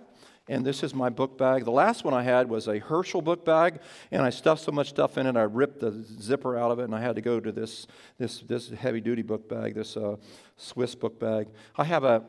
And 0.47 0.65
this 0.65 0.83
is 0.83 0.93
my 0.93 1.09
book 1.09 1.37
bag. 1.37 1.65
The 1.65 1.71
last 1.71 2.03
one 2.03 2.13
I 2.13 2.23
had 2.23 2.49
was 2.49 2.67
a 2.67 2.79
Herschel 2.79 3.21
book 3.21 3.45
bag, 3.45 3.79
and 4.11 4.23
I 4.23 4.31
stuffed 4.31 4.63
so 4.63 4.71
much 4.71 4.89
stuff 4.89 5.17
in 5.17 5.27
it, 5.27 5.37
I 5.37 5.43
ripped 5.43 5.79
the 5.79 6.03
zipper 6.19 6.57
out 6.57 6.71
of 6.71 6.79
it, 6.79 6.83
and 6.83 6.95
I 6.95 6.99
had 6.99 7.15
to 7.15 7.21
go 7.21 7.39
to 7.39 7.51
this, 7.51 7.87
this, 8.17 8.39
this 8.41 8.69
heavy 8.69 9.01
duty 9.01 9.21
book 9.21 9.47
bag, 9.47 9.75
this 9.75 9.95
uh, 9.95 10.17
Swiss 10.57 10.95
book 10.95 11.19
bag. 11.19 11.47
I 11.77 11.83
have 11.83 12.03
a 12.03 12.23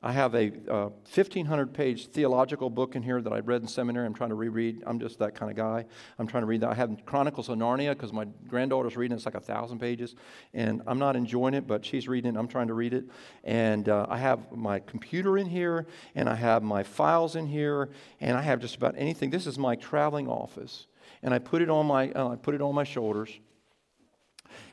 I 0.00 0.12
have 0.12 0.36
a 0.36 0.52
uh, 0.70 0.90
1,500 1.12 1.74
page 1.74 2.06
theological 2.06 2.70
book 2.70 2.94
in 2.94 3.02
here 3.02 3.20
that 3.20 3.32
I 3.32 3.40
read 3.40 3.62
in 3.62 3.66
seminary. 3.66 4.06
I'm 4.06 4.14
trying 4.14 4.28
to 4.28 4.36
reread. 4.36 4.84
I'm 4.86 5.00
just 5.00 5.18
that 5.18 5.34
kind 5.34 5.50
of 5.50 5.56
guy. 5.56 5.86
I'm 6.20 6.28
trying 6.28 6.42
to 6.42 6.46
read 6.46 6.60
that. 6.60 6.70
I 6.70 6.74
have 6.74 7.04
Chronicles 7.04 7.48
of 7.48 7.58
Narnia 7.58 7.94
because 7.94 8.12
my 8.12 8.26
granddaughter's 8.46 8.96
reading 8.96 9.14
it. 9.14 9.16
It's 9.16 9.26
like 9.26 9.34
a 9.34 9.40
thousand 9.40 9.80
pages. 9.80 10.14
And 10.54 10.82
I'm 10.86 11.00
not 11.00 11.16
enjoying 11.16 11.54
it, 11.54 11.66
but 11.66 11.84
she's 11.84 12.06
reading 12.06 12.36
it. 12.36 12.38
I'm 12.38 12.46
trying 12.46 12.68
to 12.68 12.74
read 12.74 12.94
it. 12.94 13.06
And 13.42 13.88
uh, 13.88 14.06
I 14.08 14.18
have 14.18 14.52
my 14.52 14.78
computer 14.78 15.36
in 15.36 15.48
here, 15.48 15.88
and 16.14 16.28
I 16.28 16.36
have 16.36 16.62
my 16.62 16.84
files 16.84 17.34
in 17.34 17.46
here, 17.46 17.88
and 18.20 18.38
I 18.38 18.42
have 18.42 18.60
just 18.60 18.76
about 18.76 18.94
anything. 18.96 19.30
This 19.30 19.48
is 19.48 19.58
my 19.58 19.74
traveling 19.74 20.28
office. 20.28 20.86
And 21.24 21.34
I 21.34 21.40
put 21.40 21.60
it 21.60 21.70
on 21.70 21.86
my, 21.86 22.12
uh, 22.12 22.28
I 22.28 22.36
put 22.36 22.54
it 22.54 22.62
on 22.62 22.72
my 22.72 22.84
shoulders, 22.84 23.30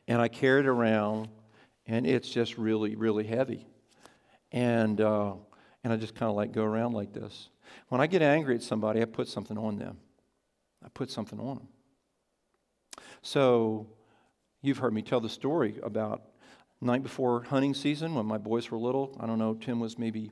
and 0.07 0.21
I 0.21 0.27
carry 0.27 0.59
it 0.59 0.67
around, 0.67 1.29
and 1.87 2.05
it's 2.05 2.29
just 2.29 2.59
really, 2.59 2.95
really 2.95 3.23
heavy 3.23 3.65
and, 4.55 5.01
uh, 5.01 5.33
and 5.83 5.91
I 5.91 5.97
just 5.97 6.15
kind 6.15 6.29
of 6.29 6.35
like 6.35 6.53
go 6.53 6.63
around 6.63 6.93
like 6.93 7.13
this. 7.13 7.49
When 7.89 7.99
I 7.99 8.07
get 8.07 8.21
angry 8.21 8.55
at 8.55 8.63
somebody, 8.63 9.01
I 9.01 9.05
put 9.05 9.27
something 9.27 9.57
on 9.57 9.77
them. 9.77 9.97
I 10.83 10.87
put 10.89 11.11
something 11.11 11.39
on 11.39 11.57
them. 11.57 11.67
So 13.21 13.87
you've 14.61 14.77
heard 14.77 14.93
me 14.93 15.01
tell 15.01 15.19
the 15.19 15.29
story 15.29 15.77
about 15.83 16.23
night 16.79 17.03
before 17.03 17.43
hunting 17.43 17.73
season 17.73 18.15
when 18.15 18.25
my 18.25 18.37
boys 18.37 18.71
were 18.71 18.77
little. 18.77 19.17
I 19.19 19.27
don't 19.27 19.39
know, 19.39 19.55
Tim 19.55 19.79
was 19.79 19.99
maybe 19.99 20.31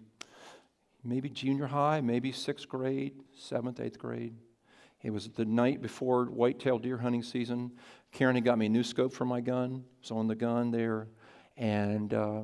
maybe 1.04 1.28
junior 1.30 1.68
high, 1.68 2.00
maybe 2.00 2.32
sixth 2.32 2.70
grade, 2.70 3.14
seventh, 3.38 3.82
eighth 3.82 4.00
grade. 4.00 4.36
It 5.02 5.10
was 5.10 5.28
the 5.28 5.44
night 5.44 5.82
before 5.82 6.26
whitetail 6.26 6.80
deer 6.80 6.98
hunting 6.98 7.24
season. 7.24 7.74
Karen 8.14 8.36
had 8.36 8.46
got 8.46 8.58
me 8.58 8.68
a 8.68 8.70
new 8.70 8.84
scope 8.84 9.12
for 9.12 9.26
my 9.26 9.42
gun. 9.42 9.84
It 9.98 10.04
was 10.04 10.12
on 10.12 10.28
the 10.28 10.36
gun 10.36 10.72
there. 10.72 11.10
And 11.58 12.14
uh, 12.14 12.44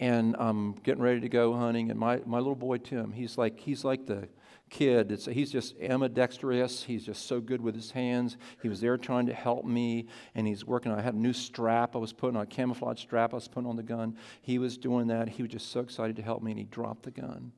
and 0.00 0.36
I'm 0.38 0.72
getting 0.82 1.02
ready 1.02 1.20
to 1.20 1.28
go 1.28 1.54
hunting. 1.54 1.90
And 1.90 1.98
my, 1.98 2.20
my 2.26 2.38
little 2.38 2.54
boy 2.54 2.78
Tim, 2.78 3.12
he's 3.12 3.38
like 3.38 3.60
he's 3.60 3.84
like 3.84 4.06
the 4.06 4.28
kid. 4.70 5.12
It's, 5.12 5.26
he's 5.26 5.52
just 5.52 5.78
ambidextrous. 5.80 6.82
He's 6.82 7.04
just 7.04 7.26
so 7.26 7.40
good 7.40 7.60
with 7.60 7.74
his 7.74 7.90
hands. 7.92 8.36
He 8.62 8.68
was 8.68 8.80
there 8.80 8.96
trying 8.96 9.26
to 9.26 9.34
help 9.34 9.64
me, 9.64 10.06
and 10.34 10.46
he's 10.46 10.64
working. 10.64 10.92
I 10.92 11.00
had 11.00 11.14
a 11.14 11.18
new 11.18 11.32
strap 11.32 11.94
I 11.94 11.98
was 11.98 12.12
putting 12.12 12.36
on, 12.36 12.42
a 12.42 12.46
camouflage 12.46 13.00
strap 13.00 13.32
I 13.32 13.36
was 13.36 13.48
putting 13.48 13.68
on 13.68 13.76
the 13.76 13.82
gun. 13.82 14.16
He 14.42 14.58
was 14.58 14.76
doing 14.76 15.06
that. 15.08 15.28
He 15.28 15.42
was 15.42 15.52
just 15.52 15.70
so 15.70 15.80
excited 15.80 16.16
to 16.16 16.22
help 16.22 16.42
me, 16.42 16.50
and 16.52 16.58
he 16.58 16.64
dropped 16.64 17.04
the 17.04 17.10
gun. 17.10 17.52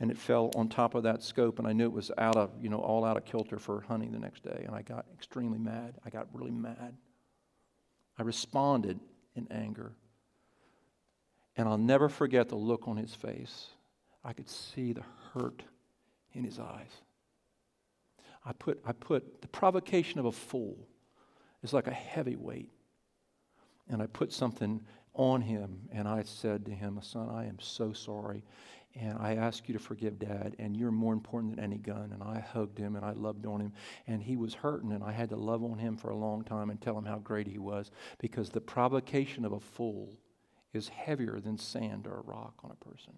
And 0.00 0.10
it 0.10 0.18
fell 0.18 0.50
on 0.56 0.68
top 0.68 0.94
of 0.94 1.04
that 1.04 1.22
scope, 1.22 1.58
and 1.58 1.68
I 1.68 1.72
knew 1.72 1.84
it 1.84 1.92
was 1.92 2.10
out 2.18 2.36
of, 2.36 2.50
you 2.60 2.68
know, 2.68 2.78
all 2.78 3.04
out 3.04 3.16
of 3.16 3.24
kilter 3.24 3.58
for 3.58 3.82
hunting 3.82 4.10
the 4.10 4.18
next 4.18 4.42
day. 4.42 4.64
And 4.66 4.74
I 4.74 4.82
got 4.82 5.06
extremely 5.14 5.58
mad. 5.58 5.94
I 6.04 6.10
got 6.10 6.26
really 6.32 6.50
mad. 6.50 6.96
I 8.18 8.22
responded 8.22 8.98
in 9.36 9.46
anger. 9.50 9.92
And 11.56 11.68
I'll 11.68 11.78
never 11.78 12.08
forget 12.08 12.48
the 12.48 12.56
look 12.56 12.88
on 12.88 12.96
his 12.96 13.14
face. 13.14 13.68
I 14.24 14.32
could 14.32 14.48
see 14.48 14.92
the 14.92 15.04
hurt 15.32 15.62
in 16.32 16.44
his 16.44 16.58
eyes. 16.58 16.90
I 18.44 18.52
put, 18.52 18.80
I 18.84 18.92
put 18.92 19.42
the 19.42 19.48
provocation 19.48 20.18
of 20.18 20.26
a 20.26 20.32
fool 20.32 20.76
is 21.62 21.72
like 21.72 21.86
a 21.86 21.92
heavy 21.92 22.36
weight. 22.36 22.70
And 23.88 24.02
I 24.02 24.06
put 24.06 24.32
something 24.32 24.80
on 25.14 25.42
him, 25.42 25.88
and 25.92 26.08
I 26.08 26.22
said 26.22 26.64
to 26.66 26.72
him, 26.72 26.98
Son, 27.02 27.28
I 27.28 27.46
am 27.46 27.58
so 27.60 27.92
sorry. 27.92 28.44
And 28.94 29.18
I 29.18 29.36
ask 29.36 29.68
you 29.68 29.72
to 29.74 29.78
forgive 29.78 30.18
dad, 30.18 30.54
and 30.58 30.76
you're 30.76 30.90
more 30.90 31.12
important 31.12 31.56
than 31.56 31.64
any 31.64 31.78
gun. 31.78 32.12
And 32.12 32.22
I 32.22 32.40
hugged 32.40 32.78
him 32.78 32.94
and 32.94 33.04
I 33.04 33.12
loved 33.12 33.46
on 33.46 33.60
him. 33.60 33.72
And 34.06 34.22
he 34.22 34.36
was 34.36 34.54
hurting, 34.54 34.92
and 34.92 35.02
I 35.02 35.12
had 35.12 35.30
to 35.30 35.36
love 35.36 35.64
on 35.64 35.78
him 35.78 35.96
for 35.96 36.10
a 36.10 36.16
long 36.16 36.44
time 36.44 36.70
and 36.70 36.80
tell 36.80 36.96
him 36.96 37.04
how 37.04 37.18
great 37.18 37.46
he 37.46 37.58
was 37.58 37.90
because 38.18 38.50
the 38.50 38.60
provocation 38.60 39.44
of 39.44 39.52
a 39.52 39.60
fool 39.60 40.14
is 40.72 40.88
heavier 40.88 41.40
than 41.40 41.58
sand 41.58 42.06
or 42.06 42.18
a 42.18 42.22
rock 42.22 42.54
on 42.64 42.70
a 42.70 42.84
person. 42.84 43.14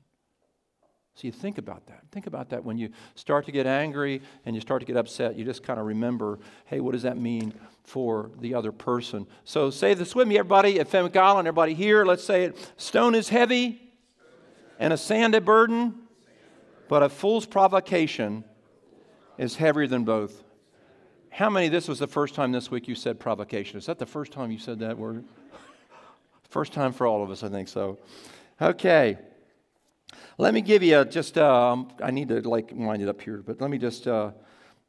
So 1.14 1.28
you 1.28 1.32
think 1.32 1.59
about 1.59 1.86
that. 1.86 2.02
Think 2.11 2.26
about 2.26 2.50
that 2.50 2.64
when 2.64 2.76
you 2.76 2.88
start 3.14 3.46
to 3.46 3.52
get 3.52 3.66
angry 3.66 4.20
and 4.44 4.57
you 4.57 4.61
start 4.61 4.80
to 4.80 4.86
get 4.86 4.96
upset. 4.96 5.36
You 5.36 5.44
just 5.44 5.62
kind 5.62 5.78
of 5.78 5.86
remember, 5.86 6.40
hey, 6.66 6.80
what 6.80 6.90
does 6.90 7.02
that 7.02 7.16
mean 7.16 7.55
for 7.84 8.32
the 8.40 8.55
other 8.55 8.72
person? 8.72 9.28
So 9.44 9.70
say 9.70 9.94
this 9.94 10.16
with 10.16 10.26
me, 10.26 10.38
everybody 10.38 10.80
at 10.80 10.88
Fenwick 10.88 11.16
Island, 11.16 11.46
everybody 11.46 11.74
here. 11.74 12.05
Let's 12.05 12.24
say 12.24 12.44
it. 12.44 12.72
Stone 12.76 13.14
is 13.14 13.28
heavy 13.28 13.80
and 14.80 14.92
a 14.92 14.96
sand 14.96 15.36
a 15.36 15.40
burden, 15.40 15.94
but 16.88 17.05
a 17.05 17.09
fool's 17.09 17.46
provocation 17.46 18.42
is 19.38 19.55
heavier 19.55 19.86
than 19.86 20.02
both. 20.05 20.42
How 21.30 21.48
many, 21.48 21.68
this 21.68 21.86
was 21.86 22.00
the 22.00 22.09
first 22.09 22.34
time 22.34 22.50
this 22.50 22.72
week 22.72 22.88
you 22.88 22.96
said 22.96 23.20
provocation? 23.20 23.78
Is 23.78 23.86
that 23.86 24.00
the 24.00 24.07
first 24.07 24.32
time 24.32 24.50
you 24.50 24.59
said 24.59 24.80
that 24.80 24.98
word? 24.98 25.24
First 26.55 26.72
time 26.72 26.92
for 26.92 27.05
all 27.05 27.24
of 27.24 27.32
us, 27.32 27.42
I 27.42 27.48
think 27.48 27.66
so. 27.66 27.98
Okay. 28.62 29.18
Let 30.38 30.55
me 30.55 30.61
give 30.61 30.84
you 30.84 31.00
a, 31.00 31.05
just, 31.05 31.36
uh, 31.36 31.76
I 32.00 32.12
need 32.12 32.28
to 32.28 32.48
like 32.48 32.70
wind 32.72 33.02
it 33.02 33.09
up 33.09 33.20
here, 33.20 33.42
but 33.44 33.61
let 33.61 33.70
me 33.70 33.76
just, 33.76 34.07
uh, 34.07 34.30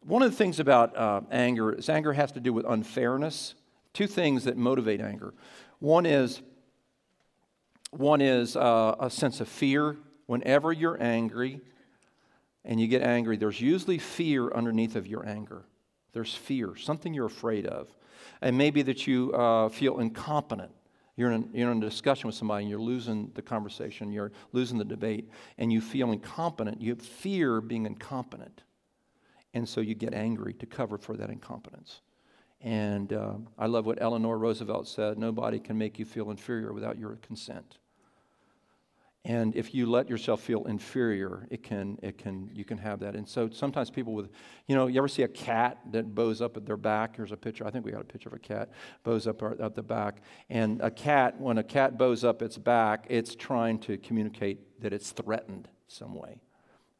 one 0.02 0.22
of 0.22 0.30
the 0.30 0.38
things 0.38 0.60
about 0.60 0.96
uh, 0.96 1.22
anger 1.32 1.74
is 1.74 1.90
anger 1.90 2.14
has 2.14 2.32
to 2.34 2.40
do 2.40 2.54
with 2.54 2.68
unfairness. 2.70 3.56
Two 3.94 4.06
things 4.06 4.44
that 4.44 4.58
motivate 4.58 5.02
anger. 5.02 5.34
One 5.80 6.06
is 6.06 6.44
One 7.90 8.22
is 8.22 8.56
uh, 8.56 8.98
a 9.00 9.10
sense 9.10 9.42
of 9.42 9.50
fear. 9.50 9.98
Whenever 10.28 10.72
you're 10.72 11.02
angry 11.02 11.62
and 12.64 12.80
you 12.80 12.88
get 12.88 13.02
angry, 13.02 13.38
there's 13.38 13.60
usually 13.60 13.98
fear 13.98 14.52
underneath 14.54 14.96
of 14.96 15.08
your 15.08 15.26
anger. 15.28 15.64
There's 16.14 16.36
fear, 16.36 16.76
something 16.76 17.12
you're 17.12 17.26
afraid 17.26 17.66
of. 17.66 17.88
And 18.40 18.56
maybe 18.56 18.84
that 18.84 19.08
you 19.08 19.34
uh, 19.34 19.70
feel 19.70 19.98
incompetent. 19.98 20.70
You're 21.16 21.32
in, 21.32 21.50
you're 21.54 21.72
in 21.72 21.82
a 21.82 21.86
discussion 21.86 22.28
with 22.28 22.36
somebody 22.36 22.64
and 22.64 22.70
you're 22.70 22.80
losing 22.80 23.32
the 23.36 23.42
conversation, 23.42 24.12
you're 24.12 24.34
losing 24.52 24.78
the 24.78 24.86
debate, 24.86 25.30
and 25.58 25.72
you 25.72 25.80
feel 25.80 26.12
incompetent. 26.12 26.82
You 26.82 26.96
fear 26.96 27.62
being 27.62 27.86
incompetent. 27.86 28.64
And 29.54 29.68
so 29.68 29.80
you 29.80 29.96
get 29.96 30.14
angry 30.14 30.54
to 30.56 30.66
cover 30.66 30.98
for 30.98 31.16
that 31.16 31.30
incompetence. 31.30 32.02
And 32.60 33.14
uh, 33.14 33.36
I 33.58 33.68
love 33.68 33.86
what 33.86 34.02
Eleanor 34.02 34.38
Roosevelt 34.38 34.88
said 34.88 35.18
nobody 35.18 35.60
can 35.60 35.78
make 35.78 35.98
you 36.00 36.06
feel 36.06 36.32
inferior 36.32 36.74
without 36.74 36.98
your 36.98 37.16
consent. 37.18 37.78
And 39.26 39.56
if 39.56 39.74
you 39.74 39.88
let 39.88 40.08
yourself 40.08 40.40
feel 40.40 40.66
inferior, 40.66 41.48
it 41.50 41.64
can, 41.64 41.98
it 42.04 42.20
can, 42.20 42.48
you 42.54 42.64
can 42.64 42.78
have 42.78 43.00
that. 43.00 43.16
And 43.16 43.28
so 43.28 43.50
sometimes 43.50 43.90
people 43.90 44.14
with, 44.14 44.30
you 44.68 44.76
know, 44.76 44.86
you 44.86 45.00
ever 45.00 45.08
see 45.08 45.24
a 45.24 45.28
cat 45.28 45.80
that 45.94 46.14
bows 46.14 46.42
up 46.42 46.56
at 46.58 46.66
their 46.68 46.78
back? 46.78 47.16
Here's 47.16 47.32
a 47.32 47.38
picture. 47.38 47.66
I 47.66 47.72
think 47.72 47.86
we 47.86 47.92
got 47.92 48.02
a 48.02 48.06
picture 48.06 48.30
of 48.30 48.34
a 48.34 48.40
cat 48.40 48.70
bows 49.04 49.26
up 49.26 49.42
at 49.42 49.74
the 49.74 49.82
back. 49.82 50.22
And 50.52 50.80
a 50.80 50.92
cat, 50.92 51.42
when 51.42 51.58
a 51.58 51.64
cat 51.64 51.98
bows 51.98 52.24
up 52.24 52.44
its 52.44 52.60
back, 52.60 53.08
it's 53.10 53.34
trying 53.34 53.80
to 53.80 53.98
communicate 53.98 54.80
that 54.82 54.94
it's 54.94 55.10
threatened 55.10 55.70
some 55.88 56.14
way. 56.14 56.40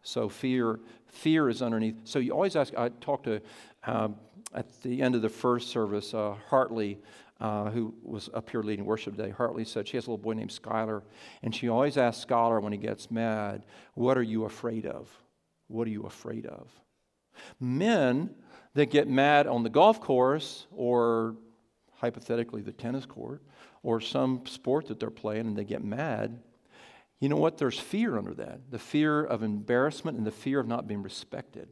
So 0.02 0.28
fear, 0.28 0.80
fear 1.06 1.48
is 1.48 1.62
underneath. 1.62 1.96
So 2.06 2.18
you 2.18 2.32
always 2.32 2.56
ask. 2.56 2.74
I 2.76 2.90
talked 2.90 3.26
to 3.26 3.40
uh, 3.86 4.10
at 4.56 4.82
the 4.82 5.02
end 5.02 5.14
of 5.14 5.22
the 5.22 5.30
first 5.30 5.70
service, 5.70 6.14
uh, 6.14 6.36
Hartley 6.50 7.00
uh, 7.40 7.70
who 7.70 7.94
was 8.02 8.30
up 8.34 8.50
here 8.50 8.62
leading 8.62 8.86
worship 8.86 9.16
today, 9.16 9.30
Hartley 9.30 9.66
said 9.66 9.88
she 9.88 9.98
has 9.98 10.08
a 10.08 10.10
little 10.10 10.24
boy 10.24 10.34
named 10.34 10.52
Skylar, 10.52 11.02
and 11.44 11.54
she 11.54 11.70
always 11.70 11.98
asks 11.98 12.26
Skylar 12.26 12.62
when 12.62 12.72
he 12.72 12.78
gets 12.78 13.12
mad, 13.12 13.66
What 13.94 14.18
are 14.18 14.24
you 14.24 14.46
afraid 14.46 14.86
of? 14.86 15.10
What 15.68 15.88
are 15.88 15.92
you 15.92 16.04
afraid 16.04 16.46
of? 16.46 16.70
Men 17.60 18.30
that 18.74 18.92
get 18.92 19.08
mad 19.08 19.48
on 19.48 19.64
the 19.64 19.70
golf 19.70 20.00
course 20.00 20.68
or 20.72 21.36
hypothetically 21.96 22.62
the 22.62 22.72
tennis 22.72 23.06
court 23.06 23.42
or 23.84 24.00
some 24.00 24.46
sport 24.46 24.88
that 24.88 25.00
they're 25.00 25.10
playing 25.10 25.48
and 25.48 25.58
they 25.58 25.64
get 25.64 25.84
mad, 25.84 26.40
you 27.20 27.30
know 27.30 27.38
what? 27.38 27.58
There's 27.58 27.80
fear 27.80 28.18
under 28.18 28.34
that 28.36 28.60
the 28.70 28.80
fear 28.80 29.24
of 29.24 29.44
embarrassment 29.44 30.18
and 30.18 30.28
the 30.28 30.32
fear 30.32 30.60
of 30.60 30.68
not 30.68 30.88
being 30.88 31.02
respected. 31.02 31.70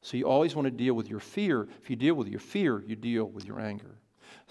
So 0.00 0.16
you 0.16 0.26
always 0.26 0.56
want 0.56 0.66
to 0.66 0.70
deal 0.70 0.94
with 0.94 1.08
your 1.08 1.20
fear. 1.20 1.68
If 1.80 1.88
you 1.88 1.96
deal 1.96 2.14
with 2.14 2.28
your 2.28 2.40
fear, 2.40 2.82
you 2.82 2.96
deal 2.96 3.24
with 3.24 3.44
your 3.44 3.60
anger. 3.60 3.98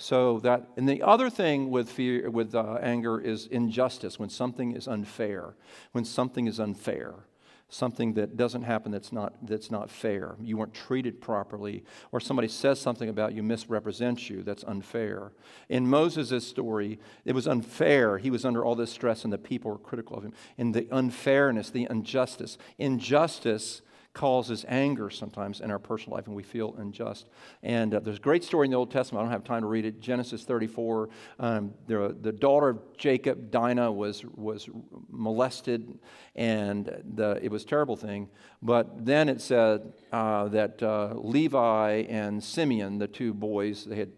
So 0.01 0.39
that, 0.39 0.67
and 0.77 0.89
the 0.89 1.03
other 1.03 1.29
thing 1.29 1.69
with 1.69 1.87
fear, 1.87 2.27
with 2.27 2.55
uh, 2.55 2.79
anger 2.81 3.21
is 3.21 3.45
injustice. 3.45 4.17
When 4.17 4.29
something 4.29 4.71
is 4.71 4.87
unfair, 4.87 5.53
when 5.91 6.05
something 6.05 6.47
is 6.47 6.59
unfair, 6.59 7.27
something 7.69 8.15
that 8.15 8.35
doesn't 8.35 8.63
happen 8.63 8.91
that's 8.91 9.13
not 9.13 9.35
that's 9.45 9.69
not 9.69 9.91
fair. 9.91 10.37
You 10.41 10.57
weren't 10.57 10.73
treated 10.73 11.21
properly, 11.21 11.83
or 12.11 12.19
somebody 12.19 12.47
says 12.47 12.81
something 12.81 13.09
about 13.09 13.33
you 13.33 13.43
misrepresents 13.43 14.27
you. 14.27 14.41
That's 14.41 14.63
unfair. 14.63 15.33
In 15.69 15.87
Moses' 15.87 16.47
story, 16.47 16.99
it 17.23 17.35
was 17.35 17.47
unfair. 17.47 18.17
He 18.17 18.31
was 18.31 18.43
under 18.43 18.65
all 18.65 18.73
this 18.73 18.91
stress, 18.91 19.23
and 19.23 19.31
the 19.31 19.37
people 19.37 19.69
were 19.69 19.77
critical 19.77 20.17
of 20.17 20.23
him. 20.23 20.33
In 20.57 20.71
the 20.71 20.87
unfairness, 20.89 21.69
the 21.69 21.85
injustice, 21.91 22.57
injustice 22.79 23.83
causes 24.13 24.65
anger 24.67 25.09
sometimes 25.09 25.61
in 25.61 25.71
our 25.71 25.79
personal 25.79 26.17
life 26.17 26.27
and 26.27 26.35
we 26.35 26.43
feel 26.43 26.75
unjust. 26.77 27.27
And 27.63 27.93
uh, 27.93 27.99
there's 27.99 28.17
a 28.17 28.21
great 28.21 28.43
story 28.43 28.65
in 28.67 28.71
the 28.71 28.77
Old 28.77 28.91
Testament. 28.91 29.21
I 29.21 29.23
don't 29.25 29.31
have 29.31 29.43
time 29.43 29.61
to 29.61 29.67
read 29.67 29.85
it. 29.85 30.01
Genesis 30.01 30.43
34. 30.43 31.09
Um, 31.39 31.73
the, 31.87 32.15
the 32.19 32.31
daughter 32.31 32.69
of 32.69 32.97
Jacob, 32.97 33.51
Dinah, 33.51 33.91
was, 33.91 34.25
was 34.35 34.69
molested 35.09 35.97
and 36.35 37.03
the, 37.15 37.39
it 37.41 37.51
was 37.51 37.63
a 37.63 37.67
terrible 37.67 37.95
thing. 37.95 38.29
But 38.61 39.05
then 39.05 39.29
it 39.29 39.41
said 39.41 39.93
uh, 40.11 40.49
that 40.49 40.83
uh, 40.83 41.13
Levi 41.15 42.05
and 42.09 42.43
Simeon, 42.43 42.99
the 42.99 43.07
two 43.07 43.33
boys, 43.33 43.85
they 43.85 43.95
had 43.95 44.11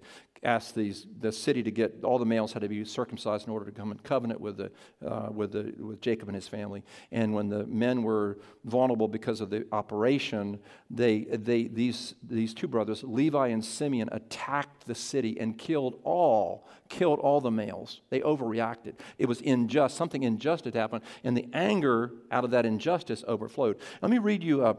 asked 0.44 0.76
these, 0.76 1.08
the 1.20 1.32
city 1.32 1.64
to 1.64 1.72
get 1.72 2.04
all 2.04 2.20
the 2.20 2.26
males 2.26 2.54
had 2.54 2.62
to 2.62 2.68
be 2.68 2.84
circumcised 2.86 3.48
in 3.48 3.54
order 3.54 3.66
to 3.66 3.72
come 3.72 3.92
in 3.92 3.98
covenant 4.00 4.42
with, 4.42 4.58
the, 4.58 4.72
uh, 5.06 5.30
with, 5.32 5.52
the, 5.52 5.74
with 5.80 6.02
Jacob 6.02 6.28
and 6.28 6.36
his 6.36 6.48
family. 6.48 6.84
And 7.12 7.34
when 7.34 7.50
the 7.50 7.66
men 7.68 8.04
were 8.04 8.38
vulnerable 8.66 9.08
because 9.08 9.42
of 9.42 9.50
the 9.50 9.66
operation, 9.72 10.60
they, 10.90 11.22
they, 11.22 11.64
these, 11.68 12.16
these 12.22 12.54
two 12.54 12.68
brothers, 12.68 13.04
Levi 13.04 13.48
and 13.48 13.64
Simeon, 13.64 14.10
attacked 14.12 14.86
the 14.86 14.96
city 14.96 15.40
and 15.40 15.58
killed 15.58 16.00
all, 16.04 16.68
killed 16.90 17.20
all 17.20 17.42
the 17.42 17.52
males. 17.52 18.02
They 18.10 18.20
overreacted. 18.20 18.96
It 19.18 19.28
was 19.28 19.42
unjust. 19.42 19.96
Something 19.96 20.26
unjust 20.26 20.66
had 20.66 20.76
happened, 20.76 21.04
and 21.24 21.36
the 21.36 21.48
anger 21.54 22.12
out 22.32 22.44
of 22.44 22.52
that 22.52 22.66
injustice 22.66 23.24
overflowed. 23.28 23.78
Let 24.02 24.12
me 24.12 24.18
read 24.18 24.44
you, 24.44 24.66
uh, 24.66 24.74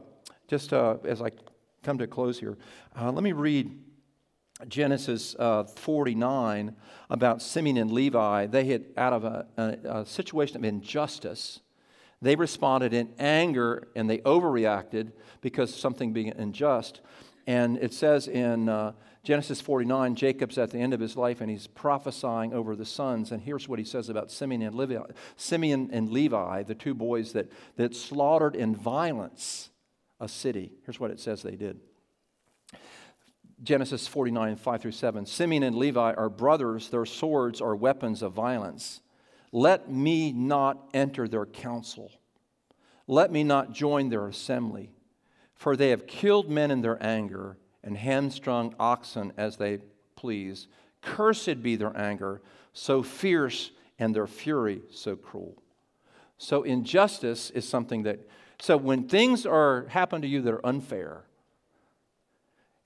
just 0.48 0.72
uh, 0.72 0.96
as 1.04 1.22
I 1.22 1.30
come 1.82 1.98
to 1.98 2.04
a 2.04 2.08
close 2.08 2.38
here, 2.38 2.56
uh, 2.98 3.12
let 3.12 3.22
me 3.22 3.32
read 3.32 3.70
Genesis 4.68 5.34
uh, 5.38 5.64
49 5.64 6.76
about 7.10 7.42
Simeon 7.42 7.76
and 7.76 7.90
Levi, 7.90 8.46
they 8.46 8.64
had, 8.66 8.84
out 8.96 9.12
of 9.12 9.24
a, 9.24 9.46
a, 9.56 9.98
a, 10.00 10.06
situation 10.06 10.56
of 10.56 10.64
injustice, 10.64 11.60
they 12.22 12.36
responded 12.36 12.94
in 12.94 13.12
anger 13.18 13.88
and 13.96 14.08
they 14.08 14.18
overreacted 14.18 15.12
because 15.40 15.74
something 15.74 16.12
being 16.12 16.30
unjust. 16.30 17.00
And 17.46 17.76
it 17.78 17.92
says 17.92 18.28
in 18.28 18.68
uh, 18.68 18.92
Genesis 19.24 19.60
49, 19.60 20.14
Jacob's 20.14 20.56
at 20.56 20.70
the 20.70 20.78
end 20.78 20.94
of 20.94 21.00
his 21.00 21.16
life 21.16 21.40
and 21.40 21.50
he's 21.50 21.66
prophesying 21.66 22.54
over 22.54 22.76
the 22.76 22.86
sons. 22.86 23.32
And 23.32 23.42
here's 23.42 23.68
what 23.68 23.78
he 23.78 23.84
says 23.84 24.08
about 24.08 24.30
Simeon 24.30 24.62
and 24.62 24.76
Levi, 24.76 25.00
Simeon 25.36 25.90
and 25.92 26.10
Levi 26.10 26.62
the 26.62 26.74
two 26.74 26.94
boys 26.94 27.32
that, 27.32 27.50
that 27.76 27.96
slaughtered 27.96 28.54
in 28.54 28.74
violence 28.74 29.70
a 30.20 30.28
city. 30.28 30.72
Here's 30.84 31.00
what 31.00 31.10
it 31.10 31.18
says 31.18 31.42
they 31.42 31.56
did. 31.56 31.80
Genesis 33.64 34.06
49, 34.06 34.56
5 34.56 34.82
through 34.82 34.92
7. 34.92 35.26
Simeon 35.26 35.62
and 35.62 35.76
Levi 35.76 36.12
are 36.12 36.28
brothers, 36.28 36.90
their 36.90 37.06
swords 37.06 37.60
are 37.60 37.74
weapons 37.74 38.22
of 38.22 38.32
violence. 38.32 39.00
Let 39.52 39.90
me 39.90 40.32
not 40.32 40.88
enter 40.92 41.26
their 41.26 41.46
council. 41.46 42.12
Let 43.06 43.32
me 43.32 43.42
not 43.44 43.72
join 43.72 44.08
their 44.10 44.26
assembly. 44.28 44.90
For 45.54 45.76
they 45.76 45.90
have 45.90 46.06
killed 46.06 46.50
men 46.50 46.70
in 46.70 46.82
their 46.82 47.02
anger 47.02 47.56
and 47.82 47.96
hamstrung 47.96 48.74
oxen 48.78 49.32
as 49.36 49.56
they 49.56 49.78
please. 50.16 50.68
Cursed 51.00 51.62
be 51.62 51.76
their 51.76 51.96
anger, 51.96 52.42
so 52.72 53.02
fierce, 53.02 53.70
and 53.98 54.14
their 54.14 54.26
fury 54.26 54.82
so 54.90 55.16
cruel. 55.16 55.62
So 56.36 56.62
injustice 56.64 57.50
is 57.50 57.68
something 57.68 58.02
that, 58.02 58.28
so 58.60 58.76
when 58.76 59.08
things 59.08 59.46
are 59.46 59.86
happen 59.88 60.22
to 60.22 60.28
you 60.28 60.42
that 60.42 60.52
are 60.52 60.66
unfair, 60.66 61.24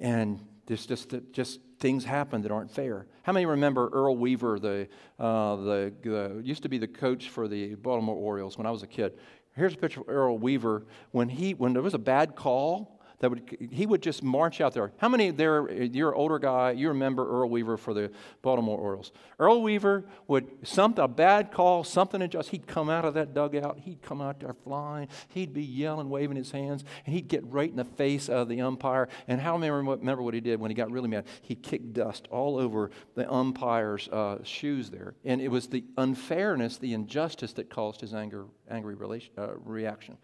and 0.01 0.41
there's 0.69 0.85
just, 0.85 1.14
just 1.33 1.61
things 1.81 2.05
happen 2.05 2.43
that 2.43 2.53
aren't 2.53 2.71
fair. 2.71 3.07
How 3.23 3.33
many 3.33 3.47
remember 3.47 3.89
Earl 3.89 4.19
Weaver, 4.19 4.59
the, 4.59 4.87
uh, 5.19 5.57
the, 5.57 5.93
the, 6.03 6.41
used 6.45 6.62
to 6.64 6.69
be 6.69 6.77
the 6.77 6.87
coach 6.87 7.31
for 7.31 7.49
the 7.49 7.75
Baltimore 7.75 8.14
Orioles 8.14 8.59
when 8.59 8.66
I 8.66 8.71
was 8.71 8.83
a 8.83 8.87
kid? 8.87 9.19
Here's 9.57 9.73
a 9.73 9.79
picture 9.79 10.03
of 10.03 10.11
Earl 10.11 10.37
Weaver 10.39 10.85
when, 11.11 11.31
he, 11.31 11.55
when 11.55 11.73
there 11.73 11.81
was 11.81 11.95
a 11.95 11.99
bad 11.99 12.37
call 12.37 12.98
that 13.21 13.31
would 13.31 13.69
he 13.73 13.85
would 13.85 14.03
just 14.03 14.23
march 14.23 14.61
out 14.61 14.75
there. 14.75 14.93
How 14.99 15.09
many 15.09 15.31
there? 15.31 15.71
You're 15.73 16.11
an 16.11 16.16
older 16.16 16.39
guy. 16.39 16.73
You 16.73 16.89
remember 16.89 17.29
Earl 17.29 17.51
Weaver 17.51 17.77
for 17.77 17.93
the 17.93 18.12
Baltimore 18.43 18.79
Orioles. 18.79 19.11
Earl 19.41 19.62
Weaver 19.62 20.05
would 20.29 20.47
something 20.62 21.03
a 21.03 21.09
bad 21.09 21.51
call, 21.51 21.83
something 21.83 22.23
adjust. 22.23 22.51
He'd 22.51 22.66
come 22.66 22.89
out 22.89 23.05
of 23.05 23.14
that 23.14 23.35
dugout. 23.35 23.81
He'd 23.81 24.03
come 24.03 24.21
out 24.21 24.41
there 24.41 24.55
flying. 24.55 25.09
He'd 25.29 25.53
be 25.53 25.64
yelling, 25.64 26.11
waving 26.11 26.37
his 26.37 26.53
hands, 26.53 26.85
and 27.07 27.14
he'd 27.14 27.29
get 27.29 27.45
right 27.47 27.69
in 27.69 27.77
the 27.77 27.85
face 27.85 28.29
of 28.29 28.49
the 28.49 28.61
umpire. 28.61 29.09
And 29.27 29.41
how 29.41 29.57
many 29.57 29.71
remember 29.71 30.23
what 30.23 30.35
he 30.35 30.41
did 30.41 30.61
when 30.61 30.71
he 30.71 30.75
got 30.75 30.91
really 30.91 31.09
mad? 31.09 31.27
He 31.43 31.57
kicked 31.57 31.93
dust 31.95 32.29
all 32.31 32.57
over 32.57 32.91
the 33.16 33.31
umpire's 33.33 34.09
uh, 34.09 34.45
shoes 34.45 34.91
there, 34.91 35.14
and 35.25 35.41
it 35.41 35.49
was 35.49 35.66
the 35.66 35.85
unfairness, 35.97 36.79
the 36.79 36.93
injustice 36.93 37.53
that 37.55 37.69
caused 37.69 38.01
his 38.01 38.14
anger, 38.14 38.47
angry 38.71 38.95
relation, 38.95 39.33
uh, 39.37 39.57
reaction. 39.57 40.16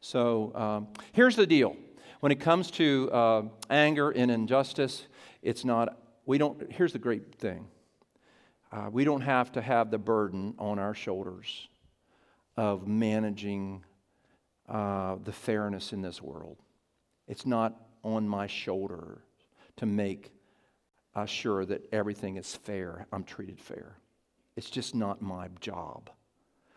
So 0.00 0.52
um, 0.54 0.88
here's 1.12 1.36
the 1.36 1.46
deal. 1.46 1.76
When 2.22 2.30
it 2.30 2.38
comes 2.38 2.70
to 2.72 3.10
uh, 3.10 3.42
anger 3.68 4.12
and 4.12 4.30
injustice, 4.30 5.08
it's 5.42 5.64
not, 5.64 5.98
we 6.24 6.38
don't, 6.38 6.70
here's 6.70 6.92
the 6.92 7.00
great 7.00 7.34
thing. 7.34 7.66
Uh, 8.70 8.90
we 8.92 9.02
don't 9.02 9.22
have 9.22 9.50
to 9.50 9.60
have 9.60 9.90
the 9.90 9.98
burden 9.98 10.54
on 10.56 10.78
our 10.78 10.94
shoulders 10.94 11.66
of 12.56 12.86
managing 12.86 13.82
uh, 14.68 15.16
the 15.24 15.32
fairness 15.32 15.92
in 15.92 16.00
this 16.00 16.22
world. 16.22 16.58
It's 17.26 17.44
not 17.44 17.74
on 18.04 18.28
my 18.28 18.46
shoulder 18.46 19.24
to 19.78 19.86
make 19.86 20.30
uh, 21.16 21.26
sure 21.26 21.64
that 21.66 21.92
everything 21.92 22.36
is 22.36 22.54
fair, 22.54 23.08
I'm 23.12 23.24
treated 23.24 23.58
fair. 23.58 23.96
It's 24.54 24.70
just 24.70 24.94
not 24.94 25.22
my 25.22 25.48
job. 25.58 26.08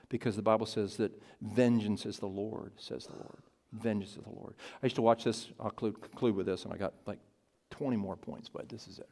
Because 0.09 0.35
the 0.35 0.41
Bible 0.41 0.65
says 0.65 0.97
that 0.97 1.11
vengeance 1.39 2.07
is 2.07 2.17
the 2.17 2.25
Lord, 2.25 2.71
says 2.79 3.05
the 3.05 3.17
Lord 3.17 3.44
vengeance 3.81 4.17
of 4.17 4.23
the 4.23 4.29
Lord. 4.29 4.55
I 4.81 4.85
used 4.85 4.95
to 4.95 5.01
watch 5.01 5.23
this. 5.23 5.47
I'll 5.59 5.69
conclude 5.69 6.35
with 6.35 6.45
this, 6.45 6.63
and 6.63 6.73
I 6.73 6.77
got 6.77 6.93
like 7.05 7.19
20 7.71 7.97
more 7.97 8.15
points, 8.15 8.49
but 8.49 8.69
this 8.69 8.87
is 8.87 8.99
it. 8.99 9.09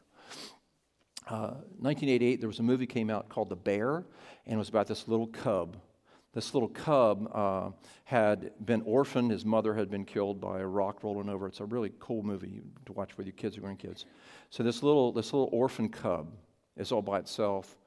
uh, 1.28 1.56
1988, 1.80 2.40
there 2.40 2.48
was 2.48 2.60
a 2.60 2.64
movie 2.64 2.86
came 2.86 3.10
out 3.10 3.30
called 3.30 3.50
The 3.50 3.56
Bear, 3.56 4.06
and 4.46 4.56
it 4.56 4.58
was 4.58 4.70
about 4.70 4.88
this 4.88 5.08
little 5.08 5.28
cub. 5.28 5.78
This 6.34 6.54
little 6.56 6.70
cub 6.70 7.30
uh, 7.32 7.70
had 8.06 8.52
been 8.66 8.82
orphaned. 8.82 9.32
His 9.32 9.46
mother 9.46 9.76
had 9.76 9.92
been 9.92 10.04
killed 10.04 10.42
by 10.42 10.62
a 10.62 10.66
rock 10.66 11.04
rolling 11.04 11.30
over. 11.30 11.48
It's 11.48 11.60
a 11.60 11.66
really 11.66 11.92
cool 12.00 12.24
movie 12.24 12.62
to 12.88 12.94
watch 12.94 13.18
with 13.18 13.28
your 13.28 13.36
kids 13.36 13.56
or 13.58 13.62
grandkids. 13.62 14.06
So 14.50 14.64
this 14.64 14.82
little, 14.82 15.12
this 15.12 15.32
little 15.32 15.50
orphan 15.52 15.90
cub 15.90 16.32
is 16.76 16.92
all 16.92 17.04
by 17.04 17.20
itself, 17.20 17.78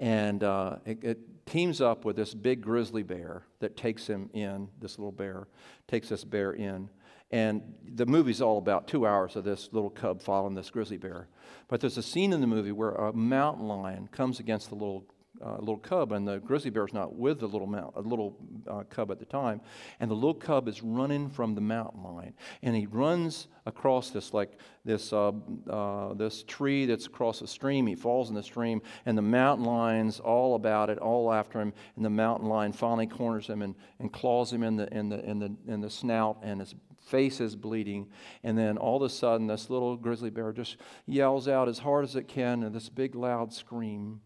and 0.00 0.42
uh, 0.42 0.76
it, 0.86 1.04
it 1.04 1.46
teams 1.46 1.80
up 1.80 2.04
with 2.04 2.16
this 2.16 2.32
big 2.34 2.62
grizzly 2.62 3.02
bear 3.02 3.42
that 3.60 3.76
takes 3.76 4.06
him 4.06 4.30
in. 4.32 4.68
This 4.80 4.98
little 4.98 5.12
bear 5.12 5.46
takes 5.86 6.08
this 6.08 6.24
bear 6.24 6.52
in, 6.52 6.88
and 7.30 7.62
the 7.94 8.06
movie's 8.06 8.40
all 8.40 8.58
about 8.58 8.88
two 8.88 9.06
hours 9.06 9.36
of 9.36 9.44
this 9.44 9.68
little 9.72 9.90
cub 9.90 10.22
following 10.22 10.54
this 10.54 10.70
grizzly 10.70 10.96
bear. 10.96 11.28
But 11.68 11.80
there's 11.80 11.98
a 11.98 12.02
scene 12.02 12.32
in 12.32 12.40
the 12.40 12.46
movie 12.46 12.72
where 12.72 12.92
a 12.92 13.12
mountain 13.12 13.68
lion 13.68 14.08
comes 14.10 14.40
against 14.40 14.70
the 14.70 14.74
little 14.74 15.04
uh, 15.44 15.56
little 15.58 15.78
cub, 15.78 16.12
and 16.12 16.26
the 16.26 16.38
grizzly 16.38 16.70
bear's 16.70 16.92
not 16.92 17.14
with 17.14 17.40
the 17.40 17.46
little 17.46 17.66
mount, 17.66 17.94
a 17.96 18.00
little 18.00 18.36
uh, 18.68 18.82
cub 18.90 19.10
at 19.10 19.18
the 19.18 19.24
time, 19.24 19.60
and 19.98 20.10
the 20.10 20.14
little 20.14 20.34
cub 20.34 20.68
is 20.68 20.82
running 20.82 21.28
from 21.28 21.54
the 21.54 21.60
mountain 21.60 22.02
lion, 22.02 22.34
and 22.62 22.76
he 22.76 22.86
runs 22.86 23.48
across 23.66 24.10
this 24.10 24.34
like 24.34 24.58
this 24.84 25.12
uh, 25.12 25.32
uh, 25.68 26.14
this 26.14 26.42
tree 26.44 26.86
that's 26.86 27.06
across 27.06 27.40
a 27.42 27.46
stream. 27.46 27.86
He 27.86 27.94
falls 27.94 28.28
in 28.28 28.34
the 28.34 28.42
stream, 28.42 28.82
and 29.06 29.16
the 29.16 29.22
mountain 29.22 29.64
lion's 29.66 30.20
all 30.20 30.54
about 30.54 30.90
it, 30.90 30.98
all 30.98 31.32
after 31.32 31.60
him, 31.60 31.72
and 31.96 32.04
the 32.04 32.10
mountain 32.10 32.48
lion 32.48 32.72
finally 32.72 33.06
corners 33.06 33.46
him 33.46 33.62
and, 33.62 33.74
and 33.98 34.12
claws 34.12 34.52
him 34.52 34.62
in 34.62 34.76
the 34.76 34.92
in 34.94 35.08
the 35.08 35.24
in 35.24 35.38
the 35.38 35.56
in 35.66 35.80
the 35.80 35.90
snout, 35.90 36.38
and 36.42 36.60
his 36.60 36.74
face 37.00 37.40
is 37.40 37.56
bleeding. 37.56 38.08
And 38.44 38.56
then 38.56 38.76
all 38.78 38.96
of 38.96 39.02
a 39.02 39.08
sudden, 39.08 39.46
this 39.46 39.70
little 39.70 39.96
grizzly 39.96 40.30
bear 40.30 40.52
just 40.52 40.76
yells 41.06 41.48
out 41.48 41.68
as 41.68 41.78
hard 41.78 42.04
as 42.04 42.16
it 42.16 42.28
can, 42.28 42.62
and 42.62 42.74
this 42.74 42.88
big 42.88 43.14
loud 43.14 43.52
scream 43.52 44.20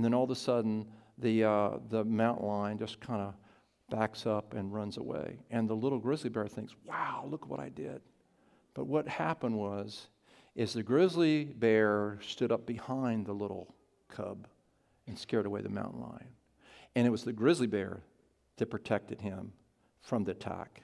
and 0.00 0.04
then 0.06 0.14
all 0.14 0.24
of 0.24 0.30
a 0.30 0.34
sudden, 0.34 0.86
the, 1.18 1.44
uh, 1.44 1.70
the 1.90 2.02
mountain 2.02 2.46
lion 2.46 2.78
just 2.78 3.00
kind 3.00 3.20
of 3.20 3.34
backs 3.90 4.24
up 4.24 4.54
and 4.54 4.72
runs 4.72 4.96
away. 4.96 5.36
And 5.50 5.68
the 5.68 5.76
little 5.76 5.98
grizzly 5.98 6.30
bear 6.30 6.48
thinks, 6.48 6.74
wow, 6.86 7.26
look 7.28 7.50
what 7.50 7.60
I 7.60 7.68
did. 7.68 8.00
But 8.72 8.86
what 8.86 9.06
happened 9.06 9.58
was, 9.58 10.06
is 10.54 10.72
the 10.72 10.82
grizzly 10.82 11.44
bear 11.44 12.18
stood 12.26 12.50
up 12.50 12.64
behind 12.64 13.26
the 13.26 13.34
little 13.34 13.74
cub 14.08 14.48
and 15.06 15.18
scared 15.18 15.44
away 15.44 15.60
the 15.60 15.68
mountain 15.68 16.00
lion. 16.00 16.30
And 16.96 17.06
it 17.06 17.10
was 17.10 17.24
the 17.24 17.34
grizzly 17.34 17.66
bear 17.66 18.00
that 18.56 18.70
protected 18.70 19.20
him 19.20 19.52
from 20.00 20.24
the 20.24 20.30
attack. 20.30 20.82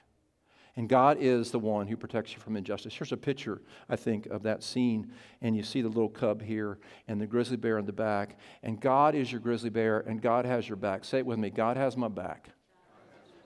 And 0.77 0.87
God 0.87 1.17
is 1.19 1.49
the 1.49 1.57
one 1.57 1.87
who 1.87 1.97
protects 1.97 2.33
you 2.33 2.39
from 2.39 2.55
injustice. 2.55 2.93
Here's 2.93 3.11
a 3.11 3.17
picture, 3.17 3.63
I 3.89 3.95
think, 3.95 4.27
of 4.27 4.43
that 4.43 4.61
scene. 4.61 5.11
And 5.41 5.57
you 5.57 5.63
see 5.63 5.81
the 5.81 5.87
little 5.87 6.07
cub 6.07 6.39
here 6.39 6.77
and 7.07 7.19
the 7.19 7.25
grizzly 7.25 7.57
bear 7.57 7.79
in 7.79 7.87
the 7.87 7.91
back. 7.91 8.37
And 8.61 8.79
God 8.79 9.15
is 9.15 9.31
your 9.31 9.41
grizzly 9.41 9.71
bear, 9.71 10.01
and 10.01 10.21
God 10.21 10.45
has 10.45 10.69
your 10.69 10.75
back. 10.75 11.03
Say 11.03 11.17
it 11.17 11.25
with 11.25 11.39
me 11.39 11.49
God 11.49 11.77
has 11.77 11.97
my 11.97 12.07
back. 12.07 12.51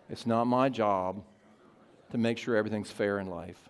It's 0.10 0.28
not 0.28 0.44
my 0.44 0.68
job 0.68 1.24
to 2.12 2.18
make 2.18 2.38
sure 2.38 2.58
everything's 2.58 2.92
fair 2.92 3.18
in 3.20 3.28
life. 3.28 3.70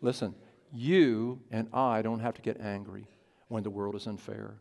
Listen, 0.00 0.36
you 0.72 1.40
and 1.50 1.66
I 1.72 2.00
don't 2.02 2.20
have 2.20 2.34
to 2.34 2.42
get 2.42 2.60
angry 2.60 3.08
when 3.48 3.64
the 3.64 3.70
world 3.70 3.96
is 3.96 4.06
unfair 4.06 4.60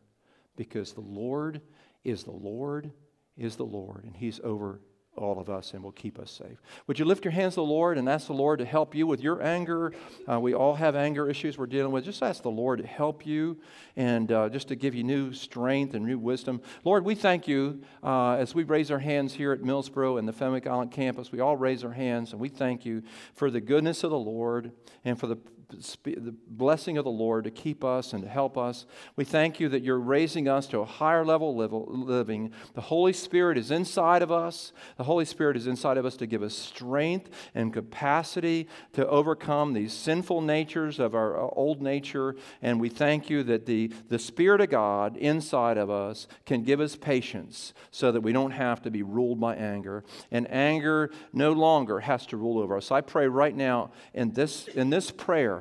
because 0.56 0.94
the 0.94 1.02
Lord 1.02 1.62
is 2.04 2.24
the 2.24 2.32
Lord 2.32 2.92
is 3.38 3.58
the 3.58 3.64
Lord, 3.64 4.06
and 4.06 4.16
He's 4.16 4.40
over 4.44 4.82
all 5.18 5.40
of 5.40 5.50
us 5.50 5.74
and 5.74 5.84
will 5.84 5.92
keep 5.92 6.20
us 6.20 6.32
safe. 6.32 6.62
Would 6.88 7.00
you 7.00 7.06
lift 7.06 7.26
your 7.26 7.32
hands 7.32 7.56
to 7.56 7.62
the 7.62 7.66
Lord 7.66 7.98
and 7.98 8.08
ask 8.08 8.28
the 8.28 8.34
Lord 8.34 8.60
to 8.60 8.66
help 8.66 8.96
you 8.96 9.08
with 9.08 9.22
your 9.22 9.42
anger? 9.42 9.94
Uh, 10.30 10.40
we 10.40 10.54
all 10.54 10.76
have 10.76 10.96
anger 10.96 11.30
issues 11.30 11.58
we're 11.58 11.66
dealing 11.66 11.92
with. 11.92 12.06
Just 12.06 12.22
ask 12.24 12.44
the 12.44 12.52
Lord 12.52 12.80
to 12.80 12.88
help 12.88 13.26
you 13.26 13.58
and 13.96 14.32
uh, 14.32 14.50
just 14.50 14.68
to 14.70 14.76
give 14.76 14.96
you 14.96 15.04
new 15.04 15.34
strength 15.34 15.94
and 15.94 16.06
new 16.06 16.20
wisdom. 16.20 16.62
Lord, 16.84 17.04
we 17.04 17.16
thank 17.16 17.48
you 17.48 17.82
uh, 18.04 18.34
as 18.34 18.54
we 18.54 18.64
raise 18.64 18.92
our 18.92 19.00
hands 19.00 19.34
here 19.34 19.52
at 19.52 19.62
Millsboro 19.62 20.20
and 20.20 20.28
the 20.28 20.34
Fenwick 20.34 20.68
Island 20.68 20.92
campus. 20.92 21.32
We 21.32 21.40
all 21.40 21.58
raise 21.58 21.84
our 21.84 21.94
hands 21.94 22.32
and 22.32 22.40
we 22.40 22.50
thank 22.50 22.86
you 22.86 23.04
for 23.34 23.50
the 23.50 23.62
goodness 23.62 24.04
of 24.04 24.12
the 24.12 24.20
Lord 24.20 24.72
and 25.04 25.20
for 25.20 25.28
the 25.28 25.38
the 25.70 26.36
blessing 26.48 26.98
of 26.98 27.04
the 27.04 27.12
Lord 27.12 27.44
to 27.44 27.52
keep 27.52 27.84
us 27.84 28.14
and 28.14 28.24
to 28.24 28.30
help 28.30 28.58
us. 28.58 28.86
We 29.16 29.26
thank 29.26 29.60
you 29.60 29.68
that 29.70 29.84
you're 29.84 30.00
raising 30.00 30.48
us 30.48 30.68
to 30.68 30.80
a 30.80 30.86
higher 30.86 31.26
level 31.26 31.62
of 31.62 31.74
living. 31.74 32.52
The 32.74 32.82
Holy 32.82 33.14
Spirit 33.14 33.58
is 33.58 33.70
inside 33.70 34.22
of 34.22 34.32
us. 34.32 34.72
The 34.98 35.04
Holy 35.04 35.26
Spirit 35.26 35.58
is 35.58 35.68
inside 35.68 35.98
of 35.98 36.06
us 36.06 36.16
to 36.18 36.28
give 36.28 36.42
us 36.42 36.56
strength 36.56 37.30
and 37.54 37.74
capacity 37.74 38.68
to 38.94 39.08
overcome 39.08 39.74
these 39.74 39.94
sinful 39.94 40.42
natures 40.42 41.00
of 41.00 41.14
our 41.14 41.38
uh, 41.38 41.50
old 41.52 41.82
nature. 41.82 42.36
And 42.62 42.80
we 42.80 42.90
thank 42.90 43.30
you 43.30 43.44
that 43.44 43.66
the, 43.66 43.92
the 44.10 44.20
Spirit 44.20 44.62
of 44.62 44.70
God 44.70 45.18
inside 45.18 45.78
of 45.78 45.90
us 45.90 46.28
can 46.46 46.64
give 46.64 46.80
us 46.80 46.96
patience 46.96 47.74
so 47.92 48.12
that 48.12 48.22
we 48.22 48.32
don't 48.32 48.52
have 48.52 48.82
to 48.84 48.92
be 48.92 49.04
ruled 49.04 49.40
by 49.40 49.56
anger. 49.56 50.04
And 50.32 50.50
anger 50.50 51.12
no 51.34 51.52
longer 51.52 52.00
has 52.00 52.26
to 52.28 52.38
rule 52.38 52.60
over 52.60 52.78
us. 52.78 52.92
I 52.92 53.02
pray 53.02 53.28
right 53.28 53.56
now 53.56 53.92
in 54.14 54.32
this, 54.32 54.68
in 54.70 54.90
this 54.90 55.12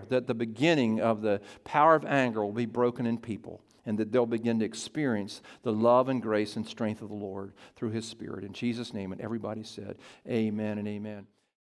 that 0.08 0.26
the 0.26 0.34
beginning 0.34 1.00
of 1.00 1.22
the 1.22 1.40
power 1.64 1.94
of 1.94 2.04
anger 2.04 2.44
will 2.44 2.52
be 2.52 2.66
broken 2.66 3.06
in 3.06 3.18
people 3.18 3.60
and 3.86 3.98
that 3.98 4.10
they'll 4.10 4.26
begin 4.26 4.58
to 4.58 4.64
experience 4.64 5.40
the 5.62 5.72
love 5.72 6.08
and 6.08 6.20
grace 6.20 6.56
and 6.56 6.66
strength 6.66 7.02
of 7.02 7.08
the 7.08 7.14
Lord 7.14 7.52
through 7.76 7.90
His 7.90 8.06
Spirit. 8.06 8.44
In 8.44 8.52
Jesus' 8.52 8.92
name, 8.92 9.12
and 9.12 9.20
everybody 9.20 9.62
said, 9.62 9.96
Amen 10.28 10.78
and 10.78 10.88
amen. 10.88 11.26